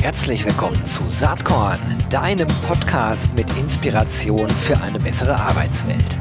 Herzlich 0.00 0.44
willkommen 0.44 0.84
zu 0.86 1.08
Saatkorn, 1.08 1.78
deinem 2.08 2.48
Podcast 2.66 3.34
mit 3.36 3.46
Inspiration 3.58 4.48
für 4.48 4.80
eine 4.80 4.98
bessere 4.98 5.38
Arbeitswelt. 5.38 6.18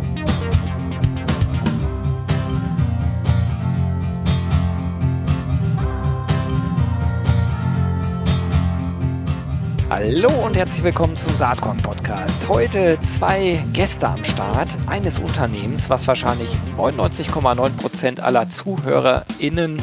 Hallo 9.90 10.30
und 10.46 10.56
herzlich 10.56 10.84
willkommen 10.84 11.18
zum 11.18 11.36
Saatkorn 11.36 11.78
Podcast. 11.78 12.48
Heute 12.48 13.00
zwei 13.02 13.60
Gäste 13.74 14.08
am 14.08 14.24
Start 14.24 14.70
eines 14.88 15.20
Unternehmens, 15.20 15.90
was 15.90 16.08
wahrscheinlich 16.08 16.50
99,9% 16.78 18.20
aller 18.20 18.50
ZuhörerInnen, 18.50 19.82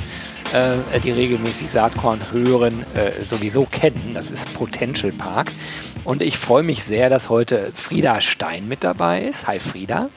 äh, 0.52 1.00
die 1.00 1.10
regelmäßig 1.10 1.70
Saatkorn 1.70 2.20
hören, 2.32 2.84
äh, 2.95 3.24
sowieso 3.24 3.64
kennen. 3.64 4.12
Das 4.14 4.30
ist 4.30 4.52
Potential 4.55 5.12
Park. 5.12 5.52
Und 6.05 6.22
ich 6.22 6.38
freue 6.38 6.62
mich 6.62 6.84
sehr, 6.84 7.10
dass 7.10 7.28
heute 7.28 7.72
Frieda 7.74 8.20
Stein 8.20 8.69
mit 8.69 8.84
dabei 8.84 9.22
ist. 9.22 9.46
Hi 9.46 9.59
Frieda. 9.59 10.09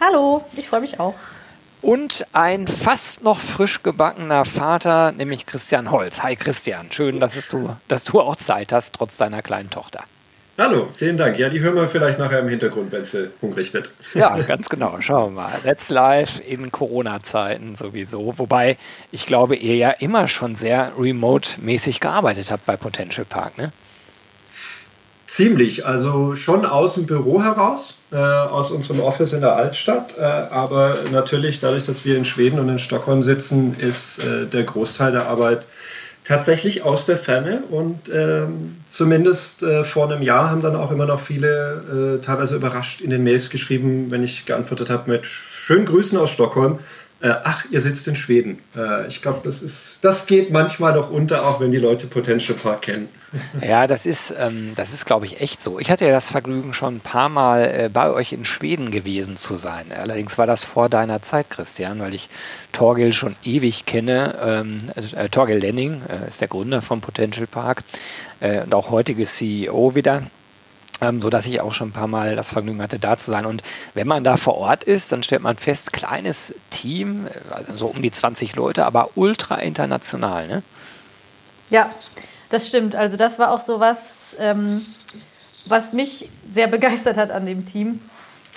Hallo, 0.00 0.44
ich 0.56 0.68
freue 0.68 0.80
mich 0.80 0.98
auch 0.98 1.14
und 1.82 2.26
ein 2.32 2.68
fast 2.68 3.22
noch 3.22 3.38
frisch 3.38 3.82
gebackener 3.82 4.44
Vater, 4.44 5.12
nämlich 5.12 5.46
Christian 5.46 5.90
Holz. 5.90 6.22
Hi 6.22 6.36
Christian, 6.36 6.90
schön, 6.92 7.20
dass 7.20 7.36
du, 7.50 7.76
dass 7.88 8.04
du 8.04 8.20
auch 8.20 8.36
Zeit 8.36 8.72
hast, 8.72 8.94
trotz 8.94 9.16
deiner 9.16 9.42
kleinen 9.42 9.68
Tochter. 9.68 10.04
Hallo, 10.58 10.86
vielen 10.94 11.16
Dank. 11.16 11.38
Ja, 11.38 11.48
die 11.48 11.60
hören 11.60 11.76
wir 11.76 11.88
vielleicht 11.88 12.18
nachher 12.18 12.40
im 12.40 12.48
Hintergrund, 12.48 12.92
wenn 12.92 13.06
sie 13.06 13.30
hungrig 13.40 13.72
wird. 13.72 13.88
Ja, 14.12 14.36
ganz 14.36 14.68
genau. 14.68 14.98
Schauen 15.00 15.34
wir 15.34 15.42
mal. 15.42 15.60
Let's 15.64 15.88
Live 15.88 16.42
in 16.46 16.70
Corona-Zeiten 16.70 17.74
sowieso. 17.74 18.34
Wobei 18.36 18.76
ich 19.10 19.24
glaube, 19.24 19.56
ihr 19.56 19.76
ja 19.76 19.90
immer 19.90 20.28
schon 20.28 20.54
sehr 20.54 20.92
remote-mäßig 20.98 22.00
gearbeitet 22.00 22.50
habt 22.50 22.66
bei 22.66 22.76
Potential 22.76 23.24
Park, 23.24 23.56
ne? 23.56 23.72
Ziemlich, 25.26 25.86
also 25.86 26.36
schon 26.36 26.66
aus 26.66 26.96
dem 26.96 27.06
Büro 27.06 27.42
heraus, 27.42 27.98
äh, 28.12 28.16
aus 28.16 28.70
unserem 28.70 29.00
Office 29.00 29.32
in 29.32 29.40
der 29.40 29.56
Altstadt. 29.56 30.18
Äh, 30.18 30.22
aber 30.22 30.98
natürlich, 31.10 31.60
dadurch, 31.60 31.84
dass 31.84 32.04
wir 32.04 32.18
in 32.18 32.26
Schweden 32.26 32.60
und 32.60 32.68
in 32.68 32.78
Stockholm 32.78 33.22
sitzen, 33.22 33.74
ist 33.78 34.18
äh, 34.18 34.44
der 34.44 34.64
Großteil 34.64 35.12
der 35.12 35.28
Arbeit 35.28 35.64
tatsächlich 36.24 36.82
aus 36.82 37.06
der 37.06 37.16
Ferne. 37.16 37.62
Und 37.70 38.10
ähm, 38.12 38.76
zumindest 38.90 39.62
äh, 39.62 39.84
vor 39.84 40.10
einem 40.10 40.22
Jahr 40.22 40.50
haben 40.50 40.62
dann 40.62 40.76
auch 40.76 40.90
immer 40.90 41.06
noch 41.06 41.20
viele 41.20 42.18
äh, 42.20 42.24
teilweise 42.24 42.56
überrascht 42.56 43.00
in 43.00 43.10
den 43.10 43.24
Mails 43.24 43.50
geschrieben, 43.50 44.10
wenn 44.10 44.22
ich 44.22 44.46
geantwortet 44.46 44.90
habe 44.90 45.10
mit 45.10 45.26
schönen 45.26 45.84
Grüßen 45.84 46.18
aus 46.18 46.30
Stockholm. 46.30 46.78
Äh, 47.22 47.34
ach, 47.44 47.64
ihr 47.70 47.80
sitzt 47.80 48.06
in 48.08 48.16
Schweden. 48.16 48.58
ich 49.08 49.22
glaube, 49.22 49.40
das, 49.44 49.64
das 50.00 50.26
geht 50.26 50.50
manchmal 50.50 50.94
noch 50.94 51.10
unter, 51.10 51.46
auch 51.46 51.60
wenn 51.60 51.70
die 51.70 51.78
Leute 51.78 52.06
Potential 52.06 52.58
Park 52.58 52.82
kennen. 52.82 53.08
Ja, 53.66 53.86
das 53.86 54.06
ist, 54.06 54.34
ähm, 54.38 54.72
das 54.76 54.92
ist, 54.92 55.04
glaube 55.04 55.26
ich, 55.26 55.40
echt 55.40 55.62
so. 55.62 55.78
Ich 55.78 55.90
hatte 55.90 56.04
ja 56.04 56.10
das 56.10 56.30
Vergnügen, 56.30 56.74
schon 56.74 56.96
ein 56.96 57.00
paar 57.00 57.28
Mal 57.28 57.64
äh, 57.64 57.90
bei 57.92 58.10
euch 58.10 58.32
in 58.32 58.44
Schweden 58.44 58.90
gewesen 58.90 59.36
zu 59.36 59.56
sein. 59.56 59.86
Allerdings 59.96 60.38
war 60.38 60.46
das 60.46 60.64
vor 60.64 60.88
deiner 60.88 61.22
Zeit, 61.22 61.50
Christian, 61.50 62.00
weil 62.00 62.14
ich 62.14 62.28
Torgel 62.72 63.12
schon 63.12 63.36
ewig 63.44 63.86
kenne. 63.86 64.34
Ähm, 64.44 64.78
äh, 65.16 65.28
Torgel 65.28 65.58
Lenning 65.58 66.02
äh, 66.08 66.28
ist 66.28 66.40
der 66.40 66.48
Gründer 66.48 66.82
vom 66.82 67.00
Potential 67.00 67.46
Park 67.46 67.84
äh, 68.40 68.62
und 68.62 68.74
auch 68.74 68.90
heutige 68.90 69.26
CEO 69.26 69.94
wieder. 69.94 70.22
Ähm, 71.02 71.20
so 71.20 71.30
dass 71.30 71.46
ich 71.46 71.60
auch 71.60 71.74
schon 71.74 71.88
ein 71.88 71.92
paar 71.92 72.06
Mal 72.06 72.36
das 72.36 72.52
Vergnügen 72.52 72.80
hatte, 72.80 73.00
da 73.00 73.16
zu 73.16 73.32
sein. 73.32 73.44
Und 73.44 73.64
wenn 73.94 74.06
man 74.06 74.22
da 74.22 74.36
vor 74.36 74.54
Ort 74.54 74.84
ist, 74.84 75.10
dann 75.10 75.24
stellt 75.24 75.42
man 75.42 75.56
fest, 75.56 75.92
kleines 75.92 76.54
Team, 76.70 77.26
äh, 77.26 77.52
also 77.52 77.76
so 77.76 77.86
um 77.88 78.00
die 78.02 78.12
20 78.12 78.54
Leute, 78.54 78.86
aber 78.86 79.10
ultra 79.16 79.56
international, 79.56 80.46
ne? 80.46 80.62
Ja, 81.70 81.90
das 82.50 82.68
stimmt. 82.68 82.94
Also 82.94 83.16
das 83.16 83.40
war 83.40 83.50
auch 83.50 83.62
so 83.62 83.80
was, 83.80 83.98
ähm, 84.38 84.86
was 85.66 85.92
mich 85.92 86.28
sehr 86.54 86.68
begeistert 86.68 87.16
hat 87.16 87.32
an 87.32 87.46
dem 87.46 87.66
Team, 87.66 88.00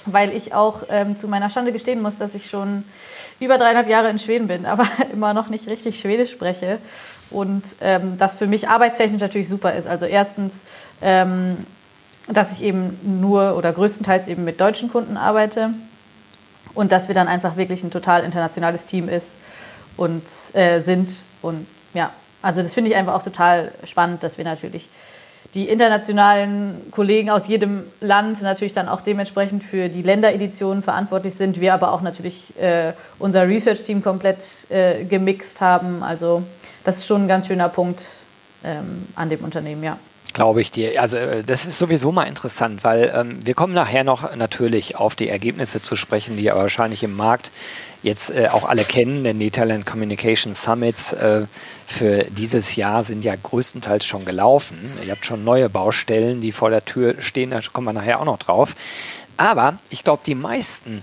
weil 0.06 0.31
ich 0.31 0.53
auch 0.53 0.84
ähm, 0.90 1.18
zu 1.18 1.28
meiner 1.28 1.50
Schande 1.50 1.72
gestehen 1.72 2.00
muss, 2.00 2.18
dass 2.19 2.36
ich 2.36 2.48
schon 2.48 2.84
über 3.40 3.58
dreieinhalb 3.58 3.90
Jahre 3.90 4.09
in 4.12 4.19
Schweden 4.19 4.48
bin, 4.48 4.66
aber 4.68 4.88
immer 5.12 5.34
noch 5.34 5.50
nicht 5.50 5.68
richtig 5.72 6.00
Schwedisch 6.00 6.30
spreche. 6.30 6.78
Und 7.31 7.64
ähm, 7.81 8.19
das 8.19 8.36
für 8.36 8.46
mich 8.46 8.69
arbeitstechnisch 8.69 9.22
natürlich 9.22 9.50
super 9.50 9.74
ist. 9.74 9.88
Also 9.88 10.06
erstens, 10.06 10.53
ähm, 11.02 11.66
dass 12.28 12.52
ich 12.52 12.62
eben 12.62 13.00
nur 13.03 13.56
oder 13.56 13.72
größtenteils 13.72 14.28
eben 14.28 14.44
mit 14.44 14.59
deutschen 14.59 14.91
Kunden 14.91 15.18
arbeite 15.18 15.72
und 16.74 16.91
dass 16.91 17.08
wir 17.08 17.16
dann 17.16 17.28
einfach 17.28 17.56
wirklich 17.58 17.84
ein 17.84 17.91
total 17.91 18.24
internationales 18.24 18.86
Team 18.86 19.09
ist 19.09 19.36
und 19.97 20.24
äh, 20.53 20.81
sind. 20.81 21.13
Und 21.41 21.68
ja, 21.94 22.12
also 22.41 22.62
das 22.62 22.74
finde 22.74 22.91
ich 22.91 22.97
einfach 22.97 23.13
auch 23.13 23.24
total 23.24 23.72
spannend, 23.86 24.24
dass 24.24 24.38
wir 24.38 24.46
natürlich 24.46 24.90
die 25.53 25.69
internationalen 25.69 26.91
Kollegen 26.91 27.30
aus 27.30 27.47
jedem 27.47 27.84
Land 28.02 28.42
natürlich 28.42 28.74
dann 28.74 28.90
auch 28.90 29.02
dementsprechend 29.02 29.63
für 29.63 29.88
die 29.88 30.02
Ländereditionen 30.02 30.84
verantwortlich 30.84 31.36
sind. 31.36 31.62
Wir 31.62 31.74
aber 31.74 31.94
auch 31.94 32.02
natürlich 32.02 32.59
äh, 32.59 32.92
unser 33.19 33.47
Research-Team 33.47 34.03
komplett 34.03 34.40
äh, 34.69 35.06
gemixt 35.06 35.62
haben. 35.62 36.03
Also 36.03 36.44
das 36.84 36.97
ist 36.97 37.07
schon 37.07 37.24
ein 37.24 37.28
ganz 37.30 37.47
schöner 37.47 37.69
Punkt 37.69 38.03
ähm, 38.66 39.07
an 39.16 39.30
dem 39.30 39.46
Unternehmen, 39.46 39.81
ja. 39.81 39.97
Glaube 40.35 40.59
ich 40.59 40.69
dir. 40.69 41.01
Also 41.01 41.16
äh, 41.16 41.46
das 41.46 41.66
ist 41.66 41.78
sowieso 41.78 42.12
mal 42.12 42.25
interessant, 42.25 42.84
weil 42.84 43.09
ähm, 43.16 43.40
wir 43.46 43.53
kommen 43.53 43.73
nachher 43.73 44.03
noch 44.03 44.35
natürlich 44.35 44.97
auf 44.97 45.16
die 45.16 45.29
Ergebnisse 45.29 45.81
zu 45.81 45.96
sprechen, 45.96 46.35
die 46.35 46.44
ja 46.44 46.57
wahrscheinlich 46.57 47.03
im 47.03 47.16
Markt 47.16 47.51
jetzt 48.03 48.31
äh, 48.31 48.50
auch 48.51 48.68
alle 48.68 48.84
kennen, 48.84 49.24
denn 49.24 49.40
die 49.40 49.50
Talent 49.50 49.85
Communication 49.85 50.53
Summits 50.53 51.13
äh, 51.13 51.44
für 51.88 52.25
dieses 52.25 52.75
Jahr 52.75 53.06
sind 53.06 53.24
ja 53.24 53.34
größtenteils 53.41 54.06
schon 54.06 54.25
gelaufen. 54.25 54.78
Ihr 55.06 55.13
habt 55.13 55.25
schon 55.25 55.45
neue 55.45 55.69
Baustellen, 55.69 56.41
die 56.41 56.51
vor 56.51 56.69
der 56.69 56.84
Tür 56.84 57.16
stehen, 57.19 57.51
da 57.51 57.62
kommen 57.72 57.88
wir 57.88 57.94
nachher 57.94 58.19
auch 58.19 58.25
noch 58.25 58.40
drauf. 58.40 58.75
Aber 59.38 59.78
ich 59.90 60.03
glaube, 60.03 60.24
die 60.25 60.35
meisten, 60.35 61.01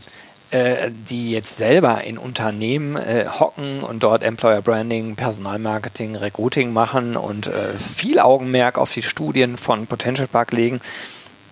äh, 0.52 0.90
die 0.90 1.30
jetzt 1.30 1.56
selber 1.56 2.04
in 2.04 2.18
Unternehmen 2.18 2.96
äh, 2.96 3.26
hocken 3.26 3.82
und 3.82 4.02
dort 4.02 4.22
Employer 4.22 4.60
Branding, 4.60 5.16
Personalmarketing, 5.16 6.14
Recruiting 6.14 6.72
machen 6.72 7.16
und 7.16 7.46
äh, 7.46 7.76
viel 7.76 8.18
Augenmerk 8.18 8.76
auf 8.76 8.92
die 8.92 9.02
Studien 9.02 9.56
von 9.56 9.86
Potential 9.86 10.28
Park 10.28 10.52
legen, 10.52 10.80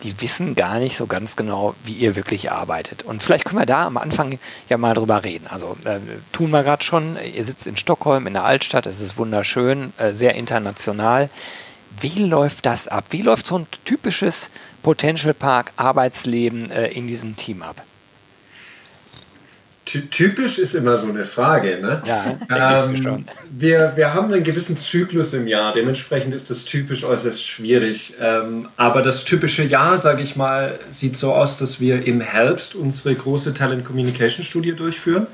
die 0.03 0.21
wissen 0.21 0.55
gar 0.55 0.78
nicht 0.78 0.97
so 0.97 1.06
ganz 1.06 1.37
genau, 1.37 1.75
wie 1.84 1.94
ihr 1.94 2.16
wirklich 2.16 2.50
arbeitet. 2.50 3.03
Und 3.03 3.22
vielleicht 3.22 3.44
können 3.44 3.61
wir 3.61 3.66
da 3.66 3.87
am 3.87 3.97
Anfang 3.97 4.38
ja 4.69 4.78
mal 4.78 4.94
drüber 4.94 5.25
reden. 5.25 5.47
Also 5.49 5.77
äh, 5.84 5.99
tun 6.32 6.50
wir 6.50 6.62
gerade 6.62 6.84
schon. 6.84 7.17
Ihr 7.34 7.44
sitzt 7.44 7.67
in 7.67 7.77
Stockholm, 7.77 8.27
in 8.27 8.34
der 8.34 8.44
Altstadt. 8.44 8.87
Es 8.87 9.00
ist 9.00 9.19
wunderschön, 9.19 9.93
äh, 9.99 10.12
sehr 10.12 10.34
international. 10.34 11.31
Wie 12.00 12.25
läuft 12.25 12.67
das 12.67 12.88
ab? 12.88 13.06
Wie 13.11 13.22
läuft 13.22 13.47
so 13.47 13.59
ein 13.59 13.67
typisches 13.84 14.50
Potential 14.82 15.34
Park 15.34 15.72
Arbeitsleben 15.77 16.71
äh, 16.71 16.88
in 16.88 17.09
diesem 17.09 17.37
Team 17.37 17.62
ab? 17.62 17.82
Typisch 20.10 20.58
ist 20.58 20.74
immer 20.74 20.98
so 20.98 21.08
eine 21.08 21.24
Frage. 21.24 21.80
Ne? 21.80 22.02
Ja, 22.06 22.82
ähm. 22.88 23.24
Wir, 23.50 23.92
wir 23.96 24.14
haben 24.14 24.32
einen 24.32 24.42
gewissen 24.42 24.76
Zyklus 24.76 25.34
im 25.34 25.46
Jahr, 25.46 25.72
dementsprechend 25.72 26.34
ist 26.34 26.50
das 26.50 26.64
typisch 26.64 27.04
äußerst 27.04 27.44
schwierig. 27.44 28.14
Ähm, 28.20 28.68
aber 28.76 29.02
das 29.02 29.24
typische 29.24 29.62
Jahr, 29.62 29.98
sage 29.98 30.22
ich 30.22 30.36
mal, 30.36 30.78
sieht 30.90 31.16
so 31.16 31.32
aus, 31.32 31.56
dass 31.58 31.80
wir 31.80 32.06
im 32.06 32.20
Herbst 32.20 32.74
unsere 32.74 33.14
große 33.14 33.54
Talent 33.54 33.84
Communication 33.84 34.44
Studie 34.44 34.72
durchführen. 34.72 35.26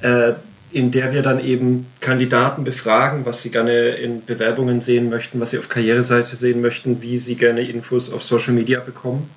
Äh, 0.00 0.34
in 0.70 0.90
der 0.90 1.12
wir 1.12 1.22
dann 1.22 1.42
eben 1.42 1.86
Kandidaten 2.00 2.64
befragen, 2.64 3.24
was 3.24 3.42
sie 3.42 3.50
gerne 3.50 3.90
in 3.90 4.24
Bewerbungen 4.24 4.80
sehen 4.80 5.08
möchten, 5.08 5.40
was 5.40 5.50
sie 5.50 5.58
auf 5.58 5.68
Karriereseite 5.68 6.36
sehen 6.36 6.60
möchten, 6.60 7.00
wie 7.00 7.18
sie 7.18 7.36
gerne 7.36 7.62
Infos 7.62 8.12
auf 8.12 8.22
Social 8.22 8.52
Media 8.52 8.80
bekommen. 8.80 9.30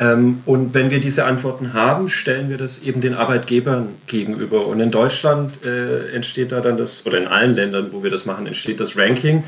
Ähm, 0.00 0.42
und 0.46 0.74
wenn 0.74 0.90
wir 0.90 1.00
diese 1.00 1.24
Antworten 1.24 1.72
haben, 1.72 2.08
stellen 2.08 2.50
wir 2.50 2.56
das 2.56 2.82
eben 2.82 3.00
den 3.00 3.14
Arbeitgebern 3.14 3.88
gegenüber. 4.06 4.66
Und 4.66 4.80
in 4.80 4.90
Deutschland 4.90 5.64
äh, 5.64 6.14
entsteht 6.14 6.52
da 6.52 6.60
dann 6.60 6.76
das, 6.76 7.04
oder 7.04 7.18
in 7.18 7.26
allen 7.26 7.54
Ländern, 7.54 7.88
wo 7.92 8.02
wir 8.02 8.10
das 8.10 8.24
machen, 8.24 8.46
entsteht 8.46 8.80
das 8.80 8.96
Ranking. 8.96 9.44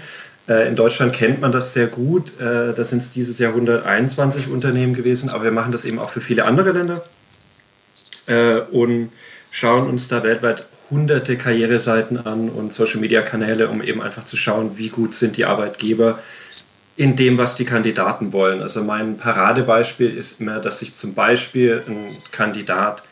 Äh, 0.49 0.69
in 0.69 0.77
Deutschland 0.77 1.13
kennt 1.13 1.41
man 1.41 1.53
das 1.53 1.73
sehr 1.73 1.87
gut. 1.87 2.41
Äh, 2.41 2.75
da 2.75 2.85
sind 2.85 2.99
es 2.99 3.13
dieses 3.13 3.39
Jahr 3.39 3.53
121 3.53 4.49
Unternehmen 4.49 4.95
gewesen, 4.95 5.31
aber 5.31 5.45
wir 5.45 5.53
machen 5.53 5.73
das 5.73 5.85
eben 5.85 5.99
auch 5.99 6.11
für 6.11 6.21
viele 6.21 6.45
andere 6.45 6.73
Länder 6.73 7.05
äh, 8.27 8.61
und 8.73 9.13
schauen 9.53 9.89
uns 9.89 10.09
da 10.09 10.23
weltweit 10.25 10.65
hunderte 10.91 11.37
Karriereseiten 11.37 12.27
an 12.27 12.49
und 12.49 12.73
Social-Media-Kanäle, 12.73 13.69
um 13.69 13.83
eben 13.83 14.03
einfach 14.03 14.25
zu 14.25 14.37
schauen, 14.37 14.73
wie 14.77 14.89
gut 14.89 15.15
sind 15.15 15.37
die 15.37 15.45
Arbeitgeber 15.45 16.19
in 17.01 17.17
dem, 17.17 17.39
was 17.39 17.55
die 17.55 17.65
Kandidaten 17.65 18.35
wollen. 18.35 18.61
Also 18.61 18.85
mein 18.85 19.17
Paradebeispiel 19.17 20.15
ist 20.15 20.39
immer, 20.39 20.59
dass 20.59 20.81
sich 20.81 20.93
zum 20.93 21.15
Beispiel 21.15 21.83
ein 21.89 22.19
Kandidat 22.31 23.03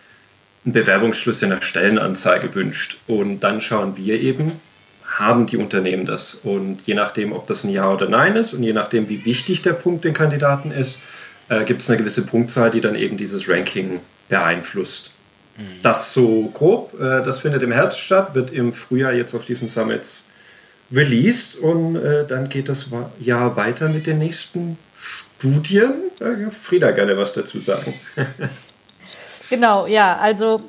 einen 0.66 0.74
Bewerbungsschluss 0.74 1.40
in 1.40 1.48
der 1.48 1.62
Stellenanzeige 1.62 2.54
wünscht. 2.54 2.98
Und 3.06 3.40
dann 3.40 3.62
schauen 3.62 3.96
wir 3.96 4.20
eben, 4.20 4.60
haben 5.06 5.46
die 5.46 5.56
Unternehmen 5.56 6.04
das? 6.04 6.34
Und 6.34 6.82
je 6.84 6.92
nachdem, 6.92 7.32
ob 7.32 7.46
das 7.46 7.64
ein 7.64 7.70
Ja 7.70 7.90
oder 7.90 8.10
Nein 8.10 8.36
ist 8.36 8.52
und 8.52 8.62
je 8.62 8.74
nachdem, 8.74 9.08
wie 9.08 9.24
wichtig 9.24 9.62
der 9.62 9.72
Punkt 9.72 10.04
den 10.04 10.12
Kandidaten 10.12 10.70
ist, 10.70 11.00
äh, 11.48 11.64
gibt 11.64 11.80
es 11.80 11.88
eine 11.88 11.96
gewisse 11.96 12.26
Punktzahl, 12.26 12.70
die 12.70 12.82
dann 12.82 12.94
eben 12.94 13.16
dieses 13.16 13.48
Ranking 13.48 14.00
beeinflusst. 14.28 15.12
Mhm. 15.56 15.80
Das 15.80 16.12
so 16.12 16.50
grob, 16.52 16.92
äh, 17.00 17.24
das 17.24 17.38
findet 17.38 17.62
im 17.62 17.72
Herbst 17.72 18.00
statt, 18.00 18.34
wird 18.34 18.50
im 18.50 18.74
Frühjahr 18.74 19.14
jetzt 19.14 19.34
auf 19.34 19.46
diesen 19.46 19.66
Summits 19.66 20.24
released 20.90 21.58
und 21.58 21.96
äh, 21.96 22.26
dann 22.26 22.48
geht 22.48 22.68
das 22.68 22.86
Jahr 23.20 23.56
weiter 23.56 23.88
mit 23.88 24.06
den 24.06 24.18
nächsten 24.18 24.78
Studien. 24.98 25.94
Äh, 26.20 26.50
Frieda 26.50 26.90
gerne 26.90 27.16
was 27.16 27.32
dazu 27.32 27.60
sagen. 27.60 27.94
genau, 29.50 29.86
ja, 29.86 30.16
also 30.16 30.60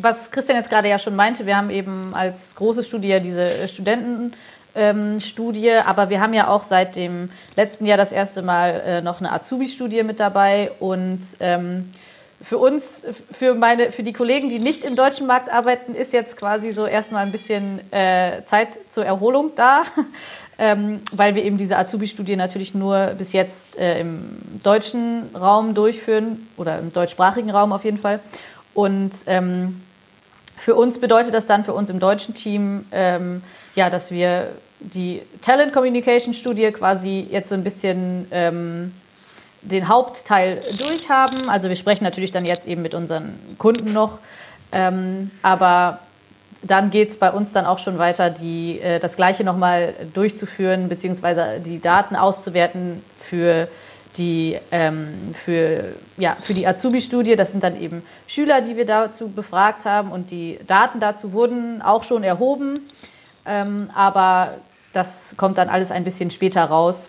was 0.00 0.30
Christian 0.30 0.56
jetzt 0.56 0.70
gerade 0.70 0.88
ja 0.88 0.98
schon 0.98 1.14
meinte, 1.14 1.46
wir 1.46 1.56
haben 1.56 1.70
eben 1.70 2.14
als 2.14 2.54
große 2.54 2.84
Studie 2.84 3.18
diese 3.22 3.68
Studentenstudie, 3.68 5.68
ähm, 5.68 5.82
aber 5.86 6.08
wir 6.08 6.20
haben 6.20 6.32
ja 6.32 6.48
auch 6.48 6.64
seit 6.64 6.96
dem 6.96 7.30
letzten 7.56 7.84
Jahr 7.84 7.98
das 7.98 8.12
erste 8.12 8.42
Mal 8.42 8.82
äh, 8.84 9.02
noch 9.02 9.20
eine 9.20 9.32
Azubi-Studie 9.32 10.04
mit 10.04 10.20
dabei 10.20 10.72
und 10.80 11.20
ähm, 11.40 11.90
für 12.42 12.58
uns, 12.58 12.84
für, 13.32 13.54
meine, 13.54 13.90
für 13.90 14.02
die 14.02 14.12
Kollegen, 14.12 14.48
die 14.48 14.60
nicht 14.60 14.84
im 14.84 14.94
deutschen 14.94 15.26
Markt 15.26 15.50
arbeiten, 15.50 15.94
ist 15.94 16.12
jetzt 16.12 16.36
quasi 16.36 16.72
so 16.72 16.86
erstmal 16.86 17.26
ein 17.26 17.32
bisschen 17.32 17.80
äh, 17.92 18.42
Zeit 18.48 18.68
zur 18.90 19.04
Erholung 19.04 19.52
da, 19.56 19.82
ähm, 20.58 21.00
weil 21.12 21.34
wir 21.34 21.44
eben 21.44 21.58
diese 21.58 21.76
Azubi-Studie 21.76 22.36
natürlich 22.36 22.74
nur 22.74 23.14
bis 23.18 23.32
jetzt 23.32 23.76
äh, 23.76 24.00
im 24.00 24.38
deutschen 24.62 25.34
Raum 25.34 25.74
durchführen 25.74 26.46
oder 26.56 26.78
im 26.78 26.92
deutschsprachigen 26.92 27.50
Raum 27.50 27.72
auf 27.72 27.84
jeden 27.84 27.98
Fall. 27.98 28.20
Und 28.72 29.12
ähm, 29.26 29.82
für 30.56 30.76
uns 30.76 31.00
bedeutet 31.00 31.34
das 31.34 31.46
dann, 31.46 31.64
für 31.64 31.72
uns 31.72 31.90
im 31.90 31.98
deutschen 31.98 32.34
Team, 32.34 32.86
ähm, 32.92 33.42
ja, 33.74 33.90
dass 33.90 34.10
wir 34.10 34.48
die 34.80 35.22
Talent 35.42 35.72
Communication 35.72 36.34
Studie 36.34 36.70
quasi 36.70 37.26
jetzt 37.30 37.48
so 37.48 37.56
ein 37.56 37.64
bisschen 37.64 38.28
ähm, 38.30 38.92
den 39.62 39.88
Hauptteil 39.88 40.60
durchhaben. 40.78 41.48
Also 41.48 41.68
wir 41.68 41.76
sprechen 41.76 42.04
natürlich 42.04 42.32
dann 42.32 42.44
jetzt 42.44 42.66
eben 42.66 42.82
mit 42.82 42.94
unseren 42.94 43.38
Kunden 43.58 43.92
noch, 43.92 44.18
ähm, 44.72 45.30
aber 45.42 46.00
dann 46.62 46.90
geht 46.90 47.10
es 47.10 47.16
bei 47.16 47.30
uns 47.30 47.52
dann 47.52 47.66
auch 47.66 47.78
schon 47.78 47.98
weiter, 47.98 48.30
die, 48.30 48.80
äh, 48.80 48.98
das 48.98 49.16
Gleiche 49.16 49.44
nochmal 49.44 49.94
durchzuführen, 50.12 50.88
beziehungsweise 50.88 51.60
die 51.64 51.80
Daten 51.80 52.16
auszuwerten 52.16 53.02
für 53.20 53.68
die, 54.16 54.58
ähm, 54.72 55.34
für, 55.44 55.94
ja, 56.16 56.36
für 56.42 56.54
die 56.54 56.66
Azubi-Studie. 56.66 57.36
Das 57.36 57.52
sind 57.52 57.62
dann 57.62 57.80
eben 57.80 58.02
Schüler, 58.26 58.60
die 58.60 58.76
wir 58.76 58.86
dazu 58.86 59.28
befragt 59.28 59.84
haben 59.84 60.10
und 60.10 60.30
die 60.30 60.58
Daten 60.66 60.98
dazu 60.98 61.32
wurden 61.32 61.80
auch 61.82 62.02
schon 62.02 62.24
erhoben. 62.24 62.74
Ähm, 63.46 63.90
aber 63.94 64.54
das 64.92 65.08
kommt 65.36 65.58
dann 65.58 65.68
alles 65.68 65.90
ein 65.90 66.04
bisschen 66.04 66.30
später 66.30 66.64
raus 66.64 67.08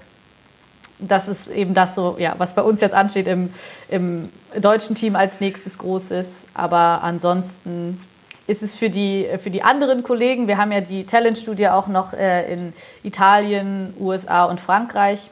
das 0.99 1.27
ist 1.27 1.47
eben 1.47 1.73
das 1.73 1.95
so, 1.95 2.17
ja, 2.19 2.35
was 2.37 2.53
bei 2.53 2.61
uns 2.61 2.81
jetzt 2.81 2.93
ansteht 2.93 3.27
im, 3.27 3.53
im 3.87 4.29
deutschen 4.59 4.95
Team 4.95 5.15
als 5.15 5.39
nächstes 5.39 5.77
groß 5.77 6.11
ist. 6.11 6.31
Aber 6.53 7.01
ansonsten 7.03 8.01
ist 8.47 8.63
es 8.63 8.75
für 8.75 8.89
die, 8.89 9.27
für 9.41 9.49
die 9.49 9.61
anderen 9.61 10.03
Kollegen, 10.03 10.47
wir 10.47 10.57
haben 10.57 10.71
ja 10.71 10.81
die 10.81 11.05
Talent-Studie 11.05 11.69
auch 11.69 11.87
noch 11.87 12.13
äh, 12.13 12.51
in 12.51 12.73
Italien, 13.03 13.93
USA 13.99 14.45
und 14.45 14.59
Frankreich 14.59 15.29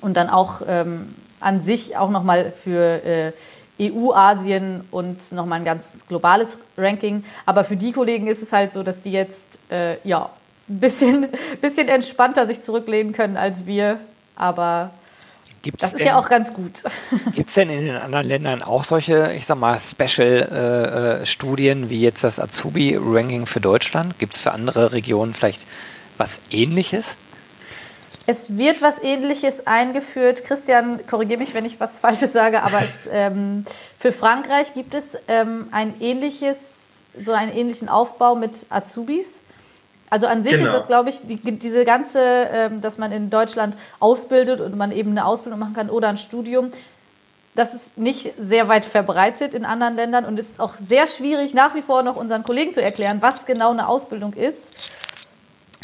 und 0.00 0.16
dann 0.16 0.30
auch 0.30 0.62
ähm, 0.66 1.14
an 1.40 1.62
sich 1.62 1.96
auch 1.96 2.10
nochmal 2.10 2.52
für 2.62 3.04
äh, 3.04 3.32
EU, 3.80 4.12
Asien 4.12 4.84
und 4.90 5.32
nochmal 5.32 5.60
ein 5.60 5.64
ganz 5.64 5.84
globales 6.08 6.48
Ranking. 6.76 7.24
Aber 7.46 7.64
für 7.64 7.76
die 7.76 7.92
Kollegen 7.92 8.26
ist 8.26 8.42
es 8.42 8.52
halt 8.52 8.72
so, 8.72 8.82
dass 8.82 9.00
die 9.02 9.12
jetzt 9.12 9.58
äh, 9.70 9.96
ja, 10.06 10.30
ein 10.68 10.80
bisschen, 10.80 11.28
bisschen 11.60 11.88
entspannter 11.88 12.46
sich 12.46 12.62
zurücklehnen 12.62 13.12
können 13.12 13.36
als 13.36 13.66
wir 13.66 13.98
aber 14.40 14.90
Gibt's 15.62 15.82
das 15.82 15.92
ist 15.92 15.98
denn, 15.98 16.06
ja 16.06 16.18
auch 16.18 16.28
ganz 16.28 16.54
gut. 16.54 16.82
Gibt 17.34 17.48
es 17.48 17.54
denn 17.54 17.68
in 17.68 17.84
den 17.84 17.96
anderen 17.96 18.26
Ländern 18.26 18.62
auch 18.62 18.82
solche, 18.82 19.34
ich 19.34 19.44
sag 19.44 19.58
mal, 19.58 19.78
Special-Studien 19.78 21.84
äh, 21.84 21.90
wie 21.90 22.00
jetzt 22.00 22.24
das 22.24 22.40
Azubi-Ranking 22.40 23.44
für 23.44 23.60
Deutschland? 23.60 24.18
Gibt 24.18 24.34
es 24.34 24.40
für 24.40 24.52
andere 24.52 24.92
Regionen 24.92 25.34
vielleicht 25.34 25.66
was 26.16 26.40
Ähnliches? 26.50 27.16
Es 28.26 28.56
wird 28.56 28.80
was 28.80 28.94
Ähnliches 29.02 29.66
eingeführt. 29.66 30.44
Christian, 30.44 31.06
korrigiere 31.06 31.40
mich, 31.40 31.52
wenn 31.52 31.66
ich 31.66 31.78
was 31.78 31.90
Falsches 31.98 32.32
sage, 32.32 32.62
aber 32.62 32.78
es, 32.78 32.88
ähm, 33.12 33.66
für 33.98 34.12
Frankreich 34.12 34.72
gibt 34.72 34.94
es 34.94 35.04
ähm, 35.28 35.68
ein 35.72 36.00
ähnliches, 36.00 36.56
so 37.22 37.32
einen 37.32 37.52
ähnlichen 37.52 37.90
Aufbau 37.90 38.34
mit 38.34 38.64
Azubis. 38.70 39.39
Also 40.10 40.26
an 40.26 40.42
sich 40.42 40.52
genau. 40.52 40.66
ist 40.66 40.78
das, 40.80 40.86
glaube 40.88 41.10
ich, 41.10 41.20
die, 41.22 41.36
diese 41.36 41.84
ganze, 41.84 42.18
ähm, 42.18 42.80
dass 42.80 42.98
man 42.98 43.12
in 43.12 43.30
Deutschland 43.30 43.76
ausbildet 44.00 44.60
und 44.60 44.76
man 44.76 44.90
eben 44.90 45.12
eine 45.12 45.24
Ausbildung 45.24 45.60
machen 45.60 45.74
kann 45.74 45.88
oder 45.88 46.08
ein 46.08 46.18
Studium, 46.18 46.72
das 47.54 47.74
ist 47.74 47.96
nicht 47.96 48.32
sehr 48.38 48.68
weit 48.68 48.84
verbreitet 48.84 49.54
in 49.54 49.64
anderen 49.64 49.96
Ländern 49.96 50.24
und 50.24 50.38
es 50.38 50.50
ist 50.50 50.60
auch 50.60 50.74
sehr 50.84 51.06
schwierig, 51.06 51.54
nach 51.54 51.74
wie 51.74 51.82
vor 51.82 52.02
noch 52.02 52.16
unseren 52.16 52.42
Kollegen 52.42 52.74
zu 52.74 52.82
erklären, 52.82 53.18
was 53.20 53.46
genau 53.46 53.70
eine 53.70 53.88
Ausbildung 53.88 54.34
ist. 54.34 54.66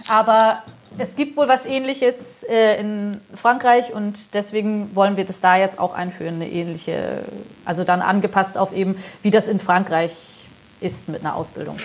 Aber 0.09 0.63
es 0.99 1.15
gibt 1.17 1.37
wohl 1.37 1.49
was 1.49 1.65
Ähnliches 1.65 2.15
äh, 2.49 2.81
in 2.81 3.21
Frankreich 3.35 3.93
und 3.93 4.17
deswegen 4.33 4.95
wollen 4.95 5.17
wir 5.17 5.25
das 5.25 5.41
da 5.41 5.57
jetzt 5.57 5.79
auch 5.79 5.95
einführen, 5.95 6.37
eine 6.37 6.49
ähnliche, 6.49 7.23
also 7.65 7.85
dann 7.85 8.01
angepasst 8.01 8.57
auf 8.59 8.75
eben, 8.75 8.97
wie 9.23 9.31
das 9.31 9.47
in 9.47 9.61
Frankreich 9.61 10.17
ist 10.81 11.09
mit 11.09 11.21
einer 11.21 11.35
Ausbildung. 11.35 11.77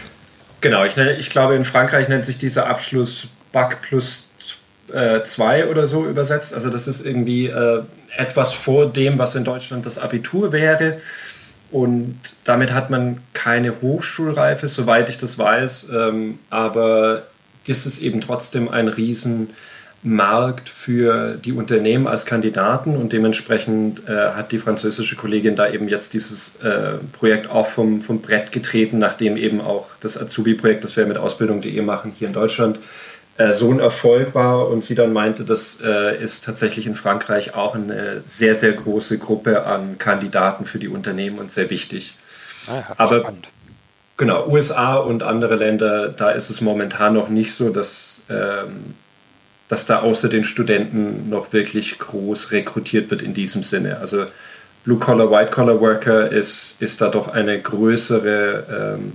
Genau, 0.62 0.86
ich, 0.86 0.96
ich 0.96 1.30
glaube, 1.30 1.56
in 1.56 1.66
Frankreich 1.66 2.08
nennt 2.08 2.24
sich 2.24 2.38
dieser 2.38 2.68
Abschluss 2.68 3.28
Bac 3.52 3.82
plus 3.82 4.30
2 4.88 5.60
äh, 5.60 5.64
oder 5.66 5.88
so 5.88 6.06
übersetzt. 6.06 6.54
Also 6.54 6.70
das 6.70 6.88
ist 6.88 7.06
irgendwie 7.06 7.48
äh, 7.48 7.84
etwas 8.16 8.54
vor 8.54 8.88
dem, 8.88 9.18
was 9.18 9.36
in 9.36 9.44
Deutschland 9.44 9.86
das 9.86 9.98
Abitur 9.98 10.52
wäre. 10.52 10.98
Und 11.72 12.18
damit 12.44 12.74
hat 12.74 12.90
man 12.90 13.22
keine 13.34 13.82
Hochschulreife, 13.82 14.68
soweit 14.68 15.10
ich 15.10 15.18
das 15.18 15.38
weiß. 15.38 15.88
Ähm, 15.94 16.40
aber 16.50 17.24
das 17.68 17.86
ist 17.86 18.02
eben 18.02 18.22
trotzdem 18.22 18.70
ein 18.70 18.88
riesen 18.88 19.52
Markt 20.04 20.68
für 20.68 21.36
die 21.36 21.52
Unternehmen 21.52 22.08
als 22.08 22.26
Kandidaten 22.26 22.98
und 22.98 23.14
dementsprechend 23.14 24.08
äh, 24.08 24.32
hat 24.32 24.52
die 24.52 24.58
französische 24.58 25.16
Kollegin 25.16 25.56
da 25.56 25.70
eben 25.70 25.88
jetzt 25.88 26.14
dieses 26.14 26.56
äh, 26.64 26.94
Projekt 27.14 27.50
auch 27.50 27.68
vom, 27.68 28.02
vom 28.02 28.20
Brett 28.20 28.52
getreten, 28.52 28.98
nachdem 28.98 29.38
eben 29.38 29.62
auch 29.62 29.90
das 30.00 30.20
Azubi-Projekt, 30.20 30.84
das 30.84 30.98
wir 30.98 31.06
mit 31.06 31.18
Ausbildung.de 31.18 31.82
machen 31.82 32.14
hier 32.18 32.28
in 32.28 32.34
Deutschland, 32.34 32.80
äh, 33.38 33.54
so 33.54 33.70
ein 33.72 33.80
Erfolg 33.80 34.34
war 34.34 34.70
und 34.70 34.84
sie 34.84 34.96
dann 34.96 35.14
meinte, 35.14 35.46
das 35.46 35.80
äh, 35.84 36.22
ist 36.22 36.44
tatsächlich 36.44 36.88
in 36.88 36.96
Frankreich 36.96 37.54
auch 37.54 37.76
eine 37.76 38.24
sehr, 38.26 38.56
sehr 38.56 38.74
große 38.74 39.20
Gruppe 39.20 39.66
an 39.66 40.00
Kandidaten 40.00 40.66
für 40.66 40.80
die 40.80 40.88
Unternehmen 40.88 41.38
und 41.38 41.52
sehr 41.52 41.70
wichtig. 41.70 42.16
Ah 42.68 42.78
ja, 42.78 42.84
Aber 42.98 43.20
spannend. 43.20 43.50
genau, 44.18 44.48
USA 44.48 44.96
und 44.96 45.22
andere 45.22 45.58
Länder, 45.58 46.10
da 46.10 46.32
ist 46.32 46.50
es 46.50 46.60
momentan 46.60 47.14
noch 47.14 47.30
nicht 47.30 47.54
so, 47.54 47.70
dass 47.70 48.22
ähm, 48.32 48.96
dass 49.72 49.86
da 49.86 50.02
außer 50.02 50.28
den 50.28 50.44
Studenten 50.44 51.30
noch 51.30 51.54
wirklich 51.54 51.98
groß 51.98 52.52
rekrutiert 52.52 53.10
wird 53.10 53.22
in 53.22 53.34
diesem 53.34 53.64
Sinne. 53.64 54.00
Also 54.00 54.26
Blue-Collar, 54.84 55.32
White-Collar-Worker 55.32 56.30
ist, 56.30 56.82
ist 56.82 57.00
da 57.00 57.08
doch 57.08 57.30
eine 57.30 57.58
größere 57.58 58.98
ähm, 59.00 59.14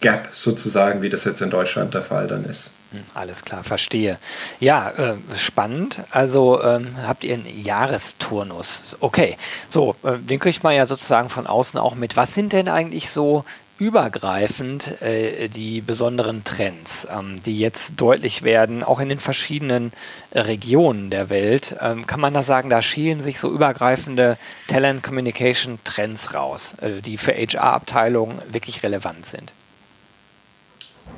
Gap 0.00 0.28
sozusagen, 0.32 1.00
wie 1.00 1.08
das 1.08 1.24
jetzt 1.24 1.40
in 1.40 1.48
Deutschland 1.48 1.94
der 1.94 2.02
Fall 2.02 2.26
dann 2.26 2.44
ist. 2.44 2.72
Hm, 2.90 3.04
alles 3.14 3.42
klar, 3.42 3.64
verstehe. 3.64 4.18
Ja, 4.60 4.90
äh, 4.90 5.14
spannend. 5.34 6.02
Also 6.10 6.62
ähm, 6.62 6.88
habt 7.06 7.24
ihr 7.24 7.32
einen 7.36 7.64
Jahresturnus. 7.64 8.98
Okay, 9.00 9.38
so, 9.70 9.96
äh, 10.02 10.18
den 10.18 10.38
kriegt 10.38 10.62
man 10.62 10.74
ja 10.74 10.84
sozusagen 10.84 11.30
von 11.30 11.46
außen 11.46 11.80
auch 11.80 11.94
mit. 11.94 12.18
Was 12.18 12.34
sind 12.34 12.52
denn 12.52 12.68
eigentlich 12.68 13.08
so 13.08 13.46
übergreifend 13.78 15.00
äh, 15.02 15.48
die 15.48 15.80
besonderen 15.80 16.44
Trends, 16.44 17.08
ähm, 17.10 17.42
die 17.44 17.58
jetzt 17.58 17.94
deutlich 17.96 18.42
werden, 18.42 18.84
auch 18.84 19.00
in 19.00 19.08
den 19.08 19.18
verschiedenen 19.18 19.92
äh, 20.30 20.40
Regionen 20.40 21.10
der 21.10 21.28
Welt. 21.28 21.76
Ähm, 21.80 22.06
kann 22.06 22.20
man 22.20 22.34
da 22.34 22.42
sagen, 22.42 22.70
da 22.70 22.82
schälen 22.82 23.22
sich 23.22 23.40
so 23.40 23.50
übergreifende 23.50 24.38
Talent 24.68 25.02
Communication 25.02 25.78
Trends 25.82 26.34
raus, 26.34 26.74
äh, 26.80 27.00
die 27.02 27.16
für 27.16 27.32
HR-Abteilungen 27.32 28.40
wirklich 28.50 28.82
relevant 28.82 29.26
sind? 29.26 29.52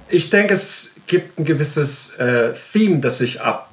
Ich 0.08 0.30
denke, 0.30 0.54
es 0.54 0.92
gibt 1.06 1.38
ein 1.38 1.44
gewisses 1.44 2.14
äh, 2.14 2.54
Theme, 2.72 3.00
das 3.00 3.18
sich 3.18 3.40
ab 3.40 3.70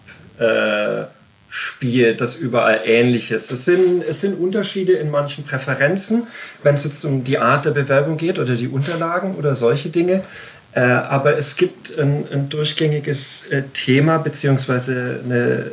spielt, 1.55 2.19
das 2.19 2.35
überall 2.35 2.81
ähnlich 2.83 3.29
ist. 3.29 3.51
Es 3.51 3.63
sind, 3.63 4.03
es 4.03 4.21
sind 4.21 4.39
Unterschiede 4.39 4.93
in 4.93 5.11
manchen 5.11 5.43
Präferenzen, 5.43 6.25
wenn 6.63 6.73
es 6.73 6.83
jetzt 6.83 7.05
um 7.05 7.23
die 7.23 7.37
Art 7.37 7.65
der 7.65 7.71
Bewerbung 7.71 8.17
geht 8.17 8.39
oder 8.39 8.55
die 8.55 8.67
Unterlagen 8.67 9.35
oder 9.35 9.53
solche 9.53 9.89
Dinge. 9.89 10.23
Äh, 10.71 10.79
aber 10.79 11.37
es 11.37 11.55
gibt 11.55 11.95
ein, 11.99 12.25
ein 12.33 12.49
durchgängiges 12.49 13.45
äh, 13.51 13.61
Thema, 13.71 14.17
beziehungsweise 14.17 15.19
eine, 15.23 15.71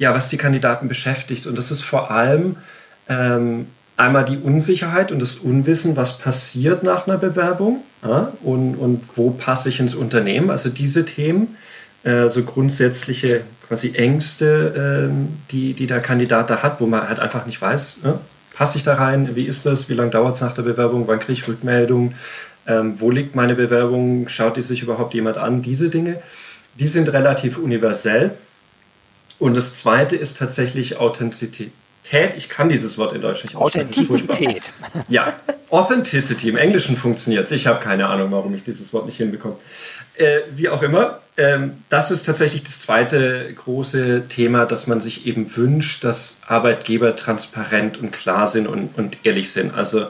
ja, 0.00 0.12
was 0.12 0.28
die 0.28 0.38
Kandidaten 0.38 0.88
beschäftigt. 0.88 1.46
Und 1.46 1.56
das 1.56 1.70
ist 1.70 1.82
vor 1.82 2.10
allem 2.10 2.56
ähm, 3.08 3.68
einmal 3.96 4.24
die 4.24 4.38
Unsicherheit 4.38 5.12
und 5.12 5.20
das 5.20 5.36
Unwissen, 5.36 5.94
was 5.94 6.18
passiert 6.18 6.82
nach 6.82 7.06
einer 7.06 7.16
Bewerbung 7.16 7.84
ja, 8.02 8.32
und, 8.42 8.74
und 8.74 9.04
wo 9.14 9.30
passe 9.30 9.68
ich 9.68 9.78
ins 9.78 9.94
Unternehmen. 9.94 10.50
Also 10.50 10.68
diese 10.68 11.04
Themen, 11.04 11.56
äh, 12.04 12.28
so 12.28 12.42
grundsätzliche 12.42 13.42
quasi 13.66 13.94
Ängste, 13.94 15.08
ähm, 15.08 15.38
die, 15.50 15.74
die 15.74 15.86
der 15.86 16.00
Kandidat 16.00 16.50
da 16.50 16.62
hat, 16.62 16.80
wo 16.80 16.86
man 16.86 17.08
halt 17.08 17.20
einfach 17.20 17.46
nicht 17.46 17.60
weiß, 17.60 17.98
ne? 18.02 18.18
passe 18.54 18.76
ich 18.76 18.82
da 18.82 18.94
rein, 18.94 19.36
wie 19.36 19.44
ist 19.44 19.66
das, 19.66 19.88
wie 19.88 19.94
lange 19.94 20.10
dauert 20.10 20.34
es 20.34 20.40
nach 20.40 20.54
der 20.54 20.62
Bewerbung, 20.62 21.06
wann 21.06 21.18
kriege 21.18 21.32
ich 21.40 21.48
Rückmeldung, 21.48 22.14
Ähm, 22.68 23.00
wo 23.00 23.10
liegt 23.10 23.34
meine 23.34 23.54
Bewerbung? 23.54 24.28
Schaut 24.28 24.58
die 24.58 24.62
sich 24.62 24.82
überhaupt 24.82 25.14
jemand 25.14 25.38
an? 25.38 25.62
Diese 25.62 25.88
Dinge, 25.88 26.20
die 26.78 26.86
sind 26.86 27.10
relativ 27.10 27.56
universell. 27.56 28.32
Und 29.38 29.56
das 29.56 29.74
zweite 29.80 30.16
ist 30.16 30.36
tatsächlich 30.36 30.98
Authentizität. 30.98 31.72
Ich 32.36 32.48
kann 32.48 32.68
dieses 32.68 32.96
Wort 32.96 33.12
in 33.12 33.20
Deutsch 33.20 33.44
nicht 33.44 33.54
aussprechen. 33.54 33.88
Authentizität. 33.88 34.62
Ja, 35.08 35.38
Authenticity. 35.70 36.48
Im 36.48 36.56
Englischen 36.56 36.96
funktioniert 36.96 37.46
es. 37.46 37.52
Ich 37.52 37.66
habe 37.66 37.80
keine 37.80 38.08
Ahnung, 38.08 38.30
warum 38.30 38.54
ich 38.54 38.64
dieses 38.64 38.92
Wort 38.92 39.06
nicht 39.06 39.18
hinbekomme. 39.18 39.56
Äh, 40.16 40.40
wie 40.54 40.68
auch 40.68 40.82
immer, 40.82 41.20
ähm, 41.36 41.82
das 41.88 42.10
ist 42.10 42.24
tatsächlich 42.26 42.64
das 42.64 42.80
zweite 42.80 43.52
große 43.54 44.24
Thema, 44.28 44.66
dass 44.66 44.86
man 44.86 45.00
sich 45.00 45.26
eben 45.26 45.54
wünscht, 45.56 46.02
dass 46.02 46.40
Arbeitgeber 46.46 47.14
transparent 47.14 47.98
und 47.98 48.10
klar 48.10 48.46
sind 48.46 48.66
und, 48.66 48.98
und 48.98 49.18
ehrlich 49.24 49.52
sind. 49.52 49.74
Also 49.74 50.06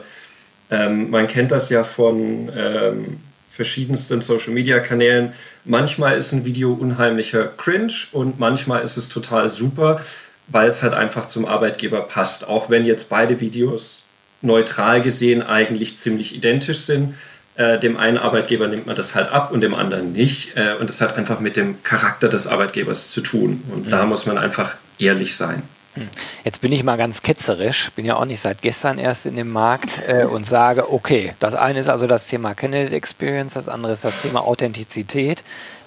ähm, 0.71 1.09
man 1.11 1.27
kennt 1.27 1.51
das 1.51 1.69
ja 1.69 1.83
von 1.83 2.51
ähm, 2.55 3.19
verschiedensten 3.51 4.21
Social-Media-Kanälen. 4.21 5.33
Manchmal 5.65 6.17
ist 6.17 6.31
ein 6.31 6.45
Video 6.45 6.73
unheimlicher 6.73 7.45
Cringe 7.45 7.93
und 8.11 8.39
manchmal 8.39 8.83
ist 8.83 8.97
es 8.97 9.09
total 9.09 9.49
super, 9.49 10.01
weil 10.49 10.67
es 10.67 10.81
halt 10.81 10.93
einfach 10.93 11.27
zum 11.27 11.45
Arbeitgeber 11.45 12.01
passt. 12.01 12.47
Auch 12.47 12.69
wenn 12.69 12.85
jetzt 12.85 13.09
beide 13.09 13.39
Videos 13.39 14.03
neutral 14.41 15.01
gesehen 15.01 15.41
eigentlich 15.41 15.97
ziemlich 15.97 16.35
identisch 16.35 16.79
sind. 16.79 17.15
Äh, 17.55 17.77
dem 17.77 17.97
einen 17.97 18.17
Arbeitgeber 18.17 18.67
nimmt 18.67 18.85
man 18.85 18.95
das 18.95 19.15
halt 19.15 19.31
ab 19.31 19.51
und 19.51 19.61
dem 19.61 19.75
anderen 19.75 20.13
nicht. 20.13 20.55
Äh, 20.55 20.75
und 20.79 20.89
das 20.89 21.01
hat 21.01 21.17
einfach 21.17 21.39
mit 21.39 21.57
dem 21.57 21.83
Charakter 21.83 22.29
des 22.29 22.47
Arbeitgebers 22.47 23.11
zu 23.11 23.21
tun. 23.21 23.63
Und 23.71 23.87
mhm. 23.87 23.89
da 23.89 24.05
muss 24.05 24.25
man 24.25 24.37
einfach 24.37 24.75
ehrlich 24.97 25.35
sein. 25.35 25.63
Hm. 25.95 26.07
Jetzt 26.43 26.61
bin 26.61 26.71
ich 26.71 26.83
mal 26.83 26.97
ganz 26.97 27.23
ketzerisch, 27.23 27.91
bin 27.95 28.05
ja 28.05 28.15
auch 28.15 28.25
nicht 28.25 28.39
seit 28.39 28.61
gestern 28.61 28.99
erst 28.99 29.25
in 29.25 29.35
dem 29.35 29.51
Markt 29.51 30.01
äh, 30.07 30.25
und 30.25 30.45
sage, 30.45 30.91
okay, 30.91 31.33
das 31.39 31.55
eine 31.55 31.79
ist 31.79 31.89
also 31.89 32.05
das 32.05 32.27
Thema 32.27 32.53
Candidate 32.53 32.95
Experience, 32.95 33.55
das 33.55 33.67
andere 33.67 33.93
ist 33.93 34.05
das 34.05 34.21
Thema 34.21 34.41
Authentizität. 34.41 35.43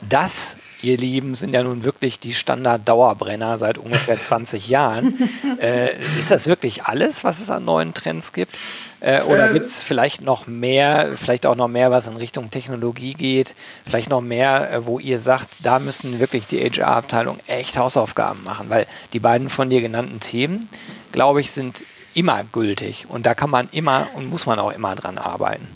Das 0.09 0.57
ihr 0.83 0.97
Lieben, 0.97 1.35
sind 1.35 1.55
ja 1.55 1.63
nun 1.63 1.85
wirklich 1.85 2.19
die 2.19 2.33
Standard-Dauerbrenner 2.33 3.59
seit 3.59 3.79
ungefähr 3.79 4.21
20 4.21 4.69
Jahren. 4.69 5.29
Äh, 5.61 5.99
ist 6.19 6.31
das 6.31 6.47
wirklich 6.47 6.85
alles, 6.85 7.25
was 7.25 7.41
es 7.41 7.51
an 7.51 7.65
neuen 7.65 7.95
Trends 7.95 8.33
gibt? 8.33 8.57
Äh, 9.01 9.23
oder 9.23 9.51
äh, 9.51 9.53
gibt 9.53 9.67
es 9.67 9.83
vielleicht 9.83 10.23
noch 10.23 10.47
mehr, 10.47 11.13
vielleicht 11.17 11.47
auch 11.47 11.57
noch 11.57 11.69
mehr, 11.69 11.91
was 11.91 12.07
in 12.07 12.17
Richtung 12.17 12.51
Technologie 12.51 13.15
geht? 13.15 13.55
Vielleicht 13.85 14.11
noch 14.11 14.21
mehr, 14.21 14.71
äh, 14.73 14.87
wo 14.87 14.99
ihr 14.99 15.19
sagt, 15.19 15.49
da 15.63 15.79
müssen 15.79 16.21
wirklich 16.21 16.47
die 16.47 16.61
HR-Abteilung 16.61 17.39
echt 17.47 17.79
Hausaufgaben 17.79 18.43
machen? 18.45 18.71
Weil 18.71 18.87
die 19.13 19.21
beiden 19.21 19.49
von 19.49 19.71
dir 19.71 19.81
genannten 19.81 20.21
Themen, 20.21 20.69
glaube 21.13 21.41
ich, 21.41 21.51
sind 21.51 21.83
immer 22.15 22.45
gültig. 22.45 23.07
Und 23.09 23.27
da 23.27 23.35
kann 23.35 23.51
man 23.51 23.69
immer 23.73 24.09
und 24.15 24.29
muss 24.29 24.47
man 24.47 24.59
auch 24.59 24.73
immer 24.73 24.95
dran 24.95 25.19
arbeiten. 25.19 25.69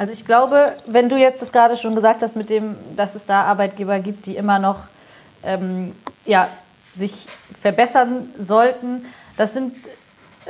Also 0.00 0.14
ich 0.14 0.24
glaube, 0.24 0.76
wenn 0.86 1.10
du 1.10 1.18
jetzt 1.18 1.42
das 1.42 1.52
gerade 1.52 1.76
schon 1.76 1.94
gesagt 1.94 2.22
hast, 2.22 2.34
mit 2.34 2.48
dem, 2.48 2.74
dass 2.96 3.14
es 3.14 3.26
da 3.26 3.42
Arbeitgeber 3.42 3.98
gibt, 3.98 4.24
die 4.24 4.34
immer 4.34 4.58
noch 4.58 4.78
ähm, 5.42 5.94
ja, 6.24 6.48
sich 6.96 7.12
verbessern 7.60 8.30
sollten, 8.38 9.04
das 9.36 9.52
sind 9.52 9.76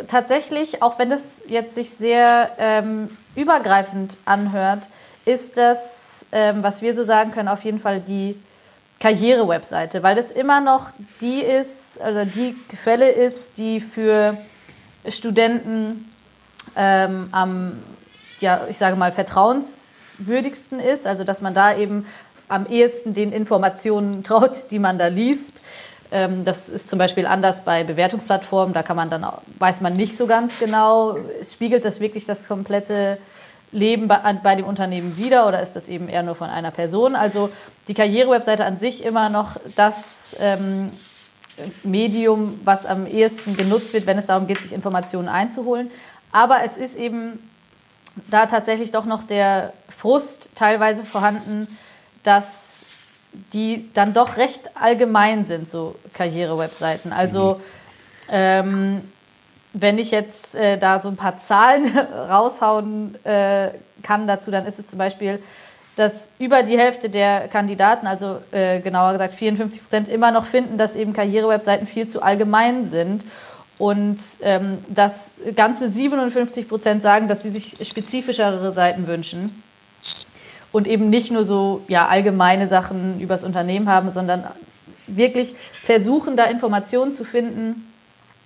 tatsächlich, 0.06 0.82
auch 0.82 1.00
wenn 1.00 1.10
das 1.10 1.22
jetzt 1.48 1.74
sich 1.74 1.90
sehr 1.90 2.52
ähm, 2.58 3.08
übergreifend 3.34 4.16
anhört, 4.24 4.84
ist 5.24 5.56
das, 5.56 5.78
ähm, 6.30 6.62
was 6.62 6.80
wir 6.80 6.94
so 6.94 7.02
sagen 7.02 7.32
können, 7.32 7.48
auf 7.48 7.64
jeden 7.64 7.80
Fall 7.80 7.98
die 7.98 8.40
Karriere-Webseite, 9.00 10.04
weil 10.04 10.14
das 10.14 10.30
immer 10.30 10.60
noch 10.60 10.90
die 11.20 11.40
ist, 11.40 12.00
also 12.00 12.24
die 12.24 12.54
Quelle 12.84 13.10
ist, 13.10 13.58
die 13.58 13.80
für 13.80 14.36
Studenten 15.08 16.08
ähm, 16.76 17.30
am 17.32 17.72
ja, 18.40 18.66
ich 18.68 18.78
sage 18.78 18.96
mal, 18.96 19.12
vertrauenswürdigsten 19.12 20.80
ist, 20.80 21.06
also 21.06 21.24
dass 21.24 21.40
man 21.40 21.54
da 21.54 21.76
eben 21.76 22.06
am 22.48 22.66
ehesten 22.66 23.14
den 23.14 23.32
Informationen 23.32 24.24
traut, 24.24 24.70
die 24.70 24.78
man 24.78 24.98
da 24.98 25.06
liest. 25.06 25.54
Ähm, 26.12 26.44
das 26.44 26.68
ist 26.68 26.90
zum 26.90 26.98
Beispiel 26.98 27.26
anders 27.26 27.64
bei 27.64 27.84
Bewertungsplattformen, 27.84 28.74
da 28.74 28.82
kann 28.82 28.96
man 28.96 29.10
dann, 29.10 29.24
weiß 29.58 29.80
man 29.80 29.92
nicht 29.92 30.16
so 30.16 30.26
ganz 30.26 30.58
genau, 30.58 31.16
spiegelt 31.50 31.84
das 31.84 32.00
wirklich 32.00 32.26
das 32.26 32.48
komplette 32.48 33.18
Leben 33.72 34.08
bei, 34.08 34.18
bei 34.42 34.56
dem 34.56 34.64
Unternehmen 34.64 35.16
wieder 35.16 35.46
oder 35.46 35.62
ist 35.62 35.74
das 35.74 35.88
eben 35.88 36.08
eher 36.08 36.24
nur 36.24 36.34
von 36.34 36.50
einer 36.50 36.72
Person? 36.72 37.14
Also 37.14 37.50
die 37.86 37.94
Karrierewebseite 37.94 38.64
an 38.64 38.80
sich 38.80 39.04
immer 39.04 39.28
noch 39.28 39.56
das 39.76 40.36
ähm, 40.40 40.90
Medium, 41.84 42.58
was 42.64 42.86
am 42.86 43.06
ehesten 43.06 43.56
genutzt 43.56 43.92
wird, 43.92 44.06
wenn 44.06 44.18
es 44.18 44.26
darum 44.26 44.46
geht, 44.46 44.58
sich 44.58 44.72
Informationen 44.72 45.28
einzuholen. 45.28 45.90
Aber 46.32 46.64
es 46.64 46.76
ist 46.76 46.96
eben 46.96 47.38
da 48.30 48.46
tatsächlich 48.46 48.92
doch 48.92 49.04
noch 49.04 49.24
der 49.24 49.72
Frust 49.96 50.48
teilweise 50.54 51.04
vorhanden, 51.04 51.66
dass 52.22 52.44
die 53.52 53.90
dann 53.94 54.12
doch 54.12 54.36
recht 54.36 54.60
allgemein 54.74 55.44
sind, 55.44 55.68
so 55.68 55.94
Karriere-Webseiten. 56.14 57.12
Also 57.12 57.54
mhm. 57.54 57.60
ähm, 58.30 59.00
wenn 59.72 59.98
ich 59.98 60.10
jetzt 60.10 60.54
äh, 60.54 60.78
da 60.78 61.00
so 61.00 61.08
ein 61.08 61.16
paar 61.16 61.38
Zahlen 61.46 61.96
raushauen 62.28 63.14
äh, 63.24 63.70
kann 64.02 64.26
dazu, 64.26 64.50
dann 64.50 64.66
ist 64.66 64.78
es 64.78 64.88
zum 64.88 64.98
Beispiel, 64.98 65.40
dass 65.96 66.12
über 66.38 66.62
die 66.62 66.78
Hälfte 66.78 67.10
der 67.10 67.48
Kandidaten, 67.48 68.06
also 68.06 68.38
äh, 68.52 68.80
genauer 68.80 69.12
gesagt 69.12 69.34
54 69.34 69.82
Prozent, 69.82 70.08
immer 70.08 70.30
noch 70.30 70.46
finden, 70.46 70.78
dass 70.78 70.94
eben 70.96 71.12
Karriere-Webseiten 71.12 71.86
viel 71.86 72.08
zu 72.08 72.22
allgemein 72.22 72.86
sind 72.86 73.22
und 73.80 74.18
ähm, 74.42 74.76
dass 74.88 75.12
ganze 75.56 75.88
57 75.88 76.68
Prozent 76.68 77.02
sagen, 77.02 77.28
dass 77.28 77.42
sie 77.42 77.48
sich 77.48 77.72
spezifischere 77.82 78.72
Seiten 78.72 79.06
wünschen. 79.06 79.50
Und 80.70 80.86
eben 80.86 81.06
nicht 81.06 81.32
nur 81.32 81.46
so 81.46 81.80
ja, 81.88 82.06
allgemeine 82.06 82.68
Sachen 82.68 83.18
über 83.20 83.34
das 83.34 83.42
Unternehmen 83.42 83.88
haben, 83.88 84.12
sondern 84.12 84.44
wirklich 85.06 85.54
versuchen, 85.72 86.36
da 86.36 86.44
Informationen 86.44 87.16
zu 87.16 87.24
finden, 87.24 87.90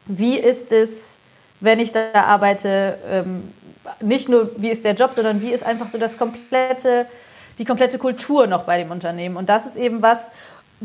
wie 0.07 0.39
ist 0.39 0.71
es, 0.71 1.17
wenn 1.61 1.81
ich 1.81 1.91
da 1.91 2.13
arbeite, 2.15 2.97
ähm, 3.11 3.53
nicht 4.01 4.29
nur 4.29 4.53
wie 4.57 4.71
ist 4.71 4.85
der 4.85 4.95
Job, 4.95 5.13
sondern 5.17 5.43
wie 5.43 5.51
ist 5.51 5.67
einfach 5.67 5.91
so 5.91 5.99
das 5.99 6.17
komplette, 6.17 7.07
die 7.59 7.65
komplette 7.65 7.99
Kultur 7.99 8.47
noch 8.47 8.63
bei 8.63 8.79
dem 8.79 8.93
Unternehmen. 8.93 9.37
Und 9.37 9.49
das 9.49 9.67
ist 9.67 9.77
eben 9.77 10.01
was, 10.01 10.29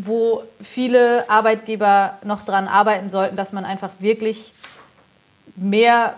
wo 0.06 0.44
viele 0.62 1.30
Arbeitgeber 1.30 2.18
noch 2.24 2.44
dran 2.44 2.68
arbeiten 2.68 3.10
sollten, 3.10 3.36
dass 3.36 3.52
man 3.52 3.66
einfach 3.66 3.90
wirklich 4.00 4.54
mehr, 5.56 6.16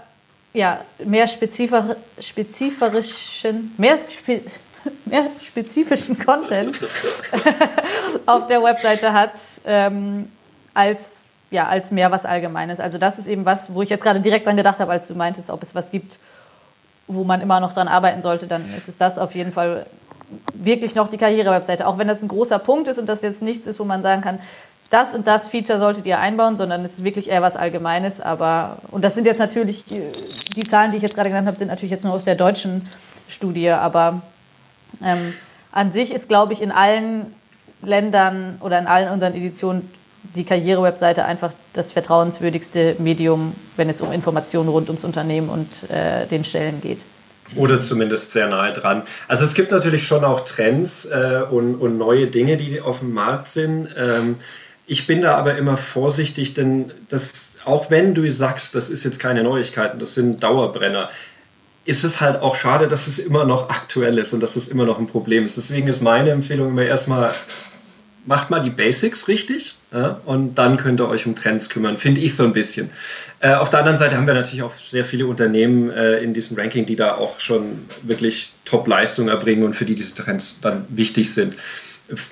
ja, 0.53 0.81
mehr 1.03 1.27
spezifisch, 1.27 1.95
spezifischen, 2.19 3.73
mehr, 3.77 3.97
spe, 4.09 4.41
mehr 5.05 5.25
spezifischen 5.45 6.19
Content 6.19 6.79
auf 8.25 8.47
der 8.47 8.61
Webseite 8.61 9.13
hat, 9.13 9.33
ähm, 9.65 10.31
als, 10.73 10.99
ja, 11.49 11.67
als 11.67 11.89
mehr 11.91 12.11
was 12.11 12.25
Allgemeines. 12.25 12.79
Also 12.79 12.97
das 12.97 13.17
ist 13.17 13.27
eben 13.27 13.45
was, 13.45 13.73
wo 13.73 13.81
ich 13.81 13.89
jetzt 13.89 14.03
gerade 14.03 14.21
direkt 14.21 14.45
dran 14.45 14.57
gedacht 14.57 14.79
habe, 14.79 14.91
als 14.91 15.07
du 15.07 15.15
meintest, 15.15 15.49
ob 15.49 15.63
es 15.63 15.73
was 15.73 15.89
gibt, 15.89 16.17
wo 17.07 17.23
man 17.23 17.41
immer 17.41 17.59
noch 17.59 17.73
dran 17.73 17.87
arbeiten 17.87 18.21
sollte, 18.21 18.47
dann 18.47 18.63
ist 18.75 18.87
es 18.87 18.97
das 18.97 19.17
auf 19.17 19.33
jeden 19.33 19.51
Fall 19.51 19.85
wirklich 20.53 20.95
noch 20.95 21.09
die 21.09 21.17
Karriere-Webseite, 21.17 21.87
auch 21.87 21.97
wenn 21.97 22.07
das 22.07 22.21
ein 22.21 22.27
großer 22.27 22.59
Punkt 22.59 22.87
ist 22.87 22.99
und 22.99 23.07
das 23.07 23.21
jetzt 23.21 23.41
nichts 23.41 23.65
ist, 23.65 23.79
wo 23.79 23.83
man 23.83 24.01
sagen 24.01 24.21
kann, 24.21 24.39
das 24.89 25.13
und 25.13 25.25
das 25.25 25.47
Feature 25.47 25.79
solltet 25.79 26.05
ihr 26.05 26.19
einbauen, 26.19 26.57
sondern 26.57 26.83
es 26.83 26.93
ist 26.93 27.03
wirklich 27.03 27.29
eher 27.29 27.41
was 27.41 27.55
Allgemeines. 27.55 28.19
Aber, 28.19 28.77
und 28.91 29.03
das 29.03 29.15
sind 29.15 29.25
jetzt 29.25 29.39
natürlich, 29.39 29.85
die 29.85 30.63
Zahlen, 30.63 30.91
die 30.91 30.97
ich 30.97 31.03
jetzt 31.03 31.15
gerade 31.15 31.29
genannt 31.29 31.47
habe, 31.47 31.57
sind 31.57 31.69
natürlich 31.69 31.91
jetzt 31.91 32.03
nur 32.03 32.13
aus 32.13 32.25
der 32.25 32.35
deutschen 32.35 32.83
Studie, 33.29 33.69
aber 33.69 34.21
ähm, 35.01 35.33
an 35.71 35.93
sich 35.93 36.11
ist, 36.13 36.27
glaube 36.27 36.51
ich, 36.51 36.61
in 36.61 36.71
allen 36.71 37.33
Ländern 37.81 38.57
oder 38.61 38.77
in 38.79 38.87
allen 38.87 39.09
unseren 39.09 39.33
Editionen 39.33 39.89
die 40.35 40.43
Karriere-Webseite 40.43 41.25
einfach 41.25 41.51
das 41.73 41.91
vertrauenswürdigste 41.91 42.95
Medium, 42.99 43.55
wenn 43.77 43.89
es 43.89 44.01
um 44.01 44.11
Informationen 44.11 44.69
rund 44.69 44.89
ums 44.89 45.03
Unternehmen 45.03 45.49
und 45.49 45.89
äh, 45.89 46.27
den 46.27 46.43
Stellen 46.43 46.81
geht. 46.81 46.99
Oder 47.55 47.79
zumindest 47.79 48.31
sehr 48.31 48.47
nahe 48.47 48.73
dran. 48.73 49.03
Also 49.27 49.43
es 49.43 49.53
gibt 49.53 49.71
natürlich 49.71 50.07
schon 50.07 50.23
auch 50.23 50.45
Trends 50.45 51.05
äh, 51.05 51.41
und, 51.49 51.75
und, 51.75 51.97
neue 51.97 52.27
Dinge, 52.27 52.57
die 52.57 52.81
auf 52.81 52.99
dem 52.99 53.13
Markt 53.13 53.47
sind. 53.47 53.89
Ähm, 53.97 54.37
ich 54.87 55.07
bin 55.07 55.21
da 55.21 55.35
aber 55.35 55.57
immer 55.57 55.77
vorsichtig, 55.77 56.53
denn 56.53 56.91
das, 57.09 57.55
auch 57.65 57.89
wenn 57.89 58.13
du 58.13 58.29
sagst, 58.31 58.75
das 58.75 58.89
ist 58.89 59.03
jetzt 59.03 59.19
keine 59.19 59.43
Neuigkeiten, 59.43 59.99
das 59.99 60.15
sind 60.15 60.43
Dauerbrenner, 60.43 61.09
ist 61.85 62.03
es 62.03 62.21
halt 62.21 62.41
auch 62.41 62.55
schade, 62.55 62.87
dass 62.87 63.07
es 63.07 63.17
immer 63.17 63.45
noch 63.45 63.69
aktuell 63.69 64.17
ist 64.17 64.33
und 64.33 64.39
dass 64.41 64.55
es 64.55 64.67
immer 64.67 64.85
noch 64.85 64.99
ein 64.99 65.07
Problem 65.07 65.45
ist. 65.45 65.57
Deswegen 65.57 65.87
ist 65.87 66.01
meine 66.01 66.29
Empfehlung 66.31 66.69
immer 66.69 66.83
erstmal 66.83 67.33
macht 68.25 68.49
mal 68.49 68.61
die 68.61 68.69
Basics 68.69 69.27
richtig 69.27 69.75
ja, 69.91 70.21
und 70.25 70.55
dann 70.55 70.77
könnt 70.77 71.01
ihr 71.01 71.09
euch 71.09 71.25
um 71.25 71.35
Trends 71.35 71.69
kümmern, 71.69 71.97
finde 71.97 72.21
ich 72.21 72.35
so 72.35 72.43
ein 72.43 72.53
bisschen. 72.53 72.89
Äh, 73.39 73.53
auf 73.55 73.69
der 73.69 73.79
anderen 73.79 73.97
Seite 73.97 74.15
haben 74.15 74.27
wir 74.27 74.33
natürlich 74.33 74.63
auch 74.63 74.73
sehr 74.75 75.03
viele 75.03 75.25
Unternehmen 75.25 75.89
äh, 75.89 76.19
in 76.19 76.33
diesem 76.33 76.57
Ranking, 76.57 76.85
die 76.85 76.95
da 76.95 77.15
auch 77.15 77.39
schon 77.39 77.85
wirklich 78.03 78.53
Top-Leistung 78.65 79.27
erbringen 79.27 79.63
und 79.63 79.75
für 79.75 79.85
die 79.85 79.95
diese 79.95 80.15
Trends 80.15 80.57
dann 80.61 80.85
wichtig 80.89 81.33
sind. 81.33 81.55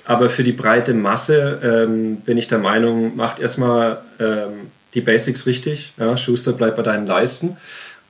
Aber 0.06 0.30
für 0.30 0.44
die 0.44 0.52
breite 0.52 0.94
Masse 0.94 1.60
ähm, 1.64 2.18
bin 2.18 2.38
ich 2.38 2.48
der 2.48 2.60
Meinung, 2.60 3.16
macht 3.16 3.40
erstmal 3.40 4.02
ähm, 4.20 4.72
die 4.94 5.02
Basics 5.02 5.46
richtig. 5.46 5.94
Ja, 5.98 6.18
Schuster 6.18 6.54
bleibt 6.54 6.78
bei 6.78 6.84
deinen 6.84 7.08
Leisten. 7.08 7.58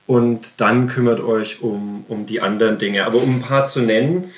und 0.06 0.60
dann 0.60 0.88
kümmert 0.88 1.20
euch 1.20 1.62
um, 1.62 2.04
um 2.08 2.26
die 2.26 2.40
anderen 2.40 2.78
Dinge. 2.78 3.06
Aber 3.06 3.22
um 3.22 3.36
ein 3.36 3.42
paar 3.42 3.64
zu 3.66 3.80
nennen, 3.80 4.32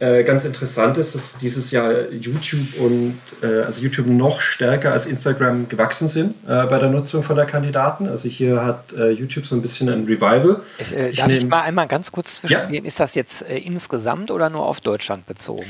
äh, 0.00 0.22
ganz 0.22 0.44
interessant 0.44 0.96
ist, 0.96 1.14
dass 1.16 1.38
dieses 1.38 1.72
Jahr 1.72 2.10
YouTube 2.10 2.78
und 2.78 3.18
äh, 3.42 3.62
also 3.62 3.82
YouTube 3.82 4.06
noch 4.06 4.40
stärker 4.40 4.92
als 4.92 5.06
Instagram 5.06 5.68
gewachsen 5.68 6.06
sind 6.06 6.34
äh, 6.46 6.66
bei 6.66 6.78
der 6.78 6.88
Nutzung 6.88 7.24
von 7.24 7.34
der 7.34 7.46
Kandidaten. 7.46 8.08
Also 8.08 8.28
hier 8.28 8.64
hat 8.64 8.92
äh, 8.92 9.10
YouTube 9.10 9.46
so 9.46 9.56
ein 9.56 9.62
bisschen 9.62 9.88
ein 9.88 10.04
Revival. 10.04 10.60
Es, 10.78 10.92
äh, 10.92 11.08
ich 11.08 11.18
darf 11.18 11.26
nehm, 11.26 11.38
ich 11.38 11.48
mal 11.48 11.62
einmal 11.62 11.88
ganz 11.88 12.12
kurz 12.12 12.36
zwischengehen? 12.36 12.84
Ja. 12.84 12.88
Ist 12.88 13.00
das 13.00 13.16
jetzt 13.16 13.42
insgesamt 13.42 14.30
oder 14.30 14.50
nur 14.50 14.66
auf 14.66 14.80
Deutschland 14.80 15.26
bezogen? 15.26 15.66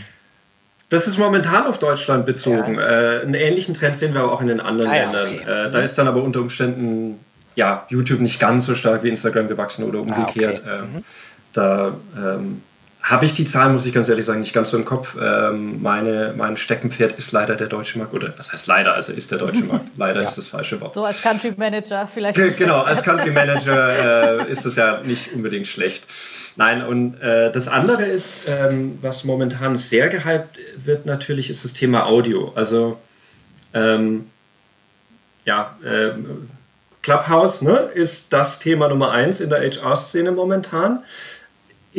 Das 0.90 1.06
ist 1.06 1.18
momentan 1.18 1.66
auf 1.66 1.78
Deutschland 1.78 2.26
bezogen. 2.26 2.74
Ja. 2.76 3.20
einen 3.20 3.34
ähnlichen 3.34 3.74
Trend 3.74 3.96
sehen 3.96 4.14
wir 4.14 4.20
aber 4.20 4.32
auch 4.32 4.40
in 4.40 4.48
den 4.48 4.60
anderen 4.60 4.90
ah, 4.90 4.96
ja, 4.96 5.02
Ländern. 5.02 5.34
Okay. 5.34 5.70
da 5.70 5.80
ist 5.80 5.96
dann 5.96 6.08
aber 6.08 6.22
unter 6.22 6.40
Umständen 6.40 7.18
ja, 7.54 7.86
YouTube 7.88 8.20
nicht 8.20 8.38
ganz 8.38 8.66
so 8.66 8.74
stark 8.74 9.02
wie 9.02 9.08
Instagram 9.08 9.48
gewachsen 9.48 9.84
oder 9.84 10.00
umgekehrt. 10.00 10.62
Ah, 10.66 10.70
okay. 10.70 10.82
ähm, 10.82 10.92
mhm. 10.92 11.04
Da 11.52 11.96
ähm, 12.16 12.62
habe 13.08 13.24
ich 13.24 13.32
die 13.32 13.46
Zahlen, 13.46 13.72
muss 13.72 13.86
ich 13.86 13.94
ganz 13.94 14.06
ehrlich 14.10 14.26
sagen, 14.26 14.40
nicht 14.40 14.52
ganz 14.52 14.68
so 14.70 14.76
im 14.76 14.84
Kopf. 14.84 15.16
Ähm, 15.18 15.80
meine, 15.82 16.34
mein 16.36 16.58
Steckenpferd 16.58 17.12
ist 17.12 17.32
leider 17.32 17.56
der 17.56 17.66
deutsche 17.66 17.98
Markt. 17.98 18.12
Oder 18.12 18.34
was 18.36 18.52
heißt 18.52 18.66
leider? 18.66 18.92
Also 18.92 19.14
ist 19.14 19.30
der 19.30 19.38
deutsche 19.38 19.64
Markt. 19.64 19.86
Leider 19.96 20.20
ja. 20.20 20.28
ist 20.28 20.36
das 20.36 20.48
falsche 20.48 20.78
Wort. 20.82 20.92
So 20.92 21.06
als 21.06 21.22
Country 21.22 21.54
Manager 21.56 22.06
vielleicht. 22.12 22.36
Genau, 22.58 22.82
als 22.82 23.02
Country 23.02 23.30
Manager 23.30 24.40
äh, 24.46 24.50
ist 24.50 24.66
es 24.66 24.76
ja 24.76 25.00
nicht 25.00 25.32
unbedingt 25.32 25.66
schlecht. 25.66 26.04
Nein, 26.56 26.84
und 26.84 27.18
äh, 27.22 27.50
das 27.50 27.66
andere 27.66 28.04
ist, 28.04 28.46
ähm, 28.46 28.98
was 29.00 29.24
momentan 29.24 29.76
sehr 29.76 30.08
gehypt 30.08 30.58
wird, 30.76 31.06
natürlich, 31.06 31.48
ist 31.48 31.64
das 31.64 31.72
Thema 31.72 32.04
Audio. 32.04 32.52
Also, 32.56 32.98
ähm, 33.72 34.26
ja, 35.46 35.78
äh, 35.82 36.10
Clubhouse 37.02 37.62
ne, 37.62 37.88
ist 37.94 38.34
das 38.34 38.58
Thema 38.58 38.88
Nummer 38.88 39.12
eins 39.12 39.40
in 39.40 39.48
der 39.48 39.60
HR-Szene 39.60 40.30
momentan 40.30 41.04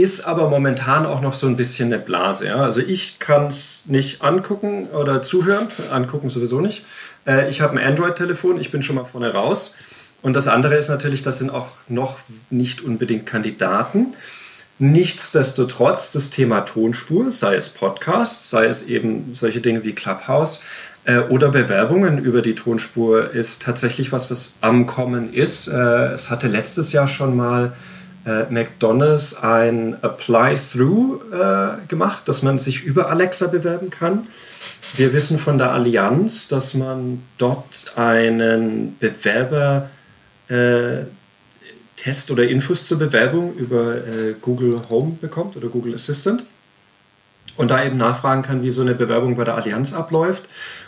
ist 0.02 0.26
aber 0.26 0.50
momentan 0.50 1.06
auch 1.06 1.22
noch 1.22 1.34
so 1.34 1.48
ein 1.48 1.58
bisschen 1.58 1.92
eine 1.92 2.02
Blase. 2.02 2.48
Ja? 2.48 2.58
Also 2.58 2.80
ich 2.80 3.20
kann 3.20 3.48
es 3.48 3.84
nicht 3.86 4.22
angucken 4.22 4.88
oder 4.88 5.22
zuhören, 5.22 5.68
angucken 5.92 6.30
sowieso 6.30 6.62
nicht. 6.62 6.86
Äh, 7.26 7.50
ich 7.50 7.62
habe 7.62 7.80
ein 7.80 7.86
Android-Telefon, 7.86 8.60
ich 8.60 8.72
bin 8.72 8.82
schon 8.82 8.96
mal 8.96 9.06
vorne 9.06 9.34
raus. 9.34 9.76
Und 10.22 10.36
das 10.36 10.48
andere 10.48 10.76
ist 10.76 10.90
natürlich, 10.90 11.22
das 11.22 11.40
sind 11.40 11.50
auch 11.50 11.68
noch 11.88 12.20
nicht 12.50 12.82
unbedingt 12.82 13.26
Kandidaten. 13.26 14.16
Nichtsdestotrotz 14.78 16.12
das 16.12 16.30
Thema 16.30 16.62
Tonspur, 16.62 17.32
sei 17.32 17.56
es 17.56 17.70
Podcast, 17.70 18.50
sei 18.50 18.66
es 18.66 18.84
eben 18.84 19.32
solche 19.34 19.60
Dinge 19.60 19.84
wie 19.84 19.94
Clubhouse 19.94 20.62
äh, 21.04 21.20
oder 21.20 21.50
Bewerbungen 21.50 22.18
über 22.18 22.42
die 22.42 22.56
Tonspur, 22.56 23.32
ist 23.32 23.62
tatsächlich 23.62 24.12
was, 24.12 24.32
was 24.32 24.56
am 24.62 24.86
Kommen 24.86 25.34
ist. 25.34 25.68
Äh, 25.68 26.14
es 26.14 26.30
hatte 26.30 26.48
letztes 26.48 26.94
Jahr 26.94 27.08
schon 27.08 27.36
mal 27.36 27.74
äh, 28.30 28.46
McDonald's 28.52 29.36
ein 29.36 29.98
Apply-Through 30.04 31.22
äh, 31.34 31.88
gemacht, 31.88 32.28
dass 32.28 32.44
man 32.44 32.60
sich 32.60 32.84
über 32.84 33.10
Alexa 33.10 33.48
bewerben 33.48 33.90
kann. 33.90 34.28
Wir 34.96 35.14
wissen 35.14 35.40
von 35.40 35.58
der 35.58 35.72
Allianz, 35.72 36.48
dass 36.48 36.74
man 36.74 37.24
dort 37.38 37.92
einen 37.96 38.98
Bewerber 39.00 39.90
äh, 40.48 41.06
Test 41.96 42.32
oder 42.32 42.48
Infos 42.48 42.88
zur 42.88 43.00
Bewerbung 43.00 43.56
über 43.56 43.96
äh, 43.96 44.36
Google 44.42 44.76
Home 44.90 45.18
bekommt 45.20 45.58
oder 45.58 45.68
Google 45.68 45.96
Assistant 45.96 46.46
und 47.58 47.72
da 47.72 47.84
eben 47.84 47.98
nachfragen 47.98 48.42
kann, 48.42 48.64
wie 48.64 48.72
so 48.72 48.82
eine 48.82 48.96
Bewerbung 48.96 49.36
bei 49.36 49.44
der 49.44 49.56
Allianz 49.56 49.94
abläuft. 49.94 50.44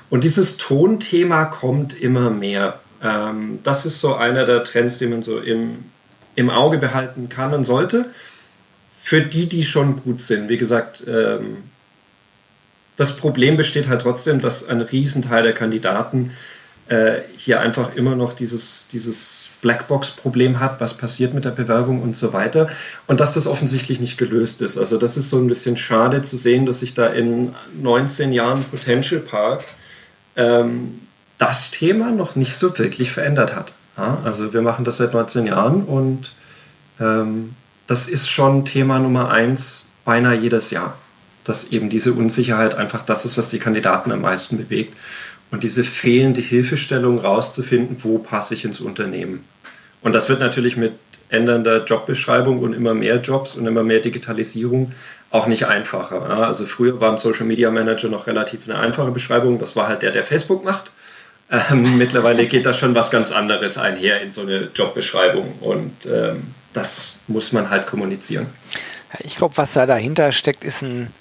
Und 0.10 0.24
dieses 0.24 0.57
Tonthema 0.57 1.45
kommt 1.45 2.00
immer 2.00 2.29
mehr. 2.29 2.79
Ähm, 3.03 3.60
das 3.63 3.86
ist 3.86 4.00
so 4.00 4.15
einer 4.15 4.45
der 4.45 4.63
Trends, 4.63 5.00
die 5.00 5.07
man 5.07 5.21
so 5.21 5.39
im 5.39 5.86
im 6.35 6.50
Auge 6.50 6.77
behalten 6.77 7.29
kann 7.29 7.53
und 7.53 7.63
sollte. 7.63 8.05
Für 9.01 9.21
die, 9.21 9.47
die 9.47 9.63
schon 9.63 9.97
gut 10.03 10.21
sind. 10.21 10.50
Wie 10.50 10.57
gesagt, 10.57 11.03
ähm, 11.07 11.63
das 12.97 13.17
Problem 13.17 13.57
besteht 13.57 13.88
halt 13.88 14.01
trotzdem, 14.01 14.41
dass 14.41 14.67
ein 14.67 14.81
Riesenteil 14.81 15.43
der 15.43 15.53
Kandidaten 15.53 16.32
äh, 16.88 17.21
hier 17.38 17.60
einfach 17.62 17.95
immer 17.95 18.15
noch 18.15 18.34
dieses, 18.34 18.86
dieses 18.91 19.49
Blackbox-Problem 19.62 20.60
hat, 20.60 20.82
was 20.82 20.97
passiert 20.97 21.34
mit 21.34 21.45
der 21.45 21.51
Bewerbung 21.51 22.01
und 22.01 22.15
so 22.15 22.34
weiter. 22.34 22.69
Und 23.08 23.19
dass 23.19 23.34
das 23.34 23.47
offensichtlich 23.47 23.99
nicht 23.99 24.17
gelöst 24.17 24.62
ist. 24.62 24.77
Also 24.77 24.97
das 24.97 25.17
ist 25.17 25.29
so 25.29 25.38
ein 25.38 25.47
bisschen 25.47 25.77
schade 25.77 26.21
zu 26.21 26.38
sehen, 26.38 26.65
dass 26.65 26.82
sich 26.82 26.93
da 26.93 27.08
in 27.08 27.56
19 27.82 28.34
Jahren 28.34 28.63
Potential 28.65 29.21
Park 29.21 29.63
ähm, 30.36 30.99
das 31.38 31.71
Thema 31.71 32.12
noch 32.12 32.36
nicht 32.36 32.56
so 32.56 32.77
wirklich 32.77 33.12
verändert 33.12 33.56
hat. 33.56 33.71
Ja, 34.01 34.17
also 34.23 34.51
wir 34.51 34.63
machen 34.63 34.83
das 34.83 34.97
seit 34.97 35.13
19 35.13 35.45
Jahren 35.45 35.83
und 35.83 36.31
ähm, 36.99 37.53
das 37.85 38.09
ist 38.09 38.27
schon 38.27 38.65
Thema 38.65 38.97
Nummer 38.97 39.29
eins 39.29 39.85
beinahe 40.05 40.35
jedes 40.35 40.71
Jahr. 40.71 40.97
Dass 41.43 41.71
eben 41.71 41.89
diese 41.89 42.13
Unsicherheit 42.13 42.73
einfach 42.73 43.03
das 43.03 43.25
ist, 43.25 43.37
was 43.37 43.51
die 43.51 43.59
Kandidaten 43.59 44.11
am 44.11 44.21
meisten 44.21 44.57
bewegt. 44.57 44.95
Und 45.51 45.61
diese 45.61 45.83
fehlende 45.83 46.41
Hilfestellung 46.41 47.19
rauszufinden, 47.19 47.97
wo 48.01 48.17
passe 48.17 48.55
ich 48.55 48.65
ins 48.65 48.81
Unternehmen. 48.81 49.43
Und 50.01 50.13
das 50.13 50.29
wird 50.29 50.39
natürlich 50.39 50.77
mit 50.77 50.93
ändernder 51.29 51.85
Jobbeschreibung 51.85 52.57
und 52.57 52.73
immer 52.73 52.95
mehr 52.95 53.17
Jobs 53.17 53.53
und 53.53 53.67
immer 53.67 53.83
mehr 53.83 53.99
Digitalisierung 53.99 54.93
auch 55.29 55.45
nicht 55.45 55.67
einfacher. 55.67 56.23
Also 56.23 56.65
früher 56.65 56.99
war 56.99 57.11
ein 57.11 57.19
Social 57.19 57.45
Media 57.45 57.69
Manager 57.69 58.09
noch 58.09 58.25
relativ 58.25 58.67
eine 58.67 58.79
einfache 58.79 59.11
Beschreibung. 59.11 59.59
Das 59.59 59.75
war 59.75 59.87
halt 59.87 60.01
der, 60.01 60.11
der 60.11 60.23
Facebook 60.23 60.63
macht. 60.65 60.91
Ähm, 61.51 61.97
mittlerweile 61.97 62.47
geht 62.47 62.65
da 62.65 62.71
schon 62.71 62.95
was 62.95 63.11
ganz 63.11 63.31
anderes 63.31 63.77
einher 63.77 64.21
in 64.21 64.31
so 64.31 64.41
eine 64.41 64.69
Jobbeschreibung 64.73 65.53
und 65.59 66.05
ähm, 66.05 66.53
das 66.73 67.17
muss 67.27 67.51
man 67.51 67.69
halt 67.69 67.87
kommunizieren. 67.87 68.47
Ich 69.19 69.35
glaube, 69.35 69.57
was 69.57 69.73
da 69.73 69.85
dahinter 69.85 70.31
steckt, 70.31 70.63
ist 70.63 70.81
ein, 70.81 71.11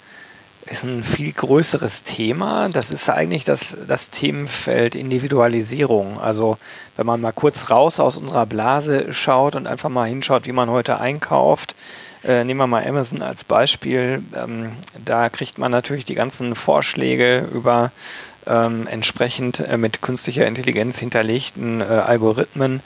ist 0.66 0.84
ein 0.84 1.02
viel 1.02 1.32
größeres 1.32 2.04
Thema. 2.04 2.68
Das 2.68 2.90
ist 2.90 3.10
eigentlich 3.10 3.44
das, 3.44 3.76
das 3.88 4.10
Themenfeld 4.10 4.94
Individualisierung. 4.94 6.20
Also 6.20 6.58
wenn 6.96 7.06
man 7.06 7.20
mal 7.20 7.32
kurz 7.32 7.68
raus 7.68 7.98
aus 7.98 8.16
unserer 8.16 8.46
Blase 8.46 9.12
schaut 9.12 9.56
und 9.56 9.66
einfach 9.66 9.88
mal 9.88 10.08
hinschaut, 10.08 10.46
wie 10.46 10.52
man 10.52 10.70
heute 10.70 11.00
einkauft, 11.00 11.74
äh, 12.22 12.44
nehmen 12.44 12.60
wir 12.60 12.66
mal 12.68 12.86
Amazon 12.86 13.22
als 13.22 13.42
Beispiel. 13.42 14.22
Ähm, 14.36 14.72
da 15.04 15.28
kriegt 15.30 15.58
man 15.58 15.72
natürlich 15.72 16.04
die 16.04 16.14
ganzen 16.14 16.54
Vorschläge 16.54 17.48
über 17.52 17.90
ähm, 18.46 18.86
entsprechend 18.86 19.60
äh, 19.60 19.76
mit 19.76 20.02
künstlicher 20.02 20.46
Intelligenz 20.46 20.98
hinterlegten 20.98 21.80
äh, 21.80 21.84
Algorithmen. 21.84 22.80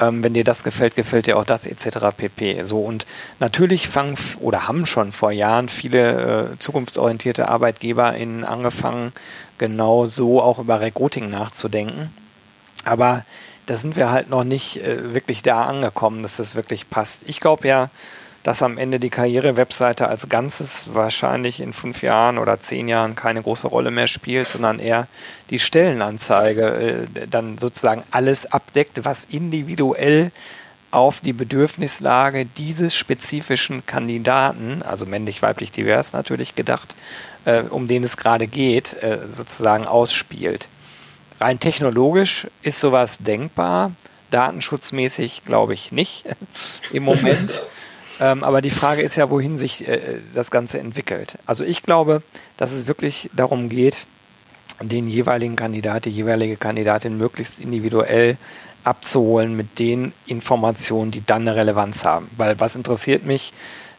Ähm, 0.00 0.24
wenn 0.24 0.34
dir 0.34 0.44
das 0.44 0.64
gefällt, 0.64 0.96
gefällt 0.96 1.26
dir 1.26 1.36
auch 1.36 1.44
das 1.44 1.66
etc. 1.66 1.98
pp. 2.16 2.64
So 2.64 2.80
und 2.80 3.06
natürlich 3.40 3.88
fangen 3.88 4.16
oder 4.40 4.66
haben 4.66 4.86
schon 4.86 5.12
vor 5.12 5.32
Jahren 5.32 5.68
viele 5.68 6.52
äh, 6.52 6.58
zukunftsorientierte 6.58 7.48
ArbeitgeberInnen 7.48 8.44
angefangen, 8.44 9.12
genau 9.58 10.06
so 10.06 10.40
auch 10.40 10.58
über 10.58 10.80
Recruiting 10.80 11.30
nachzudenken. 11.30 12.12
Aber 12.84 13.24
da 13.66 13.76
sind 13.76 13.96
wir 13.96 14.10
halt 14.10 14.30
noch 14.30 14.44
nicht 14.44 14.78
äh, 14.78 15.14
wirklich 15.14 15.42
da 15.42 15.64
angekommen, 15.64 16.22
dass 16.22 16.36
das 16.36 16.54
wirklich 16.54 16.90
passt. 16.90 17.22
Ich 17.26 17.38
glaube 17.38 17.68
ja, 17.68 17.90
dass 18.42 18.62
am 18.62 18.76
Ende 18.76 18.98
die 18.98 19.10
Karriere-Webseite 19.10 20.08
als 20.08 20.28
Ganzes 20.28 20.86
wahrscheinlich 20.92 21.60
in 21.60 21.72
fünf 21.72 22.02
Jahren 22.02 22.38
oder 22.38 22.58
zehn 22.58 22.88
Jahren 22.88 23.14
keine 23.14 23.42
große 23.42 23.68
Rolle 23.68 23.90
mehr 23.90 24.08
spielt, 24.08 24.48
sondern 24.48 24.80
eher 24.80 25.06
die 25.50 25.60
Stellenanzeige 25.60 27.06
äh, 27.14 27.26
dann 27.28 27.58
sozusagen 27.58 28.02
alles 28.10 28.50
abdeckt, 28.50 29.04
was 29.04 29.26
individuell 29.30 30.32
auf 30.90 31.20
die 31.20 31.32
Bedürfnislage 31.32 32.44
dieses 32.44 32.94
spezifischen 32.94 33.86
Kandidaten, 33.86 34.82
also 34.82 35.06
männlich, 35.06 35.40
weiblich, 35.40 35.70
divers 35.70 36.12
natürlich 36.12 36.54
gedacht, 36.54 36.94
äh, 37.44 37.62
um 37.62 37.88
den 37.88 38.04
es 38.04 38.16
gerade 38.16 38.46
geht, 38.46 39.02
äh, 39.02 39.18
sozusagen 39.28 39.86
ausspielt. 39.86 40.68
Rein 41.40 41.60
technologisch 41.60 42.46
ist 42.62 42.80
sowas 42.80 43.18
denkbar, 43.18 43.92
datenschutzmäßig 44.30 45.44
glaube 45.44 45.74
ich 45.74 45.92
nicht 45.92 46.24
im 46.92 47.04
Moment. 47.04 47.62
Ähm, 48.22 48.44
aber 48.44 48.62
die 48.62 48.70
Frage 48.70 49.02
ist 49.02 49.16
ja, 49.16 49.30
wohin 49.30 49.56
sich 49.56 49.88
äh, 49.88 50.20
das 50.32 50.52
Ganze 50.52 50.78
entwickelt. 50.78 51.38
Also 51.44 51.64
ich 51.64 51.82
glaube, 51.82 52.22
dass 52.56 52.70
es 52.70 52.86
wirklich 52.86 53.28
darum 53.34 53.68
geht, 53.68 53.96
den 54.80 55.08
jeweiligen 55.08 55.56
Kandidat, 55.56 56.04
die 56.04 56.10
jeweilige 56.10 56.56
Kandidatin 56.56 57.18
möglichst 57.18 57.58
individuell 57.58 58.36
abzuholen 58.84 59.56
mit 59.56 59.80
den 59.80 60.12
Informationen, 60.26 61.10
die 61.10 61.26
dann 61.26 61.42
eine 61.42 61.56
Relevanz 61.56 62.04
haben. 62.04 62.30
Weil 62.36 62.60
was 62.60 62.76
interessiert 62.76 63.26
mich? 63.26 63.52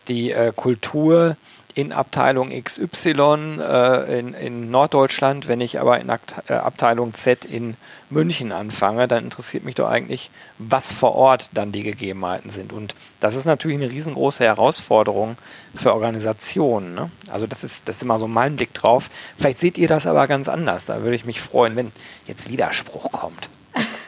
Die 0.08 0.32
äh, 0.32 0.54
Kultur 0.56 1.36
in 1.76 1.92
Abteilung 1.92 2.50
XY 2.50 3.60
äh, 3.60 4.20
in, 4.20 4.34
in, 4.34 4.72
Norddeutschland, 4.72 5.48
wenn 5.48 5.62
ich 5.62 5.80
aber 5.80 6.00
in 6.00 6.10
Akt, 6.10 6.36
äh, 6.48 6.54
Abteilung 6.54 7.14
Z 7.14 7.46
in 7.46 7.76
München 8.10 8.52
anfange, 8.52 9.08
dann 9.08 9.24
interessiert 9.24 9.64
mich 9.64 9.76
doch 9.76 9.90
eigentlich, 9.90 10.30
was 10.60 10.94
vor 10.94 11.16
Ort 11.16 11.50
dann 11.54 11.72
die 11.72 11.84
Gegebenheiten 11.84 12.52
sind. 12.52 12.74
Und 12.74 12.94
das 13.20 13.36
ist 13.36 13.46
natürlich 13.46 13.78
eine 13.78 13.90
riesengroße 13.90 14.44
Herausforderung 14.44 15.38
für 15.76 15.94
Organisationen. 15.94 16.94
Ne? 16.94 17.10
Also 17.32 17.48
das 17.48 17.64
ist, 17.64 17.88
das 17.88 17.98
ist 17.98 18.04
immer 18.04 18.20
so 18.20 18.28
mein 18.28 18.56
Blick 18.56 18.74
drauf. 18.74 19.10
Vielleicht 19.38 19.60
seht 19.60 19.78
ihr 19.78 19.88
das 19.88 20.06
aber 20.06 20.28
ganz 20.28 20.48
anders. 20.48 20.86
Da 20.86 21.00
würde 21.00 21.16
ich 21.16 21.26
mich 21.26 21.42
freuen, 21.42 21.76
wenn 21.76 21.92
jetzt 22.28 22.50
Widerspruch 22.50 23.12
kommt. 23.12 23.50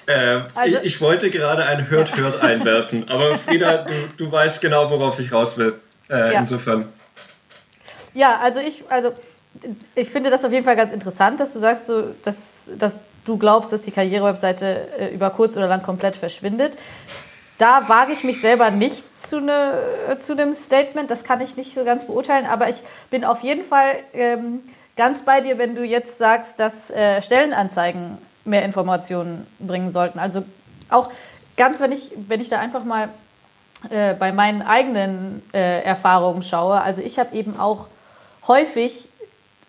Äh, 0.08 0.42
also, 0.54 0.78
ich, 0.78 0.84
ich, 0.84 1.02
wollte 1.02 1.32
gerade 1.32 1.66
ein 1.66 1.90
Hört, 1.90 2.16
Hört 2.16 2.40
einwerfen, 2.40 3.10
aber 3.10 3.36
Frieda, 3.36 3.86
du, 3.86 3.94
du 4.18 4.32
weißt 4.32 4.62
genau, 4.62 4.92
worauf 4.92 5.18
ich 5.20 5.32
raus 5.32 5.58
will. 5.58 5.80
Äh, 6.10 6.34
ja. 6.34 6.40
Insofern. 6.40 6.90
Ja, 8.16 8.40
also 8.40 8.60
ich, 8.60 8.84
also 8.90 9.12
ich 9.94 10.10
finde 10.10 10.30
das 10.30 10.44
auf 10.44 10.52
jeden 10.52 10.66
Fall 10.66 10.76
ganz 10.76 10.92
interessant, 10.92 11.40
dass 11.40 11.54
du 11.54 11.60
sagst, 11.60 11.86
so, 11.86 12.04
dass, 12.24 12.70
dass 12.80 13.00
du 13.26 13.38
glaubst, 13.38 13.72
dass 13.74 13.82
die 13.82 13.92
Karrierewebseite 13.92 14.88
äh, 14.98 15.14
über 15.14 15.30
kurz 15.30 15.56
oder 15.56 15.68
lang 15.68 15.84
komplett 15.84 16.16
verschwindet. 16.16 16.78
Da 17.58 17.88
wage 17.88 18.14
ich 18.14 18.24
mich 18.24 18.42
selber 18.42 18.72
nicht 18.72 19.04
zu, 19.22 19.40
ne, 19.40 20.18
zu 20.22 20.34
einem 20.34 20.56
Statement, 20.56 21.12
das 21.12 21.24
kann 21.24 21.42
ich 21.42 21.58
nicht 21.58 21.76
so 21.76 21.84
ganz 21.84 22.06
beurteilen, 22.06 22.46
aber 22.46 22.70
ich 22.70 22.76
bin 23.10 23.24
auf 23.24 23.42
jeden 23.42 23.66
Fall 23.66 23.98
ähm, 24.14 24.62
ganz 24.96 25.24
bei 25.24 25.42
dir, 25.42 25.58
wenn 25.58 25.76
du 25.76 25.84
jetzt 25.84 26.18
sagst, 26.18 26.60
dass 26.60 26.92
äh, 26.92 27.22
Stellenanzeigen 27.22 28.18
mehr 28.46 28.64
Informationen 28.64 29.46
bringen 29.60 29.92
sollten. 29.92 30.20
Also 30.20 30.44
auch 30.90 31.08
ganz, 31.58 31.80
wenn 31.80 31.92
ich, 31.92 32.12
wenn 32.16 32.40
ich 32.40 32.50
da 32.50 32.60
einfach 32.60 32.84
mal 32.84 33.10
äh, 33.90 34.14
bei 34.14 34.32
meinen 34.32 34.62
eigenen 34.62 35.42
äh, 35.54 35.82
Erfahrungen 35.82 36.44
schaue, 36.44 36.82
also 36.82 37.02
ich 37.02 37.20
habe 37.20 37.36
eben 37.36 37.60
auch 37.60 37.88
häufig 38.48 39.10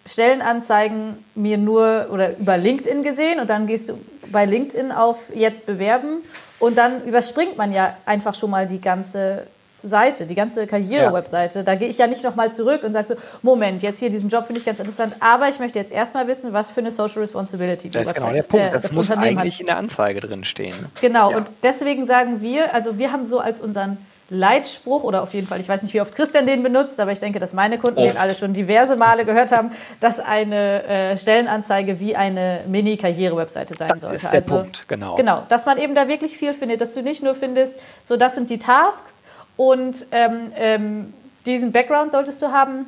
Stellenanzeigen 0.07 1.25
mir 1.35 1.59
nur 1.59 2.07
oder 2.12 2.37
über 2.39 2.57
LinkedIn 2.57 3.03
gesehen 3.03 3.41
und 3.41 3.51
dann 3.51 3.67
gehst 3.67 3.89
du 3.89 3.99
bei 4.31 4.45
LinkedIn 4.45 4.93
auf 4.93 5.19
jetzt 5.35 5.67
bewerben 5.67 6.23
und 6.59 6.79
dann 6.79 7.05
überspringt 7.05 7.57
man 7.57 7.73
ja 7.73 7.97
einfach 8.07 8.35
schon 8.35 8.51
mal 8.51 8.67
die 8.67 8.81
ganze 8.81 9.47
Seite, 9.83 10.27
die 10.27 10.35
ganze 10.35 10.67
Karriere-Webseite. 10.67 11.61
Ja. 11.61 11.65
Da 11.65 11.75
gehe 11.75 11.89
ich 11.89 11.99
ja 11.99 12.07
nicht 12.07 12.23
nochmal 12.23 12.53
zurück 12.53 12.83
und 12.83 12.93
sage 12.93 13.09
so, 13.09 13.15
Moment, 13.43 13.83
jetzt 13.83 13.99
hier 13.99 14.11
diesen 14.11 14.29
Job 14.29 14.47
finde 14.47 14.61
ich 14.61 14.67
ganz 14.67 14.79
interessant, 14.79 15.15
aber 15.21 15.49
ich 15.49 15.59
möchte 15.59 15.79
jetzt 15.79 15.93
erstmal 15.93 16.27
wissen, 16.27 16.53
was 16.53 16.71
für 16.71 16.81
eine 16.81 16.93
Social 16.93 17.21
Responsibility 17.21 17.91
Das 17.91 18.09
ist 18.09 18.15
genau 18.15 18.33
der 18.33 18.43
Punkt. 18.43 18.75
Das, 18.75 18.83
das 18.83 18.93
muss 18.93 19.11
eigentlich 19.11 19.55
hat. 19.55 19.61
in 19.61 19.67
der 19.67 19.77
Anzeige 19.77 20.21
drin 20.21 20.45
stehen. 20.45 20.75
Genau, 21.01 21.31
ja. 21.31 21.37
und 21.39 21.47
deswegen 21.62 22.07
sagen 22.07 22.41
wir, 22.41 22.75
also 22.75 22.99
wir 22.99 23.12
haben 23.12 23.29
so 23.29 23.39
als 23.39 23.61
unseren 23.61 23.99
Leitspruch 24.29 25.05
oder 25.05 25.23
auf 25.23 25.35
jeden 25.35 25.47
Fall, 25.47 25.61
ich 25.61 25.69
weiß 25.69 25.83
nicht, 25.83 25.95
wie 25.95 26.01
oft 26.01 26.15
Christian 26.15 26.47
den 26.47 26.62
benutzt, 26.62 26.99
aber 26.99 27.12
ich 27.12 27.21
denke, 27.21 27.39
dass 27.39 27.53
meine 27.53 27.79
Kunden 27.79 28.01
oft. 28.01 28.11
den 28.11 28.17
alle 28.17 28.35
schon 28.35 28.53
diverse 28.53 28.97
Male 28.97 29.25
gehört 29.25 29.53
haben, 29.53 29.71
dass 30.01 30.19
eine 30.19 30.83
äh, 30.85 31.17
Stellenanzeige 31.17 32.01
wie 32.01 32.17
eine 32.17 32.62
Mini-Karriere-Webseite 32.67 33.75
sein 33.77 33.89
das 33.89 34.01
sollte. 34.01 34.15
Das 34.15 34.25
ist 34.25 34.33
der 34.33 34.43
also, 34.43 34.57
Punkt, 34.57 34.89
genau. 34.89 35.15
Genau, 35.15 35.43
dass 35.49 35.65
man 35.65 35.79
eben 35.79 35.95
da 35.95 36.09
wirklich 36.09 36.37
viel 36.37 36.55
findet, 36.55 36.81
dass 36.81 36.95
du 36.95 37.03
nicht 37.03 37.23
nur 37.23 37.37
findest, 37.37 37.75
so 38.09 38.17
das 38.17 38.35
sind 38.35 38.51
die 38.51 38.59
Tasks 38.59 39.15
und 39.57 40.05
ähm, 40.11 40.53
ähm, 40.57 41.15
diesen 41.45 41.71
Background 41.71 42.11
solltest 42.11 42.43
du 42.43 42.51
haben, 42.51 42.87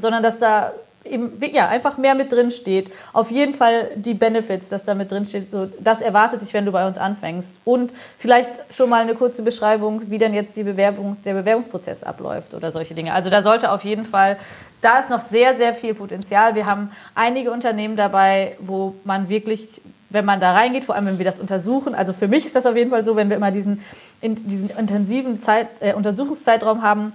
sondern 0.00 0.22
dass 0.22 0.38
da 0.38 0.72
eben, 1.04 1.40
ja, 1.52 1.68
einfach 1.68 1.96
mehr 1.98 2.14
mit 2.14 2.30
drin 2.30 2.50
steht. 2.50 2.92
Auf 3.12 3.30
jeden 3.30 3.54
Fall 3.54 3.90
die 3.94 4.14
Benefits, 4.14 4.68
dass 4.68 4.84
da 4.84 4.94
mit 4.94 5.10
drin 5.10 5.26
steht. 5.26 5.50
So, 5.50 5.68
das 5.78 6.00
erwartet 6.00 6.42
dich, 6.42 6.52
wenn 6.52 6.66
du 6.66 6.72
bei 6.72 6.86
uns 6.86 6.98
anfängst. 6.98 7.56
Und 7.64 7.92
vielleicht 8.18 8.50
schon 8.74 8.90
mal 8.90 9.02
eine 9.02 9.14
kurze 9.14 9.42
Beschreibung, 9.42 10.02
wie 10.10 10.18
denn 10.18 10.34
jetzt 10.34 10.56
die 10.56 10.64
Bewerbung, 10.64 11.16
der 11.24 11.34
Bewerbungsprozess 11.34 12.02
abläuft 12.02 12.54
oder 12.54 12.72
solche 12.72 12.94
Dinge. 12.94 13.14
Also 13.14 13.30
da 13.30 13.42
sollte 13.42 13.72
auf 13.72 13.84
jeden 13.84 14.06
Fall, 14.06 14.38
da 14.82 15.00
ist 15.00 15.10
noch 15.10 15.28
sehr, 15.30 15.56
sehr 15.56 15.74
viel 15.74 15.94
Potenzial. 15.94 16.54
Wir 16.54 16.66
haben 16.66 16.90
einige 17.14 17.50
Unternehmen 17.50 17.96
dabei, 17.96 18.56
wo 18.60 18.94
man 19.04 19.28
wirklich, 19.28 19.68
wenn 20.10 20.24
man 20.24 20.40
da 20.40 20.52
reingeht, 20.52 20.84
vor 20.84 20.94
allem 20.94 21.06
wenn 21.06 21.18
wir 21.18 21.26
das 21.26 21.38
untersuchen, 21.38 21.94
also 21.94 22.12
für 22.12 22.28
mich 22.28 22.44
ist 22.44 22.56
das 22.56 22.66
auf 22.66 22.76
jeden 22.76 22.90
Fall 22.90 23.04
so, 23.04 23.16
wenn 23.16 23.28
wir 23.30 23.36
immer 23.36 23.50
diesen, 23.50 23.84
in, 24.20 24.34
diesen 24.48 24.70
intensiven 24.70 25.40
Zeit, 25.40 25.68
äh, 25.80 25.94
Untersuchungszeitraum 25.94 26.82
haben, 26.82 27.12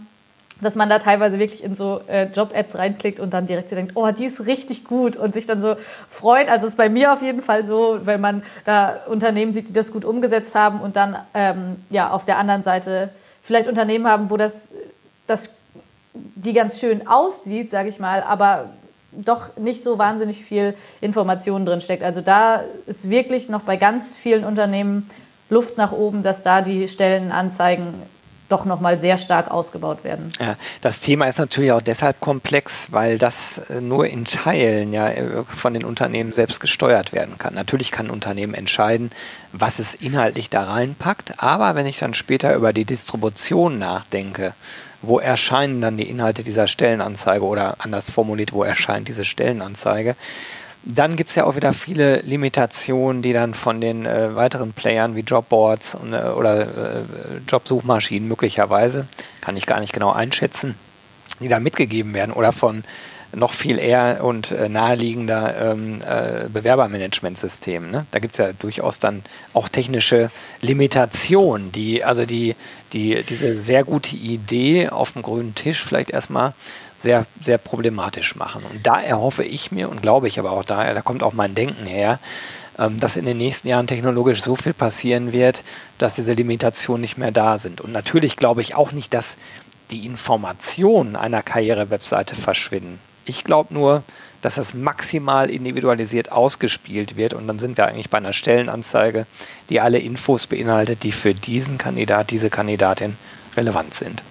dass 0.61 0.75
man 0.75 0.89
da 0.89 0.99
teilweise 0.99 1.37
wirklich 1.37 1.63
in 1.63 1.75
so 1.75 2.01
äh, 2.07 2.25
Job-Ads 2.25 2.77
reinklickt 2.77 3.19
und 3.19 3.33
dann 3.33 3.45
direkt 3.45 3.69
so 3.69 3.75
denkt, 3.75 3.93
oh, 3.95 4.09
die 4.11 4.25
ist 4.25 4.45
richtig 4.45 4.85
gut 4.85 5.17
und 5.17 5.33
sich 5.33 5.45
dann 5.45 5.61
so 5.61 5.75
freut. 6.09 6.47
Also 6.47 6.67
ist 6.67 6.77
bei 6.77 6.87
mir 6.87 7.11
auf 7.11 7.21
jeden 7.21 7.41
Fall 7.41 7.65
so, 7.65 7.99
wenn 8.05 8.21
man 8.21 8.43
da 8.63 9.01
Unternehmen 9.07 9.53
sieht, 9.53 9.67
die 9.69 9.73
das 9.73 9.91
gut 9.91 10.05
umgesetzt 10.05 10.55
haben 10.55 10.79
und 10.79 10.95
dann 10.95 11.17
ähm, 11.33 11.77
ja 11.89 12.09
auf 12.09 12.25
der 12.25 12.37
anderen 12.37 12.63
Seite 12.63 13.09
vielleicht 13.43 13.67
Unternehmen 13.67 14.07
haben, 14.07 14.29
wo 14.29 14.37
das, 14.37 14.53
das 15.27 15.49
die 16.13 16.53
ganz 16.53 16.79
schön 16.79 17.07
aussieht, 17.07 17.71
sage 17.71 17.89
ich 17.89 17.99
mal, 17.99 18.23
aber 18.23 18.69
doch 19.11 19.57
nicht 19.57 19.83
so 19.83 19.97
wahnsinnig 19.97 20.43
viel 20.43 20.75
Information 21.01 21.65
drin 21.65 21.81
steckt. 21.81 22.03
Also 22.03 22.21
da 22.21 22.61
ist 22.85 23.09
wirklich 23.09 23.49
noch 23.49 23.61
bei 23.61 23.75
ganz 23.75 24.15
vielen 24.15 24.45
Unternehmen 24.45 25.09
Luft 25.49 25.77
nach 25.77 25.91
oben, 25.91 26.23
dass 26.23 26.43
da 26.43 26.61
die 26.61 26.87
Stellenanzeigen 26.87 27.93
doch 28.49 28.65
nochmal 28.65 28.99
sehr 28.99 29.17
stark 29.17 29.49
ausgebaut 29.49 30.03
werden. 30.03 30.29
Ja, 30.39 30.55
das 30.81 31.01
Thema 31.01 31.27
ist 31.27 31.39
natürlich 31.39 31.71
auch 31.71 31.81
deshalb 31.81 32.19
komplex, 32.19 32.91
weil 32.91 33.17
das 33.17 33.58
äh, 33.69 33.81
nur 33.81 34.08
in 34.08 34.25
Teilen 34.25 34.93
ja 34.93 35.10
äh, 35.10 35.43
von 35.43 35.73
den 35.73 35.84
Unternehmen 35.84 36.34
selbst 36.34 36.60
gesteuert 36.60 37.13
werden 37.13 37.38
kann. 37.38 37.53
Natürlich 37.53 37.91
kann 37.91 38.08
ein 38.08 38.12
Unternehmen 38.12 38.53
entscheiden, 38.53 39.12
was 39.51 39.79
es 39.79 39.95
inhaltlich 39.95 40.49
da 40.49 40.63
reinpackt, 40.63 41.41
aber 41.41 41.75
wenn 41.75 41.88
ich 41.88 41.97
dann 41.97 42.13
später 42.13 42.55
über 42.55 42.73
die 42.73 42.86
Distribution 42.86 43.79
nachdenke, 43.79 44.53
wo 45.01 45.19
erscheinen 45.19 45.81
dann 45.81 45.97
die 45.97 46.10
Inhalte 46.10 46.43
dieser 46.43 46.67
Stellenanzeige 46.67 47.45
oder 47.45 47.75
anders 47.79 48.10
formuliert, 48.10 48.53
wo 48.53 48.63
erscheint 48.63 49.08
diese 49.08 49.25
Stellenanzeige, 49.25 50.15
dann 50.86 51.15
gibt 51.15 51.32
es 51.32 51.36
ja 51.36 51.45
auch 51.45 51.56
wieder 51.56 51.74
viele 51.74 52.17
Limitationen, 52.21 53.21
die 53.21 53.34
dann 53.34 53.54
von 53.54 53.82
den 53.82 54.06
äh, 54.06 54.36
weiteren 54.36 54.74
Playern 54.74 55.15
wie 55.15 55.21
Jobboards 55.21 55.95
und, 55.95 56.13
äh, 56.13 56.17
oder 56.17 56.62
äh, 56.62 57.02
Jobsuchmaschinen 57.48 58.28
möglicherweise, 58.28 59.08
kann 59.41 59.58
ich 59.58 59.65
gar 59.65 59.80
nicht 59.80 59.93
genau 59.93 60.12
einschätzen, 60.12 60.76
die 61.39 61.48
da 61.48 61.60
mitgegeben 61.60 62.13
werden 62.13 62.32
oder 62.32 62.52
von 62.52 62.84
noch 63.34 63.54
viel 63.54 63.80
eher 63.80 64.24
und 64.24 64.52
äh, 64.52 64.69
naheliegender 64.69 65.71
ähm, 65.71 66.00
äh, 66.02 66.48
Bewerbermanagementsystemen. 66.48 67.91
Ne? 67.91 68.06
Da 68.12 68.19
gibt 68.19 68.36
es 68.36 68.38
ja 68.38 68.54
durchaus 68.54 69.00
dann 69.00 69.24
auch 69.54 69.67
technische 69.67 70.30
Limitationen, 70.62 71.71
die 71.71 72.04
also 72.04 72.26
die, 72.26 72.56
die 72.93 73.24
diese 73.24 73.60
sehr 73.60 73.84
gute 73.84 74.15
Idee 74.15 74.89
auf 74.89 75.12
dem 75.12 75.21
grünen 75.21 75.56
Tisch 75.56 75.84
vielleicht 75.84 76.12
erstmal 76.12 76.54
sehr, 76.97 77.25
sehr 77.41 77.58
problematisch 77.58 78.36
machen. 78.36 78.63
Und 78.69 78.86
da 78.86 79.01
erhoffe 79.01 79.43
ich 79.43 79.71
mir 79.71 79.89
und 79.89 80.01
glaube 80.01 80.27
ich 80.27 80.39
aber 80.39 80.51
auch 80.51 80.63
daher, 80.63 80.93
da 80.93 81.01
kommt 81.01 81.23
auch 81.23 81.34
mein 81.34 81.55
Denken 81.55 81.86
her, 81.86 82.19
ähm, 82.77 82.99
dass 82.99 83.17
in 83.17 83.25
den 83.25 83.38
nächsten 83.38 83.67
Jahren 83.67 83.88
technologisch 83.88 84.41
so 84.41 84.55
viel 84.55 84.73
passieren 84.73 85.34
wird, 85.34 85.63
dass 85.97 86.15
diese 86.15 86.34
Limitationen 86.34 87.01
nicht 87.01 87.17
mehr 87.17 87.31
da 87.31 87.58
sind. 87.58 87.81
Und 87.81 87.91
natürlich 87.91 88.36
glaube 88.36 88.62
ich 88.62 88.75
auch 88.75 88.91
nicht, 88.91 89.13
dass 89.13 89.38
die 89.91 90.05
Informationen 90.05 91.15
einer 91.15 91.43
Karriere-Webseite 91.43 92.36
verschwinden. 92.36 92.99
Ich 93.25 93.43
glaube 93.43 93.73
nur, 93.73 94.03
dass 94.41 94.55
das 94.55 94.73
maximal 94.73 95.49
individualisiert 95.49 96.31
ausgespielt 96.31 97.17
wird 97.17 97.34
und 97.34 97.47
dann 97.47 97.58
sind 97.60 97.77
wir 97.77 97.88
eigentlich 97.88 98.10
bei 98.10 98.19
einer 98.19 98.34
Stellenanzeige, 98.34 99.25
die 99.69 99.81
alle 99.81 99.97
Infos 99.97 100.45
beinhaltet, 100.45 101.03
die 101.03 101.12
für 101.12 101.34
diesen 101.34 101.77
Kandidat, 101.77 102.29
diese 102.29 102.49
Kandidatin 102.49 103.17
relevant 103.58 103.95
sind. 103.95 104.21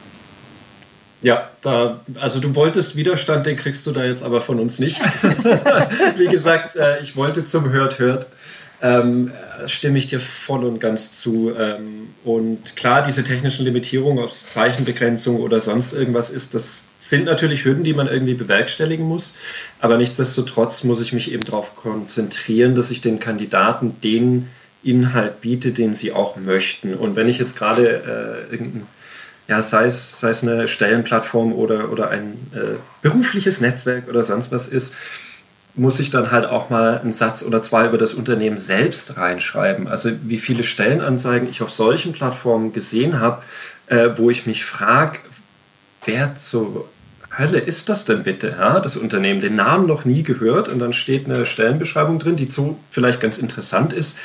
Ja, 1.25 1.49
da, 1.63 2.01
also 2.21 2.39
du 2.39 2.55
wolltest 2.55 2.97
Widerstand, 2.97 3.47
den 3.47 3.57
kriegst 3.57 3.87
du 3.87 3.93
da 3.93 4.05
jetzt 4.05 4.23
aber 4.23 4.43
von 4.43 4.61
uns 4.61 4.79
nicht. 4.79 5.01
Wie 6.19 6.27
gesagt, 6.29 6.77
äh, 6.77 7.01
ich 7.01 7.17
wollte 7.17 7.45
zum 7.45 7.71
Hört, 7.71 7.99
Hört. 7.99 8.27
Ähm, 8.83 9.33
stimme 9.65 9.97
ich 9.97 10.07
dir 10.07 10.21
voll 10.21 10.65
und 10.65 10.81
ganz 10.81 11.19
zu. 11.19 11.55
Ähm, 11.59 12.11
und 12.25 12.77
klar, 12.77 13.03
diese 13.03 13.25
technischen 13.25 13.65
Limitierungen 13.65 14.23
auf 14.23 14.35
Zeichenbegrenzung 14.35 15.41
oder 15.41 15.63
sonst 15.63 15.95
irgendwas 15.95 16.29
ist, 16.29 16.53
das 16.53 16.89
sind 16.99 17.25
natürlich 17.25 17.65
Hürden, 17.65 17.85
die 17.85 17.95
man 17.95 18.07
irgendwie 18.07 18.35
bewerkstelligen 18.35 19.07
muss. 19.07 19.33
Aber 19.81 19.97
nichtsdestotrotz 19.97 20.85
muss 20.85 21.01
ich 21.01 21.15
mich 21.15 21.33
eben 21.33 21.43
darauf 21.43 21.75
konzentrieren, 21.75 22.75
dass 22.75 22.91
ich 22.91 23.01
den 23.01 23.19
Kandidaten 23.19 23.99
den 24.03 24.51
Inhalt 24.83 25.41
biete, 25.41 25.73
den 25.73 25.95
sie 25.95 26.13
auch 26.13 26.37
möchten. 26.37 26.93
Und 26.93 27.17
wenn 27.17 27.29
ich 27.29 27.39
jetzt 27.39 27.57
gerade 27.57 28.47
äh, 28.51 28.53
irgendein 28.53 28.87
ja, 29.49 29.61
sei 29.63 29.85
es, 29.87 30.21
sei 30.21 30.31
es 30.31 30.43
eine 30.43 30.69
Stellenplattform 30.69 31.53
oder, 31.53 31.91
oder 31.91 32.11
ein 32.11 32.39
äh, 32.55 32.79
berufliches 33.03 33.61
Netzwerk 33.61 34.09
oder 34.09 34.23
sonst 34.23 34.51
was 34.53 34.69
ist, 34.69 34.95
muss 35.75 35.99
ich 35.99 36.11
dann 36.11 36.31
halt 36.31 36.47
auch 36.47 36.71
mal 36.71 37.01
einen 37.01 37.13
Satz 37.13 37.43
oder 37.43 37.61
zwei 37.61 37.87
über 37.87 37.99
das 37.99 38.15
Unternehmen 38.15 38.59
selbst 38.59 39.17
reinschreiben. 39.17 39.89
Also 39.89 40.11
wie 40.23 40.39
viele 40.39 40.63
Stellenanzeigen 40.63 41.49
ich 41.49 41.63
auf 41.63 41.71
solchen 41.71 42.13
Plattformen 42.13 42.73
gesehen 42.73 43.21
habe, 43.21 43.43
äh, 43.89 44.11
wo 44.17 44.31
ich 44.31 44.47
mich 44.47 44.65
frage, 44.65 45.19
wer 46.05 46.37
zur 46.37 46.89
Hölle 47.37 47.59
ist 47.59 47.89
das 47.89 48.05
denn 48.05 48.23
bitte? 48.23 48.55
Ja, 48.59 48.79
das 48.79 48.97
Unternehmen, 48.97 49.41
den 49.41 49.57
Namen 49.57 49.87
noch 49.87 50.05
nie 50.05 50.23
gehört 50.23 50.69
und 50.69 50.79
dann 50.79 50.93
steht 50.93 51.27
eine 51.27 51.45
Stellenbeschreibung 51.45 52.21
drin, 52.21 52.37
die 52.37 52.49
so 52.49 52.79
vielleicht 52.91 53.21
ganz 53.21 53.39
interessant 53.39 53.93
ist, 53.93 54.17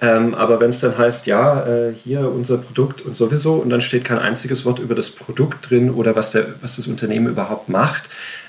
ähm, 0.00 0.34
aber 0.34 0.60
wenn 0.60 0.70
es 0.70 0.80
dann 0.80 0.96
heißt, 0.96 1.26
ja, 1.26 1.66
äh, 1.66 1.92
hier 1.92 2.30
unser 2.30 2.58
Produkt 2.58 3.02
und 3.02 3.16
sowieso, 3.16 3.54
und 3.54 3.70
dann 3.70 3.80
steht 3.80 4.04
kein 4.04 4.18
einziges 4.18 4.64
Wort 4.64 4.78
über 4.78 4.94
das 4.94 5.10
Produkt 5.10 5.70
drin 5.70 5.90
oder 5.90 6.14
was, 6.14 6.30
der, 6.30 6.46
was 6.60 6.76
das 6.76 6.86
Unternehmen 6.86 7.26
überhaupt 7.26 7.68
macht, 7.68 8.04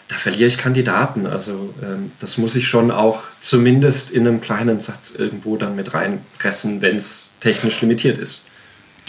da 0.09 0.15
verliere 0.15 0.47
ich 0.47 0.57
Kandidaten. 0.57 1.25
Also 1.25 1.73
ähm, 1.81 2.11
das 2.19 2.37
muss 2.37 2.55
ich 2.55 2.67
schon 2.67 2.91
auch 2.91 3.23
zumindest 3.39 4.11
in 4.11 4.27
einem 4.27 4.41
kleinen 4.41 4.79
Satz 4.79 5.13
irgendwo 5.15 5.57
dann 5.57 5.75
mit 5.75 5.93
reinpressen, 5.93 6.81
wenn 6.81 6.97
es 6.97 7.31
technisch 7.39 7.81
limitiert 7.81 8.17
ist. 8.17 8.41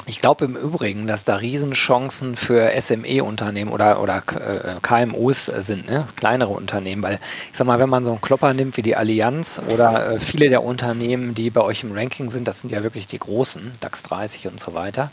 Ich 0.07 0.21
glaube 0.21 0.45
im 0.45 0.57
Übrigen, 0.57 1.07
dass 1.07 1.25
da 1.25 1.37
Riesenchancen 1.37 2.37
für 2.37 2.71
SME-Unternehmen 2.81 3.71
oder, 3.71 4.01
oder 4.01 4.23
äh, 4.35 4.75
KMUs 4.83 5.47
sind, 5.47 5.87
ne? 5.87 6.07
kleinere 6.17 6.51
Unternehmen. 6.51 7.03
Weil 7.03 7.21
ich 7.51 7.59
sag 7.59 7.67
mal, 7.67 7.79
wenn 7.79 7.89
man 7.89 8.05
so 8.05 8.11
einen 8.11 8.21
Klopper 8.21 8.55
nimmt 8.55 8.77
wie 8.77 8.83
die 8.83 8.97
Allianz 8.97 9.61
oder 9.69 10.13
äh, 10.13 10.21
viele 10.21 10.49
der 10.49 10.65
Unternehmen, 10.65 11.35
die 11.35 11.51
bei 11.51 11.61
euch 11.61 11.83
im 11.83 11.93
Ranking 11.93 12.31
sind, 12.31 12.49
das 12.49 12.61
sind 12.61 12.73
ja 12.73 12.83
wirklich 12.83 13.07
die 13.07 13.19
großen, 13.19 13.73
DAX 13.81 14.03
30 14.05 14.49
und 14.49 14.59
so 14.59 14.75
weiter. 14.75 15.11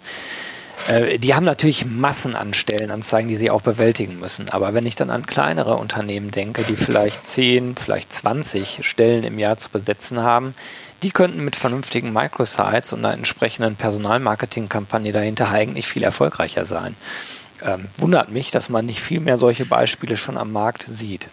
Äh, 0.88 1.20
die 1.20 1.34
haben 1.34 1.46
natürlich 1.46 1.86
Massen 1.86 2.36
an 2.36 2.54
Stellenanzeigen, 2.54 3.30
die 3.30 3.36
sie 3.36 3.52
auch 3.52 3.62
bewältigen 3.62 4.20
müssen. 4.20 4.50
Aber 4.50 4.74
wenn 4.74 4.86
ich 4.86 4.96
dann 4.96 5.10
an 5.10 5.26
kleinere 5.26 5.76
Unternehmen 5.76 6.32
denke, 6.32 6.64
die 6.64 6.76
vielleicht 6.76 7.28
10, 7.28 7.76
vielleicht 7.76 8.14
20 8.14 8.80
Stellen 8.82 9.24
im 9.24 9.40
Jahr 9.40 9.58
zu 9.58 9.70
besetzen 9.70 10.22
haben, 10.22 10.54
die 11.04 11.12
könnten 11.12 11.44
mit 11.44 11.56
vernünftigen 11.56 12.12
Microsites 12.12 12.94
und 12.94 13.06
einer 13.06 13.14
entsprechenden 13.14 13.76
Personalmarketing-Kampagne 13.76 15.12
dahinter 15.12 15.50
eigentlich 15.52 15.88
viel 15.88 16.04
erfolgreicher 16.04 16.66
sein. 16.66 16.96
Ähm, 17.64 17.86
wundert 17.98 18.32
mich, 18.32 18.52
dass 18.52 18.70
man 18.70 18.86
nicht 18.86 19.00
viel 19.00 19.20
mehr 19.20 19.38
solche 19.38 19.66
Beispiele 19.66 20.18
schon 20.18 20.38
am 20.38 20.52
Markt 20.52 20.86
sieht. 20.88 21.28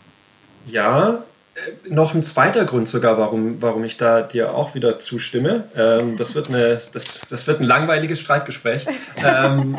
Ja, 0.67 1.25
äh, 1.55 1.89
noch 1.89 2.15
ein 2.15 2.23
zweiter 2.23 2.65
Grund 2.65 2.89
sogar, 2.89 3.19
warum, 3.19 3.61
warum 3.61 3.85
ich 3.85 3.97
da 3.97 4.23
dir 4.23 4.55
auch 4.55 4.75
wieder 4.75 4.99
zustimme. 4.99 5.65
Ähm, 5.77 6.17
das, 6.17 6.35
wird 6.35 6.49
eine, 6.49 6.81
das, 6.93 7.21
das 7.29 7.47
wird 7.47 7.61
ein 7.61 7.67
langweiliges 7.67 8.21
Streitgespräch. 8.21 8.87
Ähm, 9.25 9.77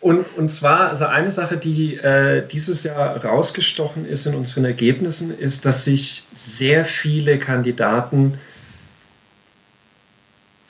und, 0.00 0.26
und 0.36 0.48
zwar, 0.48 0.88
also 0.88 1.06
eine 1.06 1.30
Sache, 1.30 1.56
die 1.56 1.96
äh, 1.96 2.46
dieses 2.46 2.82
Jahr 2.82 3.24
rausgestochen 3.24 4.04
ist 4.04 4.26
in 4.26 4.34
unseren 4.34 4.64
Ergebnissen, 4.64 5.36
ist, 5.36 5.64
dass 5.64 5.84
sich 5.84 6.24
sehr 6.34 6.84
viele 6.84 7.38
Kandidaten 7.38 8.38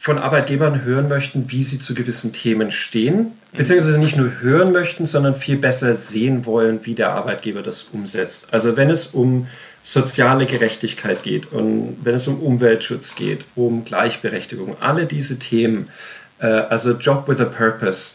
von 0.02 0.18
Arbeitgebern 0.18 0.82
hören 0.82 1.06
möchten, 1.06 1.44
wie 1.52 1.62
sie 1.62 1.78
zu 1.78 1.94
gewissen 1.94 2.32
Themen 2.32 2.72
stehen, 2.72 3.34
beziehungsweise 3.56 4.00
nicht 4.00 4.16
nur 4.16 4.40
hören 4.40 4.72
möchten, 4.72 5.06
sondern 5.06 5.36
viel 5.36 5.56
besser 5.56 5.94
sehen 5.94 6.44
wollen, 6.44 6.80
wie 6.82 6.96
der 6.96 7.12
Arbeitgeber 7.12 7.62
das 7.62 7.84
umsetzt. 7.92 8.52
Also 8.52 8.76
wenn 8.76 8.90
es 8.90 9.06
um 9.06 9.46
soziale 9.84 10.46
Gerechtigkeit 10.46 11.22
geht 11.22 11.52
und 11.52 11.98
wenn 12.02 12.16
es 12.16 12.26
um 12.26 12.40
Umweltschutz 12.40 13.14
geht, 13.14 13.44
um 13.54 13.84
Gleichberechtigung, 13.84 14.76
alle 14.80 15.06
diese 15.06 15.38
Themen, 15.38 15.88
äh, 16.40 16.46
also 16.46 16.94
Job 16.94 17.28
with 17.28 17.40
a 17.40 17.44
Purpose, 17.44 18.14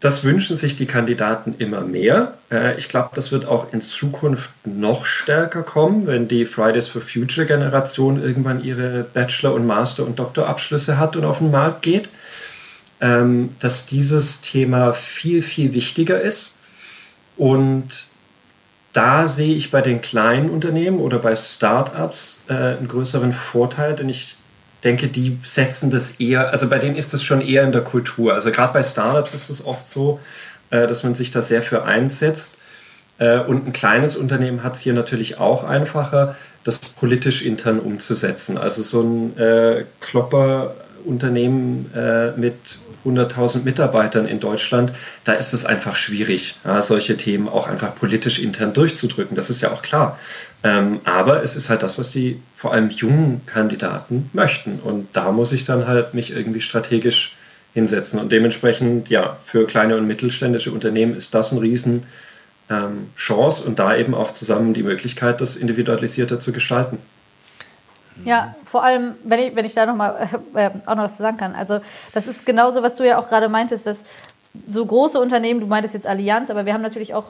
das 0.00 0.24
wünschen 0.24 0.56
sich 0.56 0.76
die 0.76 0.86
Kandidaten 0.86 1.54
immer 1.58 1.82
mehr. 1.82 2.34
Äh, 2.50 2.78
ich 2.78 2.88
glaube, 2.88 3.10
das 3.14 3.32
wird 3.32 3.44
auch 3.44 3.72
in 3.72 3.82
Zukunft 3.82 4.50
noch 4.64 5.04
stärker 5.04 5.62
kommen, 5.62 6.06
wenn 6.06 6.26
die 6.26 6.46
Fridays 6.46 6.88
for 6.88 7.02
Future 7.02 7.46
Generation 7.46 8.22
irgendwann 8.22 8.64
ihre 8.64 9.04
Bachelor- 9.04 9.54
und 9.54 9.66
Master- 9.66 10.06
und 10.06 10.18
Doktorabschlüsse 10.18 10.98
hat 10.98 11.16
und 11.16 11.24
auf 11.24 11.38
den 11.38 11.50
Markt 11.50 11.82
geht. 11.82 12.08
Ähm, 13.02 13.54
dass 13.60 13.86
dieses 13.86 14.40
Thema 14.42 14.92
viel, 14.92 15.42
viel 15.42 15.72
wichtiger 15.72 16.20
ist. 16.20 16.54
Und 17.36 18.04
da 18.92 19.26
sehe 19.26 19.54
ich 19.54 19.70
bei 19.70 19.80
den 19.80 20.02
kleinen 20.02 20.50
Unternehmen 20.50 20.98
oder 20.98 21.18
bei 21.18 21.36
Startups 21.36 22.40
äh, 22.48 22.52
einen 22.52 22.88
größeren 22.88 23.32
Vorteil, 23.32 23.94
denn 23.94 24.08
ich 24.08 24.36
denke, 24.84 25.08
die 25.08 25.38
setzen 25.42 25.90
das 25.90 26.12
eher, 26.12 26.50
also 26.50 26.68
bei 26.68 26.78
denen 26.78 26.96
ist 26.96 27.12
das 27.12 27.22
schon 27.22 27.40
eher 27.40 27.64
in 27.64 27.72
der 27.72 27.82
Kultur. 27.82 28.34
Also 28.34 28.50
gerade 28.50 28.72
bei 28.72 28.82
Startups 28.82 29.34
ist 29.34 29.50
es 29.50 29.64
oft 29.64 29.86
so, 29.86 30.20
äh, 30.70 30.86
dass 30.86 31.02
man 31.02 31.14
sich 31.14 31.30
da 31.30 31.42
sehr 31.42 31.62
für 31.62 31.84
einsetzt. 31.84 32.58
Äh, 33.18 33.40
und 33.40 33.66
ein 33.66 33.72
kleines 33.72 34.16
Unternehmen 34.16 34.62
hat 34.62 34.76
es 34.76 34.80
hier 34.80 34.94
natürlich 34.94 35.38
auch 35.38 35.64
einfacher, 35.64 36.36
das 36.64 36.78
politisch 36.78 37.42
intern 37.42 37.78
umzusetzen. 37.78 38.58
Also 38.58 38.82
so 38.82 39.02
ein 39.02 39.38
äh, 39.38 39.84
Klopper-Unternehmen 41.00 41.90
äh, 41.94 42.30
mit 42.38 42.54
100.000 43.04 43.64
Mitarbeitern 43.64 44.26
in 44.26 44.40
Deutschland, 44.40 44.92
da 45.24 45.32
ist 45.32 45.52
es 45.52 45.64
einfach 45.64 45.96
schwierig, 45.96 46.56
ja, 46.64 46.82
solche 46.82 47.16
Themen 47.16 47.48
auch 47.48 47.66
einfach 47.66 47.94
politisch 47.94 48.38
intern 48.38 48.72
durchzudrücken. 48.72 49.36
Das 49.36 49.50
ist 49.50 49.62
ja 49.62 49.72
auch 49.72 49.82
klar. 49.82 50.18
Ähm, 50.62 51.00
aber 51.04 51.42
es 51.42 51.56
ist 51.56 51.70
halt 51.70 51.82
das, 51.82 51.98
was 51.98 52.10
die 52.10 52.40
vor 52.56 52.72
allem 52.72 52.90
jungen 52.90 53.40
Kandidaten 53.46 54.28
möchten. 54.32 54.78
Und 54.80 55.08
da 55.14 55.32
muss 55.32 55.52
ich 55.52 55.64
dann 55.64 55.86
halt 55.86 56.14
mich 56.14 56.30
irgendwie 56.30 56.60
strategisch 56.60 57.34
hinsetzen. 57.72 58.20
Und 58.20 58.32
dementsprechend, 58.32 59.08
ja, 59.08 59.38
für 59.44 59.66
kleine 59.66 59.96
und 59.96 60.06
mittelständische 60.06 60.72
Unternehmen 60.72 61.16
ist 61.16 61.34
das 61.34 61.52
ein 61.52 61.58
Riesen 61.58 62.02
ähm, 62.68 63.08
Chance 63.16 63.64
und 63.64 63.78
da 63.78 63.96
eben 63.96 64.14
auch 64.14 64.32
zusammen 64.32 64.74
die 64.74 64.82
Möglichkeit, 64.82 65.40
das 65.40 65.56
individualisierter 65.56 66.38
zu 66.38 66.52
gestalten. 66.52 66.98
Ja, 68.24 68.54
vor 68.64 68.84
allem, 68.84 69.14
wenn 69.24 69.40
ich, 69.40 69.56
wenn 69.56 69.64
ich 69.64 69.74
da 69.74 69.86
noch 69.86 69.96
mal, 69.96 70.28
äh, 70.54 70.70
auch 70.86 70.94
noch 70.94 71.04
was 71.04 71.18
sagen 71.18 71.36
kann. 71.36 71.54
Also, 71.54 71.80
das 72.12 72.26
ist 72.26 72.46
genauso, 72.46 72.82
was 72.82 72.96
du 72.96 73.06
ja 73.06 73.18
auch 73.18 73.28
gerade 73.28 73.48
meintest, 73.48 73.86
dass 73.86 74.02
so 74.68 74.84
große 74.84 75.20
Unternehmen, 75.20 75.60
du 75.60 75.66
meintest 75.66 75.94
jetzt 75.94 76.06
Allianz, 76.06 76.50
aber 76.50 76.66
wir 76.66 76.74
haben 76.74 76.82
natürlich 76.82 77.14
auch 77.14 77.24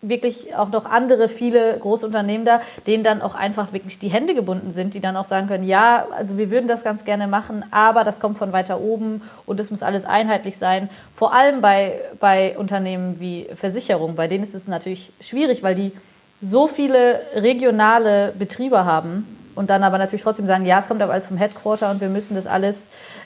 wirklich 0.00 0.54
auch 0.54 0.68
noch 0.68 0.84
andere, 0.84 1.28
viele 1.28 1.76
große 1.78 2.06
Unternehmen 2.06 2.44
da, 2.44 2.60
denen 2.86 3.02
dann 3.02 3.20
auch 3.20 3.34
einfach 3.34 3.72
wirklich 3.72 3.98
die 3.98 4.08
Hände 4.08 4.34
gebunden 4.34 4.72
sind, 4.72 4.94
die 4.94 5.00
dann 5.00 5.16
auch 5.16 5.24
sagen 5.24 5.48
können, 5.48 5.66
ja, 5.66 6.06
also 6.16 6.38
wir 6.38 6.50
würden 6.50 6.68
das 6.68 6.84
ganz 6.84 7.04
gerne 7.04 7.26
machen, 7.26 7.64
aber 7.72 8.04
das 8.04 8.20
kommt 8.20 8.38
von 8.38 8.52
weiter 8.52 8.80
oben 8.80 9.22
und 9.44 9.58
es 9.58 9.72
muss 9.72 9.82
alles 9.82 10.04
einheitlich 10.04 10.56
sein. 10.56 10.88
Vor 11.16 11.34
allem 11.34 11.60
bei, 11.60 12.00
bei 12.20 12.56
Unternehmen 12.56 13.18
wie 13.18 13.48
Versicherung, 13.56 14.14
bei 14.14 14.28
denen 14.28 14.44
ist 14.44 14.54
es 14.54 14.68
natürlich 14.68 15.10
schwierig, 15.20 15.64
weil 15.64 15.74
die 15.74 15.92
so 16.40 16.68
viele 16.68 17.20
regionale 17.34 18.32
Betriebe 18.38 18.84
haben 18.84 19.26
und 19.58 19.70
dann 19.70 19.82
aber 19.82 19.98
natürlich 19.98 20.22
trotzdem 20.22 20.46
sagen, 20.46 20.64
ja, 20.66 20.78
es 20.78 20.86
kommt 20.86 21.02
aber 21.02 21.12
alles 21.12 21.26
vom 21.26 21.36
Headquarter 21.36 21.90
und 21.90 22.00
wir 22.00 22.08
müssen 22.08 22.36
das 22.36 22.46
alles, 22.46 22.76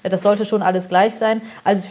das 0.03 0.23
sollte 0.23 0.47
schon 0.47 0.63
alles 0.63 0.89
gleich 0.89 1.15
sein. 1.15 1.43
Also 1.63 1.87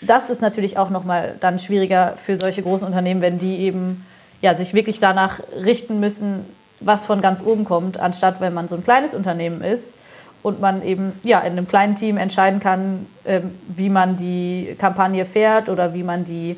das 0.00 0.30
ist 0.30 0.42
natürlich 0.42 0.76
auch 0.76 0.90
nochmal 0.90 1.36
dann 1.38 1.60
schwieriger 1.60 2.14
für 2.16 2.36
solche 2.36 2.62
großen 2.62 2.84
Unternehmen, 2.84 3.20
wenn 3.20 3.38
die 3.38 3.60
eben 3.60 4.04
ja, 4.40 4.56
sich 4.56 4.74
wirklich 4.74 4.98
danach 4.98 5.38
richten 5.64 6.00
müssen, 6.00 6.44
was 6.80 7.04
von 7.04 7.22
ganz 7.22 7.40
oben 7.40 7.64
kommt, 7.64 8.00
anstatt 8.00 8.40
wenn 8.40 8.52
man 8.52 8.66
so 8.66 8.74
ein 8.74 8.82
kleines 8.82 9.14
Unternehmen 9.14 9.62
ist 9.62 9.94
und 10.42 10.60
man 10.60 10.82
eben 10.82 11.12
ja, 11.22 11.38
in 11.38 11.52
einem 11.52 11.68
kleinen 11.68 11.94
Team 11.94 12.16
entscheiden 12.16 12.58
kann, 12.58 13.06
äh, 13.22 13.42
wie 13.68 13.90
man 13.90 14.16
die 14.16 14.74
Kampagne 14.76 15.24
fährt 15.24 15.68
oder 15.68 15.94
wie 15.94 16.02
man 16.02 16.24
die 16.24 16.56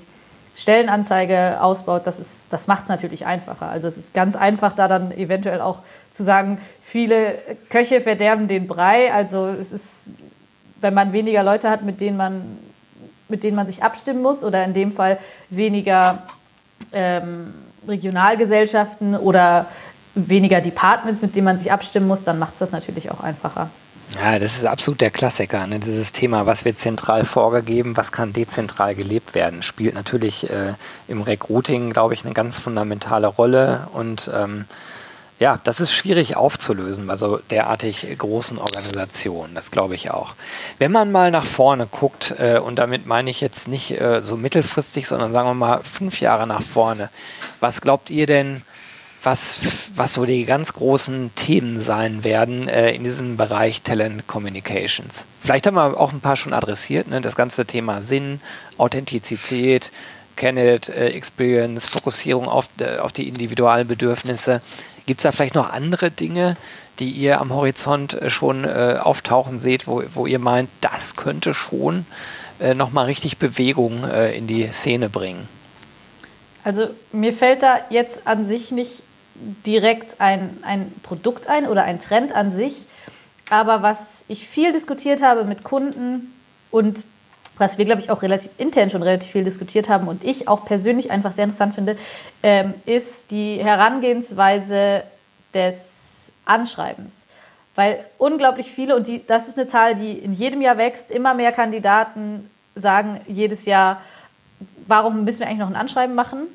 Stellenanzeige 0.57 1.61
ausbaut, 1.61 2.07
das, 2.07 2.17
das 2.49 2.67
macht 2.67 2.85
es 2.85 2.89
natürlich 2.89 3.27
einfacher. 3.27 3.69
Also 3.69 3.89
es 3.89 3.99
ist 3.99 4.15
ganz 4.15 4.37
einfach, 4.37 4.75
da 4.75 4.89
dann 4.89 5.13
eventuell 5.13 5.61
auch 5.61 5.81
zu 6.17 6.25
sagen, 6.25 6.59
viele 6.83 7.35
Köche 7.69 8.01
verderben 8.01 8.49
den 8.49 8.67
Brei. 8.67 9.13
Also 9.13 9.49
es 9.49 9.73
ist, 9.73 9.85
wenn 10.81 10.95
man 10.95 11.13
weniger 11.13 11.43
Leute 11.43 11.69
hat, 11.69 11.83
mit 11.83 12.01
denen 12.01 12.17
man, 12.17 12.59
mit 13.29 13.45
denen 13.45 13.57
man 13.57 13.67
sich 13.67 13.83
abstimmen 13.83 14.23
muss 14.23 14.43
oder 14.43 14.65
in 14.65 14.75
dem 14.75 14.93
Fall 14.93 15.19
weniger 15.51 16.23
ähm, 16.93 17.53
Regionalgesellschaften 17.87 19.15
oder 19.15 19.67
weniger 20.15 20.61
Departments, 20.61 21.23
mit 21.23 21.37
denen 21.37 21.45
man 21.45 21.59
sich 21.59 21.71
abstimmen 21.71 22.09
muss, 22.09 22.25
dann 22.25 22.39
macht 22.39 22.55
es 22.55 22.59
das 22.61 22.73
natürlich 22.73 23.11
auch 23.11 23.21
einfacher. 23.21 23.69
Ja, 24.15 24.39
das 24.39 24.57
ist 24.57 24.65
absolut 24.65 25.01
der 25.01 25.11
Klassiker. 25.11 25.67
Ne? 25.67 25.81
Dieses 25.81 26.13
Thema, 26.13 26.47
was 26.47 26.65
wird 26.65 26.79
zentral 26.79 27.25
vorgegeben, 27.25 27.97
was 27.97 28.13
kann 28.13 28.33
dezentral 28.33 28.95
gelebt 28.95 29.35
werden, 29.35 29.63
spielt 29.63 29.95
natürlich 29.95 30.49
äh, 30.49 30.75
im 31.09 31.23
Recruiting, 31.23 31.91
glaube 31.91 32.15
ich, 32.15 32.25
eine 32.25 32.33
ganz 32.33 32.59
fundamentale 32.59 33.27
Rolle. 33.27 33.89
Und 33.93 34.31
ähm, 34.33 34.67
ja, 35.39 35.61
das 35.65 35.81
ist 35.81 35.93
schwierig 35.93 36.37
aufzulösen 36.37 37.07
bei 37.07 37.17
so 37.17 37.39
derartig 37.51 38.07
großen 38.17 38.59
Organisationen. 38.59 39.55
Das 39.55 39.71
glaube 39.71 39.95
ich 39.95 40.11
auch. 40.11 40.35
Wenn 40.79 40.93
man 40.93 41.13
mal 41.13 41.31
nach 41.31 41.45
vorne 41.45 41.87
guckt, 41.87 42.35
äh, 42.39 42.59
und 42.59 42.77
damit 42.77 43.07
meine 43.07 43.29
ich 43.29 43.43
jetzt 43.43 43.69
nicht 43.69 44.01
äh, 44.01 44.23
so 44.23 44.37
mittelfristig, 44.37 45.07
sondern 45.07 45.33
sagen 45.33 45.49
wir 45.49 45.55
mal 45.55 45.83
fünf 45.83 46.21
Jahre 46.21 46.47
nach 46.47 46.63
vorne, 46.63 47.11
was 47.61 47.83
glaubt 47.83 48.09
ihr 48.09 48.27
denn, 48.27 48.63
was, 49.23 49.61
was 49.95 50.15
so 50.15 50.25
die 50.25 50.45
ganz 50.45 50.73
großen 50.73 51.33
Themen 51.35 51.81
sein 51.81 52.25
werden 52.25 52.69
äh, 52.69 52.93
in 52.93 53.05
diesem 53.05 53.37
Bereich 53.37 53.83
Talent 53.83 54.27
Communications? 54.27 55.27
Vielleicht 55.43 55.67
haben 55.67 55.75
wir 55.75 56.01
auch 56.01 56.13
ein 56.13 56.21
paar 56.21 56.37
schon 56.37 56.55
adressiert, 56.55 57.09
ne? 57.09 57.21
das 57.21 57.37
ganze 57.37 57.67
Thema 57.67 58.01
Sinn, 58.01 58.41
Authentizität, 58.79 59.91
Candidate 60.37 60.95
Experience, 60.95 61.87
Fokussierung 61.87 62.47
auf, 62.47 62.69
auf 63.01 63.13
die 63.13 63.27
individuellen 63.27 63.89
Bedürfnisse. 63.89 64.63
Gibt 65.07 65.21
es 65.21 65.23
da 65.23 65.33
vielleicht 65.33 65.55
noch 65.55 65.71
andere 65.73 66.11
Dinge, 66.11 66.57
die 66.99 67.11
ihr 67.11 67.41
am 67.41 67.53
Horizont 67.53 68.15
äh, 68.15 68.31
schon 68.31 68.65
äh, 68.65 68.99
auftauchen 69.01 69.59
seht, 69.59 69.87
wo, 69.87 70.03
wo 70.15 70.27
ihr 70.27 70.39
meint, 70.39 70.69
das 70.81 71.17
könnte 71.17 71.55
schon 71.55 72.07
äh, 72.59 72.75
nochmal 72.75 73.07
richtig 73.07 73.39
Bewegung 73.39 74.05
äh, 74.05 74.37
in 74.37 74.47
die 74.47 74.67
Szene 74.73 75.09
bringen? 75.09 75.49
Also 76.65 76.89
mir 77.13 77.33
fällt 77.33 77.63
da 77.63 77.79
jetzt 77.91 78.27
an 78.27 78.49
sich 78.49 78.73
nicht 78.73 79.03
direkt 79.65 80.21
ein, 80.21 80.59
ein 80.63 80.93
Produkt 81.03 81.47
ein 81.49 81.67
oder 81.67 81.85
ein 81.85 82.01
Trend 82.01 82.35
an 82.35 82.57
sich, 82.57 82.75
aber 83.49 83.83
was 83.83 83.99
ich 84.27 84.49
viel 84.49 84.73
diskutiert 84.73 85.23
habe 85.23 85.45
mit 85.45 85.63
Kunden 85.63 86.33
und 86.71 86.99
was 87.59 87.79
wir, 87.79 87.85
glaube 87.85 88.01
ich, 88.01 88.11
auch 88.11 88.23
relativ 88.23 88.51
intern 88.59 88.91
schon 88.91 89.03
relativ 89.03 89.33
viel 89.33 89.45
diskutiert 89.45 89.89
haben 89.89 90.09
und 90.09 90.25
ich 90.25 90.49
auch 90.49 90.65
persönlich 90.65 91.11
einfach 91.11 91.33
sehr 91.33 91.45
interessant 91.45 91.75
finde, 91.75 91.97
ähm, 92.43 92.75
ist 92.85 93.31
die 93.31 93.59
Herangehensweise 93.63 95.03
des 95.55 95.77
Anschreibens. 96.45 97.15
Weil 97.75 98.05
unglaublich 98.19 98.71
viele, 98.71 98.97
und 98.97 99.07
die, 99.07 99.27
das 99.27 99.49
ist 99.49 99.59
eine 99.59 99.69
Zahl, 99.69 99.95
die 99.95 100.13
in 100.13 100.33
jedem 100.33 100.63
Jahr 100.63 100.79
wächst, 100.79 101.11
immer 101.11 101.35
mehr 101.35 101.53
Kandidaten 101.53 102.51
sagen 102.75 103.21
jedes 103.27 103.65
Jahr, 103.65 104.01
warum 104.87 105.25
müssen 105.25 105.41
wir 105.41 105.47
eigentlich 105.47 105.59
noch 105.59 105.69
ein 105.71 105.77
Anschreiben 105.77 106.15
machen? 106.15 106.47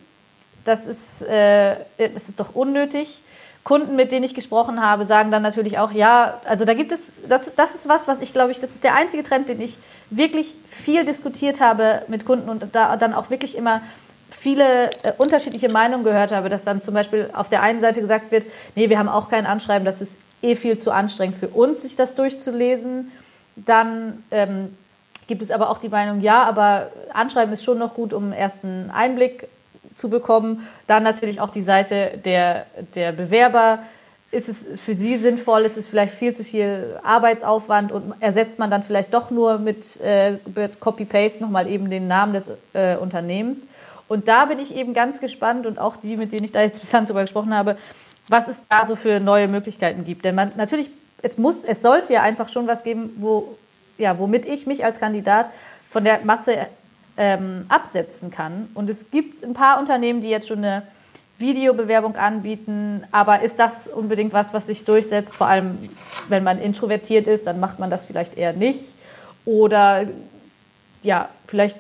Das 0.66 0.86
ist, 0.86 1.22
äh, 1.24 1.76
das 1.98 2.30
ist 2.30 2.40
doch 2.40 2.56
unnötig. 2.56 3.20
Kunden, 3.64 3.96
mit 3.96 4.12
denen 4.12 4.24
ich 4.24 4.34
gesprochen 4.34 4.82
habe, 4.82 5.06
sagen 5.06 5.30
dann 5.30 5.44
natürlich 5.44 5.78
auch, 5.78 5.92
ja, 5.92 6.40
also 6.46 6.66
da 6.66 6.74
gibt 6.74 6.92
es, 6.92 7.12
das, 7.28 7.52
das 7.56 7.76
ist 7.76 7.88
was, 7.88 8.08
was 8.08 8.22
ich 8.22 8.34
glaube 8.34 8.52
ich, 8.52 8.60
das 8.60 8.72
ist 8.72 8.84
der 8.84 8.96
einzige 8.96 9.24
Trend, 9.24 9.50
den 9.50 9.62
ich 9.62 9.78
wirklich 10.12 10.54
viel 10.68 11.04
diskutiert 11.06 11.60
habe 11.60 12.04
mit 12.08 12.26
Kunden 12.26 12.50
und 12.50 12.64
da 12.74 12.96
dann 12.98 13.14
auch 13.14 13.30
wirklich 13.30 13.56
immer 13.58 13.82
viele 14.30 14.92
äh, 14.92 15.14
unterschiedliche 15.18 15.70
Meinungen 15.70 16.04
gehört 16.04 16.32
habe, 16.32 16.50
dass 16.50 16.64
dann 16.64 16.82
zum 16.82 16.94
Beispiel 16.94 17.30
auf 17.34 17.50
der 17.50 17.64
einen 17.64 17.80
Seite 17.80 18.02
gesagt 18.02 18.32
wird, 18.32 18.46
nee, 18.76 18.90
wir 18.90 19.00
haben 19.00 19.10
auch 19.10 19.30
kein 19.30 19.46
Anschreiben, 19.46 19.86
das 19.86 20.02
ist 20.02 20.18
eh 20.42 20.56
viel 20.56 20.78
zu 20.78 20.92
anstrengend 20.92 21.38
für 21.38 21.48
uns, 21.48 21.82
sich 21.82 21.96
das 21.96 22.16
durchzulesen. 22.16 23.12
Dann 23.56 24.24
ähm, 24.32 24.76
gibt 25.28 25.42
es 25.42 25.52
aber 25.52 25.70
auch 25.70 25.78
die 25.78 25.90
Meinung, 25.90 26.22
ja, 26.22 26.44
aber 26.44 26.90
Anschreiben 27.14 27.54
ist 27.54 27.64
schon 27.64 27.78
noch 27.78 27.94
gut, 27.94 28.14
um 28.14 28.32
ersten 28.32 28.90
Einblick 28.92 29.48
zu 29.96 30.10
bekommen. 30.10 30.68
Dann 30.88 31.04
natürlich 31.04 31.40
auch 31.40 31.52
die 31.52 31.64
Seite 31.64 32.20
der, 32.24 32.66
der 32.96 33.12
Bewerber. 33.12 33.80
Ist 34.32 34.48
es 34.48 34.66
für 34.80 34.96
sie 34.96 35.18
sinnvoll? 35.18 35.64
Ist 35.64 35.76
es 35.76 35.86
vielleicht 35.86 36.14
viel 36.14 36.34
zu 36.34 36.46
viel 36.46 36.98
Arbeitsaufwand 37.04 37.92
und 37.92 38.14
ersetzt 38.22 38.60
man 38.60 38.72
dann 38.72 38.84
vielleicht 38.84 39.14
doch 39.14 39.30
nur 39.30 39.60
mit, 39.60 40.00
äh, 40.02 40.38
mit 40.56 40.80
Copy-Paste 40.80 41.42
nochmal 41.42 41.68
eben 41.68 41.90
den 41.90 42.08
Namen 42.08 42.34
des 42.34 42.50
äh, 42.74 42.96
Unternehmens? 42.96 43.58
Und 44.08 44.30
da 44.30 44.46
bin 44.46 44.60
ich 44.60 44.74
eben 44.74 44.94
ganz 44.94 45.20
gespannt 45.20 45.66
und 45.66 45.80
auch 45.80 45.98
die, 45.98 46.16
mit 46.16 46.32
denen 46.32 46.46
ich 46.46 46.54
da 46.54 46.62
jetzt 46.62 46.80
bislang 46.82 47.08
drüber 47.08 47.22
gesprochen 47.22 47.54
habe, 47.54 47.78
was 48.30 48.48
es 48.48 48.58
da 48.70 48.88
so 48.88 48.96
für 48.96 49.20
neue 49.20 49.50
Möglichkeiten 49.50 50.06
gibt. 50.06 50.24
Denn 50.24 50.36
man 50.36 50.54
natürlich, 50.56 50.90
es 51.22 51.38
muss, 51.38 51.56
es 51.66 51.82
sollte 51.82 52.14
ja 52.14 52.22
einfach 52.22 52.48
schon 52.48 52.68
was 52.68 52.84
geben, 52.84 53.12
wo, 53.18 53.58
ja, 53.98 54.18
womit 54.18 54.46
ich 54.46 54.66
mich 54.66 54.86
als 54.86 54.98
Kandidat 54.98 55.50
von 55.92 56.06
der 56.06 56.22
Masse 56.24 56.68
ähm, 57.18 57.66
absetzen 57.68 58.32
kann. 58.32 58.70
Und 58.76 58.90
es 58.90 59.12
gibt 59.12 59.44
ein 59.44 59.54
paar 59.54 59.78
Unternehmen, 59.78 60.22
die 60.22 60.30
jetzt 60.30 60.48
schon 60.48 60.60
eine 60.60 60.84
Videobewerbung 61.42 62.16
anbieten, 62.16 63.04
aber 63.12 63.42
ist 63.42 63.60
das 63.60 63.88
unbedingt 63.88 64.32
was, 64.32 64.54
was 64.54 64.68
sich 64.68 64.86
durchsetzt? 64.86 65.34
Vor 65.34 65.48
allem, 65.48 65.78
wenn 66.30 66.44
man 66.44 66.62
introvertiert 66.62 67.28
ist, 67.28 67.46
dann 67.46 67.60
macht 67.60 67.80
man 67.80 67.90
das 67.90 68.06
vielleicht 68.06 68.38
eher 68.38 68.54
nicht. 68.54 68.86
Oder 69.44 70.06
ja, 71.04 71.30
vielleicht 71.48 71.78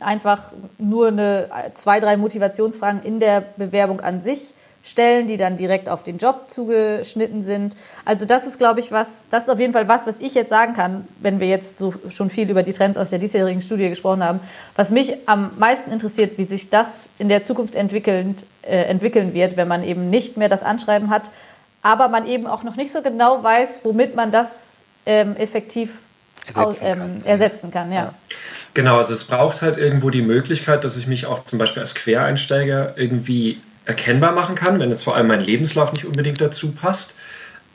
einfach 0.00 0.52
nur 0.78 1.08
eine, 1.08 1.48
zwei, 1.74 2.00
drei 2.00 2.16
Motivationsfragen 2.16 3.02
in 3.02 3.20
der 3.20 3.44
Bewerbung 3.56 4.00
an 4.00 4.22
sich 4.22 4.54
stellen, 4.82 5.28
die 5.28 5.36
dann 5.36 5.56
direkt 5.56 5.88
auf 5.88 6.02
den 6.02 6.18
Job 6.18 6.48
zugeschnitten 6.48 7.42
sind. 7.42 7.76
Also 8.04 8.24
das 8.24 8.46
ist, 8.46 8.58
glaube 8.58 8.80
ich, 8.80 8.90
was, 8.90 9.06
das 9.30 9.44
ist 9.44 9.48
auf 9.48 9.60
jeden 9.60 9.72
Fall 9.72 9.86
was, 9.86 10.06
was 10.06 10.18
ich 10.18 10.34
jetzt 10.34 10.48
sagen 10.48 10.74
kann, 10.74 11.06
wenn 11.20 11.38
wir 11.38 11.46
jetzt 11.46 11.78
so 11.78 11.94
schon 12.10 12.30
viel 12.30 12.50
über 12.50 12.62
die 12.62 12.72
Trends 12.72 12.98
aus 12.98 13.10
der 13.10 13.20
diesjährigen 13.20 13.62
Studie 13.62 13.88
gesprochen 13.88 14.24
haben, 14.24 14.40
was 14.74 14.90
mich 14.90 15.14
am 15.26 15.50
meisten 15.58 15.92
interessiert, 15.92 16.36
wie 16.36 16.44
sich 16.44 16.68
das 16.68 16.86
in 17.18 17.28
der 17.28 17.44
Zukunft 17.44 17.76
entwickeln, 17.76 18.36
äh, 18.62 18.82
entwickeln 18.84 19.34
wird, 19.34 19.56
wenn 19.56 19.68
man 19.68 19.84
eben 19.84 20.10
nicht 20.10 20.36
mehr 20.36 20.48
das 20.48 20.62
Anschreiben 20.64 21.10
hat, 21.10 21.30
aber 21.82 22.08
man 22.08 22.26
eben 22.26 22.46
auch 22.46 22.64
noch 22.64 22.74
nicht 22.74 22.92
so 22.92 23.02
genau 23.02 23.42
weiß, 23.42 23.68
womit 23.84 24.16
man 24.16 24.32
das 24.32 24.48
ähm, 25.06 25.36
effektiv 25.36 26.00
ersetzen, 26.46 26.64
aus, 26.64 26.80
ähm, 26.80 26.98
kann. 26.98 27.22
ersetzen 27.24 27.70
kann. 27.70 27.92
Ja. 27.92 28.02
ja. 28.02 28.14
Genau, 28.74 28.96
also 28.96 29.12
es 29.12 29.24
braucht 29.24 29.62
halt 29.62 29.76
irgendwo 29.76 30.10
die 30.10 30.22
Möglichkeit, 30.22 30.82
dass 30.82 30.96
ich 30.96 31.06
mich 31.06 31.26
auch 31.26 31.44
zum 31.44 31.58
Beispiel 31.58 31.82
als 31.82 31.94
Quereinsteiger 31.94 32.94
irgendwie 32.96 33.60
erkennbar 33.84 34.32
machen 34.32 34.54
kann, 34.54 34.78
wenn 34.78 34.90
jetzt 34.90 35.04
vor 35.04 35.16
allem 35.16 35.26
mein 35.26 35.40
Lebenslauf 35.40 35.92
nicht 35.92 36.04
unbedingt 36.04 36.40
dazu 36.40 36.72
passt. 36.72 37.14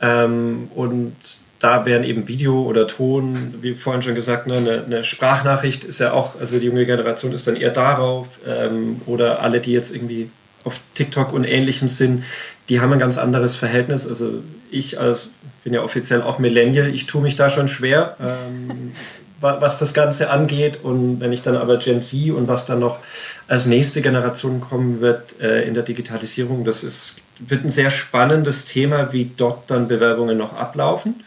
Ähm, 0.02 0.70
und 0.76 1.16
da 1.60 1.86
wären 1.86 2.04
eben 2.04 2.28
Video 2.28 2.62
oder 2.64 2.88
Ton, 2.88 3.56
wie 3.62 3.74
vorhin 3.74 4.04
schon 4.04 4.16
gesagt, 4.16 4.48
ne, 4.48 4.58
eine, 4.58 4.84
eine, 4.84 5.04
Sprachnachricht 5.04 5.84
ist 5.84 6.00
ja 6.00 6.14
auch, 6.14 6.40
also 6.40 6.60
die 6.60 6.68
junge 6.68 6.86
Generation 6.86 7.34
ist 7.34 7.48
dann 7.48 7.56
eher 7.56 7.72
darauf. 7.72 8.28
Ähm, 8.48 9.02
oder 9.06 9.42
alle, 9.42 9.60
die 9.60 9.72
jetzt 9.72 9.94
irgendwie 9.94 10.30
auf 10.64 10.80
TikTok 10.94 11.34
und 11.34 11.46
ähnlichem 11.46 11.88
sind, 11.88 12.24
die 12.70 12.80
haben 12.80 12.94
ein 12.94 13.00
ganz 13.00 13.18
anderes 13.18 13.56
Verhältnis. 13.56 14.08
Also 14.08 14.44
ich 14.70 15.00
als, 15.00 15.30
bin 15.64 15.74
ja 15.74 15.82
offiziell 15.82 16.22
auch 16.22 16.38
Millennial, 16.38 16.94
ich 16.94 17.08
tue 17.08 17.22
mich 17.22 17.36
da 17.36 17.50
schon 17.50 17.68
schwer. 17.68 18.18
Ähm, 18.22 18.94
was 19.40 19.80
das 19.80 19.94
Ganze 19.94 20.30
angeht. 20.30 20.80
Und 20.84 21.20
wenn 21.20 21.32
ich 21.32 21.42
dann 21.42 21.58
aber 21.58 21.78
Gen 21.78 22.02
Z 22.02 22.32
und 22.32 22.48
was 22.48 22.66
dann 22.66 22.80
noch 22.80 23.00
als 23.48 23.66
nächste 23.66 24.02
Generation 24.02 24.60
kommen 24.62 25.02
wird 25.02 25.40
äh, 25.40 25.64
in 25.64 25.74
der 25.74 25.84
Digitalisierung, 25.84 26.66
das 26.66 26.84
ist, 26.84 27.18
wird 27.40 27.64
ein 27.64 27.72
sehr 27.72 27.90
spannendes 27.90 28.66
Thema, 28.66 29.14
wie 29.14 29.32
dort 29.38 29.70
dann 29.72 29.88
Bewerbungen 29.88 30.38
noch 30.38 30.54
ablaufen, 30.54 31.24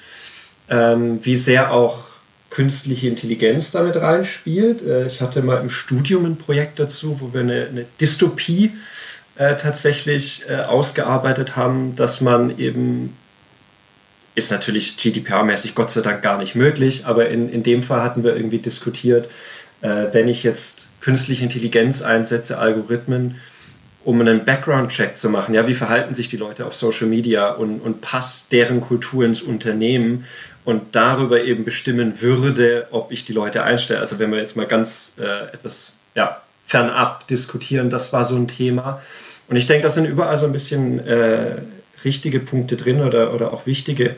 ähm, 0.68 1.24
wie 1.24 1.36
sehr 1.36 1.72
auch 1.72 2.10
künstliche 2.50 3.08
Intelligenz 3.08 3.70
damit 3.70 3.96
reinspielt. 3.96 4.82
Äh, 4.82 5.06
ich 5.06 5.20
hatte 5.20 5.42
mal 5.42 5.60
im 5.60 5.70
Studium 5.70 6.26
ein 6.26 6.36
Projekt 6.36 6.78
dazu, 6.78 7.20
wo 7.20 7.32
wir 7.32 7.40
eine, 7.40 7.66
eine 7.66 7.86
Dystopie 8.00 8.72
äh, 9.36 9.56
tatsächlich 9.56 10.44
äh, 10.48 10.56
ausgearbeitet 10.56 11.56
haben, 11.56 11.96
dass 11.96 12.20
man 12.20 12.58
eben 12.58 13.16
ist 14.34 14.50
natürlich 14.50 14.96
GDPR-mäßig 14.96 15.74
Gott 15.74 15.90
sei 15.90 16.02
Dank 16.02 16.22
gar 16.22 16.38
nicht 16.38 16.54
möglich, 16.54 17.04
aber 17.04 17.28
in, 17.28 17.50
in 17.50 17.62
dem 17.62 17.82
Fall 17.82 18.02
hatten 18.02 18.22
wir 18.22 18.36
irgendwie 18.36 18.58
diskutiert, 18.58 19.28
wenn 19.80 20.28
ich 20.28 20.42
jetzt 20.42 20.88
künstliche 21.00 21.42
Intelligenz 21.42 22.02
einsetze, 22.02 22.58
Algorithmen, 22.58 23.36
um 24.04 24.20
einen 24.20 24.44
Background-Check 24.44 25.16
zu 25.16 25.28
machen, 25.28 25.54
ja, 25.54 25.66
wie 25.68 25.74
verhalten 25.74 26.14
sich 26.14 26.28
die 26.28 26.36
Leute 26.36 26.66
auf 26.66 26.74
Social 26.74 27.06
Media 27.06 27.50
und, 27.50 27.80
und 27.80 28.00
passt 28.00 28.50
deren 28.52 28.80
Kultur 28.80 29.24
ins 29.24 29.42
Unternehmen 29.42 30.24
und 30.64 30.94
darüber 30.94 31.42
eben 31.42 31.64
bestimmen 31.64 32.20
würde, 32.20 32.86
ob 32.90 33.12
ich 33.12 33.24
die 33.24 33.32
Leute 33.32 33.62
einstelle. 33.62 34.00
Also 34.00 34.18
wenn 34.18 34.30
wir 34.30 34.38
jetzt 34.38 34.56
mal 34.56 34.66
ganz 34.66 35.12
äh, 35.18 35.52
etwas 35.52 35.92
ja, 36.14 36.40
fernab 36.66 37.26
diskutieren, 37.28 37.90
das 37.90 38.12
war 38.12 38.24
so 38.24 38.36
ein 38.36 38.48
Thema. 38.48 39.02
Und 39.48 39.56
ich 39.56 39.66
denke, 39.66 39.82
das 39.82 39.94
sind 39.94 40.06
überall 40.06 40.36
so 40.36 40.46
ein 40.46 40.52
bisschen 40.52 41.06
äh, 41.06 41.56
richtige 42.04 42.40
Punkte 42.40 42.76
drin 42.76 43.00
oder, 43.00 43.34
oder 43.34 43.52
auch 43.52 43.66
wichtige, 43.66 44.10
äh, 44.10 44.14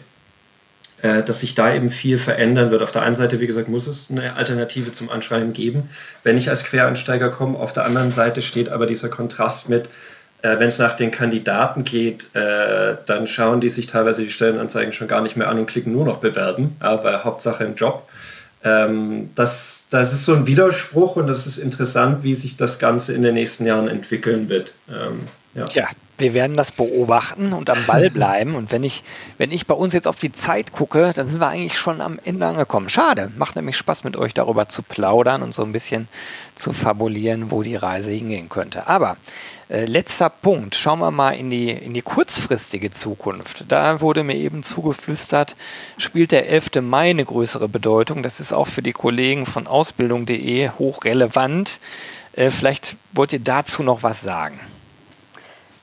dass 1.02 1.40
sich 1.40 1.56
da 1.56 1.74
eben 1.74 1.90
viel 1.90 2.16
verändern 2.16 2.70
wird. 2.70 2.80
Auf 2.80 2.92
der 2.92 3.02
einen 3.02 3.16
Seite, 3.16 3.40
wie 3.40 3.48
gesagt, 3.48 3.68
muss 3.68 3.88
es 3.88 4.08
eine 4.08 4.36
Alternative 4.36 4.92
zum 4.92 5.10
Anschreiben 5.10 5.52
geben, 5.52 5.90
wenn 6.22 6.36
ich 6.36 6.48
als 6.48 6.62
Quereinsteiger 6.62 7.28
komme. 7.28 7.58
Auf 7.58 7.72
der 7.72 7.84
anderen 7.84 8.12
Seite 8.12 8.40
steht 8.40 8.68
aber 8.68 8.86
dieser 8.86 9.08
Kontrast 9.08 9.68
mit, 9.68 9.88
äh, 10.42 10.58
wenn 10.58 10.68
es 10.68 10.78
nach 10.78 10.94
den 10.94 11.10
Kandidaten 11.10 11.84
geht, 11.84 12.34
äh, 12.34 12.96
dann 13.06 13.26
schauen 13.26 13.60
die 13.60 13.70
sich 13.70 13.86
teilweise 13.86 14.22
die 14.22 14.30
Stellenanzeigen 14.30 14.92
schon 14.92 15.08
gar 15.08 15.22
nicht 15.22 15.36
mehr 15.36 15.48
an 15.48 15.58
und 15.58 15.66
klicken 15.66 15.92
nur 15.92 16.04
noch 16.04 16.18
bewerben, 16.18 16.76
aber 16.80 17.24
Hauptsache 17.24 17.64
im 17.64 17.76
Job. 17.76 18.08
Ähm, 18.64 19.30
das, 19.34 19.86
das 19.90 20.12
ist 20.12 20.24
so 20.24 20.34
ein 20.34 20.46
Widerspruch 20.46 21.16
und 21.16 21.28
das 21.28 21.46
ist 21.46 21.58
interessant, 21.58 22.22
wie 22.22 22.34
sich 22.34 22.56
das 22.56 22.78
Ganze 22.78 23.12
in 23.12 23.22
den 23.22 23.34
nächsten 23.34 23.66
Jahren 23.66 23.88
entwickeln 23.88 24.48
wird. 24.48 24.72
Ähm, 24.88 25.20
ja. 25.54 25.66
ja, 25.72 25.88
wir 26.18 26.34
werden 26.34 26.56
das 26.56 26.72
beobachten 26.72 27.52
und 27.52 27.68
am 27.68 27.84
Ball 27.86 28.08
bleiben. 28.10 28.54
Und 28.54 28.72
wenn 28.72 28.84
ich, 28.84 29.02
wenn 29.38 29.52
ich 29.52 29.66
bei 29.66 29.74
uns 29.74 29.92
jetzt 29.92 30.08
auf 30.08 30.18
die 30.18 30.32
Zeit 30.32 30.72
gucke, 30.72 31.12
dann 31.14 31.26
sind 31.26 31.40
wir 31.40 31.48
eigentlich 31.48 31.76
schon 31.76 32.00
am 32.00 32.18
Ende 32.24 32.46
angekommen. 32.46 32.88
Schade, 32.88 33.30
macht 33.36 33.56
nämlich 33.56 33.76
Spaß 33.76 34.04
mit 34.04 34.16
euch 34.16 34.32
darüber 34.32 34.68
zu 34.68 34.82
plaudern 34.82 35.42
und 35.42 35.52
so 35.52 35.62
ein 35.62 35.72
bisschen 35.72 36.08
zu 36.54 36.72
fabulieren, 36.72 37.50
wo 37.50 37.62
die 37.62 37.76
Reise 37.76 38.12
hingehen 38.12 38.48
könnte. 38.48 38.86
Aber 38.86 39.16
äh, 39.68 39.84
letzter 39.84 40.30
Punkt, 40.30 40.74
schauen 40.74 41.00
wir 41.00 41.10
mal 41.10 41.32
in 41.32 41.50
die, 41.50 41.70
in 41.70 41.92
die 41.92 42.02
kurzfristige 42.02 42.90
Zukunft. 42.90 43.64
Da 43.68 44.00
wurde 44.00 44.22
mir 44.22 44.36
eben 44.36 44.62
zugeflüstert, 44.62 45.56
spielt 45.98 46.32
der 46.32 46.48
11. 46.48 46.82
Mai 46.82 47.10
eine 47.10 47.24
größere 47.24 47.68
Bedeutung. 47.68 48.22
Das 48.22 48.40
ist 48.40 48.52
auch 48.52 48.68
für 48.68 48.82
die 48.82 48.92
Kollegen 48.92 49.44
von 49.44 49.66
ausbildung.de 49.66 50.70
hochrelevant. 50.78 51.80
Äh, 52.34 52.50
vielleicht 52.50 52.96
wollt 53.12 53.32
ihr 53.32 53.40
dazu 53.40 53.82
noch 53.82 54.02
was 54.02 54.20
sagen. 54.20 54.60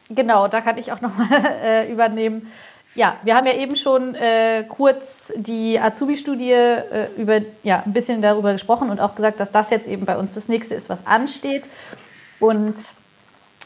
Genau, 0.10 0.48
da 0.48 0.62
kann 0.62 0.78
ich 0.78 0.92
auch 0.92 1.02
nochmal 1.02 1.28
äh, 1.64 1.92
übernehmen. 1.92 2.52
Ja, 2.96 3.18
wir 3.24 3.36
haben 3.36 3.46
ja 3.46 3.54
eben 3.54 3.76
schon 3.76 4.16
äh, 4.16 4.66
kurz 4.68 5.32
die 5.36 5.80
Azubi-Studie 5.80 6.52
äh, 6.52 7.08
über, 7.18 7.42
ja, 7.62 7.84
ein 7.86 7.94
bisschen 7.94 8.22
darüber 8.22 8.52
gesprochen 8.54 8.90
und 8.90 9.00
auch 9.00 9.16
gesagt, 9.16 9.40
dass 9.40 9.52
das 9.52 9.70
jetzt 9.70 9.88
eben 9.88 10.06
bei 10.06 10.18
uns 10.18 10.34
das 10.34 10.48
nächste 10.48 10.74
ist, 10.74 10.90
was 10.90 11.06
ansteht. 11.06 11.66
Und 12.40 12.76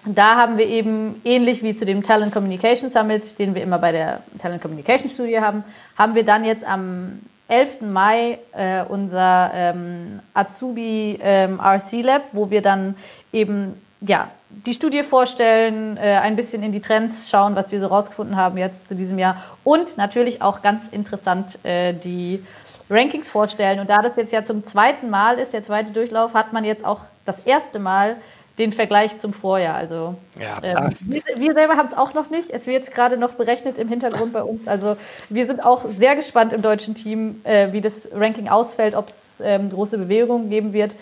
da 0.06 0.36
haben 0.36 0.58
wir 0.58 0.67
eben 0.67 1.21
ähnlich 1.23 1.63
wie 1.63 1.73
zu 1.73 1.86
dem 1.86 2.03
Talent 2.03 2.34
Communication 2.34 2.89
Summit, 2.89 3.39
den 3.39 3.56
wir 3.56 3.63
immer 3.63 3.79
bei 3.79 3.93
der 3.93 4.23
Talent 4.39 4.62
Communication 4.62 5.10
Studie 5.10 5.39
haben, 5.39 5.63
haben 5.97 6.15
wir 6.15 6.25
dann 6.25 6.43
jetzt 6.43 6.65
am 6.65 7.21
11. 7.47 7.82
Mai 7.82 8.39
äh, 8.51 8.84
unser 8.84 9.51
ähm, 9.53 10.19
Azubi 10.34 11.19
ähm, 11.21 11.62
RC 11.62 12.02
Lab, 12.02 12.23
wo 12.33 12.50
wir 12.50 12.62
dann 12.62 12.96
eben 13.31 13.81
ja, 14.06 14.29
die 14.49 14.73
Studie 14.73 15.04
vorstellen, 15.04 15.97
äh, 15.97 16.17
ein 16.17 16.35
bisschen 16.35 16.62
in 16.63 16.71
die 16.71 16.81
Trends 16.81 17.29
schauen, 17.29 17.56
was 17.56 17.71
wir 17.71 17.79
so 17.79 17.87
rausgefunden 17.87 18.35
haben 18.35 18.58
jetzt 18.58 18.87
zu 18.87 18.95
diesem 18.95 19.17
Jahr 19.17 19.43
und 19.63 19.97
natürlich 19.97 20.41
auch 20.41 20.62
ganz 20.62 20.83
interessant 20.91 21.63
äh, 21.63 21.93
die 21.93 22.45
Rankings 22.89 23.29
vorstellen. 23.29 23.79
Und 23.79 23.89
da 23.89 24.01
das 24.01 24.15
jetzt 24.15 24.33
ja 24.33 24.43
zum 24.43 24.65
zweiten 24.65 25.10
Mal 25.10 25.39
ist, 25.39 25.54
der 25.54 25.63
zweite 25.63 25.91
Durchlauf, 25.91 26.33
hat 26.33 26.54
man 26.54 26.63
jetzt 26.63 26.85
auch 26.85 26.99
das 27.25 27.39
erste 27.45 27.79
Mal 27.79 28.17
den 28.60 28.71
Vergleich 28.71 29.17
zum 29.17 29.33
Vorjahr. 29.33 29.75
Also 29.75 30.15
ja, 30.39 30.58
ähm, 30.62 30.89
wir, 30.99 31.23
wir, 31.37 31.54
selber 31.54 31.75
haben 31.75 31.87
es 31.87 31.97
auch 31.97 32.13
noch 32.13 32.29
nicht. 32.29 32.51
Es 32.51 32.67
wird 32.67 32.91
gerade 32.91 33.17
noch 33.17 33.31
berechnet 33.31 33.79
im 33.79 33.87
Hintergrund 33.87 34.33
bei 34.33 34.43
uns. 34.43 34.67
Also 34.67 34.97
wir 35.29 35.47
sind 35.47 35.63
auch 35.65 35.85
sehr 35.97 36.15
gespannt 36.15 36.54
im 36.54 36.62
deutschen 36.62 36.93
Team, 36.93 37.41
äh, 37.45 37.71
wie 37.71 37.81
das 37.81 38.08
Ranking 38.13 38.49
ausfällt, 38.49 38.93
ob 38.93 39.10
es 39.10 39.41
ähm, 39.41 39.71
große 39.71 39.97
Bewegungen 39.97 40.49
geben 40.51 40.73
wird. 40.73 40.95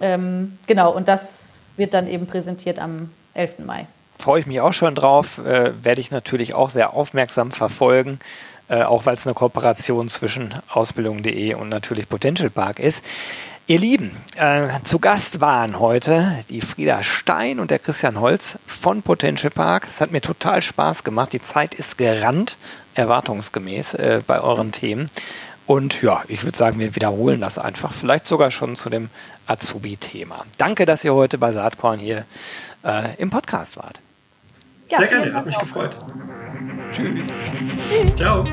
Ähm, 0.00 0.58
genau, 0.66 0.94
und 0.94 1.08
das 1.08 1.37
wird 1.78 1.94
dann 1.94 2.08
eben 2.08 2.26
präsentiert 2.26 2.78
am 2.78 3.10
11. 3.34 3.60
Mai. 3.60 3.86
Freue 4.18 4.40
ich 4.40 4.46
mich 4.46 4.60
auch 4.60 4.72
schon 4.72 4.94
drauf, 4.94 5.38
äh, 5.38 5.72
werde 5.82 6.00
ich 6.00 6.10
natürlich 6.10 6.54
auch 6.54 6.70
sehr 6.70 6.92
aufmerksam 6.92 7.52
verfolgen. 7.52 8.18
Äh, 8.68 8.82
auch 8.82 9.06
weil 9.06 9.16
es 9.16 9.26
eine 9.26 9.34
Kooperation 9.34 10.08
zwischen 10.08 10.54
Ausbildung.de 10.68 11.54
und 11.54 11.70
natürlich 11.70 12.06
Potential 12.06 12.50
Park 12.50 12.80
ist. 12.80 13.02
Ihr 13.66 13.78
Lieben, 13.78 14.16
äh, 14.36 14.68
zu 14.82 14.98
Gast 14.98 15.40
waren 15.40 15.78
heute 15.78 16.38
die 16.50 16.60
Frieda 16.60 17.02
Stein 17.02 17.60
und 17.60 17.70
der 17.70 17.78
Christian 17.78 18.20
Holz 18.20 18.58
von 18.66 19.02
Potential 19.02 19.50
Park. 19.50 19.88
Es 19.90 20.00
hat 20.00 20.10
mir 20.10 20.20
total 20.20 20.60
Spaß 20.60 21.04
gemacht. 21.04 21.32
Die 21.32 21.42
Zeit 21.42 21.74
ist 21.74 21.96
gerannt, 21.96 22.56
erwartungsgemäß 22.94 23.94
äh, 23.94 24.20
bei 24.26 24.40
euren 24.40 24.72
Themen. 24.72 25.10
Und 25.68 26.00
ja, 26.00 26.22
ich 26.28 26.44
würde 26.44 26.56
sagen, 26.56 26.80
wir 26.80 26.96
wiederholen 26.96 27.42
das 27.42 27.58
einfach, 27.58 27.92
vielleicht 27.92 28.24
sogar 28.24 28.50
schon 28.50 28.74
zu 28.74 28.88
dem 28.88 29.10
Azubi-Thema. 29.46 30.46
Danke, 30.56 30.86
dass 30.86 31.04
ihr 31.04 31.12
heute 31.12 31.36
bei 31.36 31.52
Saatkorn 31.52 31.98
hier 31.98 32.24
äh, 32.82 33.14
im 33.18 33.28
Podcast 33.28 33.76
wart. 33.76 34.00
Ja, 34.88 34.96
Sehr 34.96 35.08
gerne, 35.08 35.34
hat 35.34 35.44
mich 35.44 35.58
gefreut. 35.58 35.94
Tschüss. 36.90 37.34
Tschüss. 37.86 38.16
Ciao. 38.16 38.44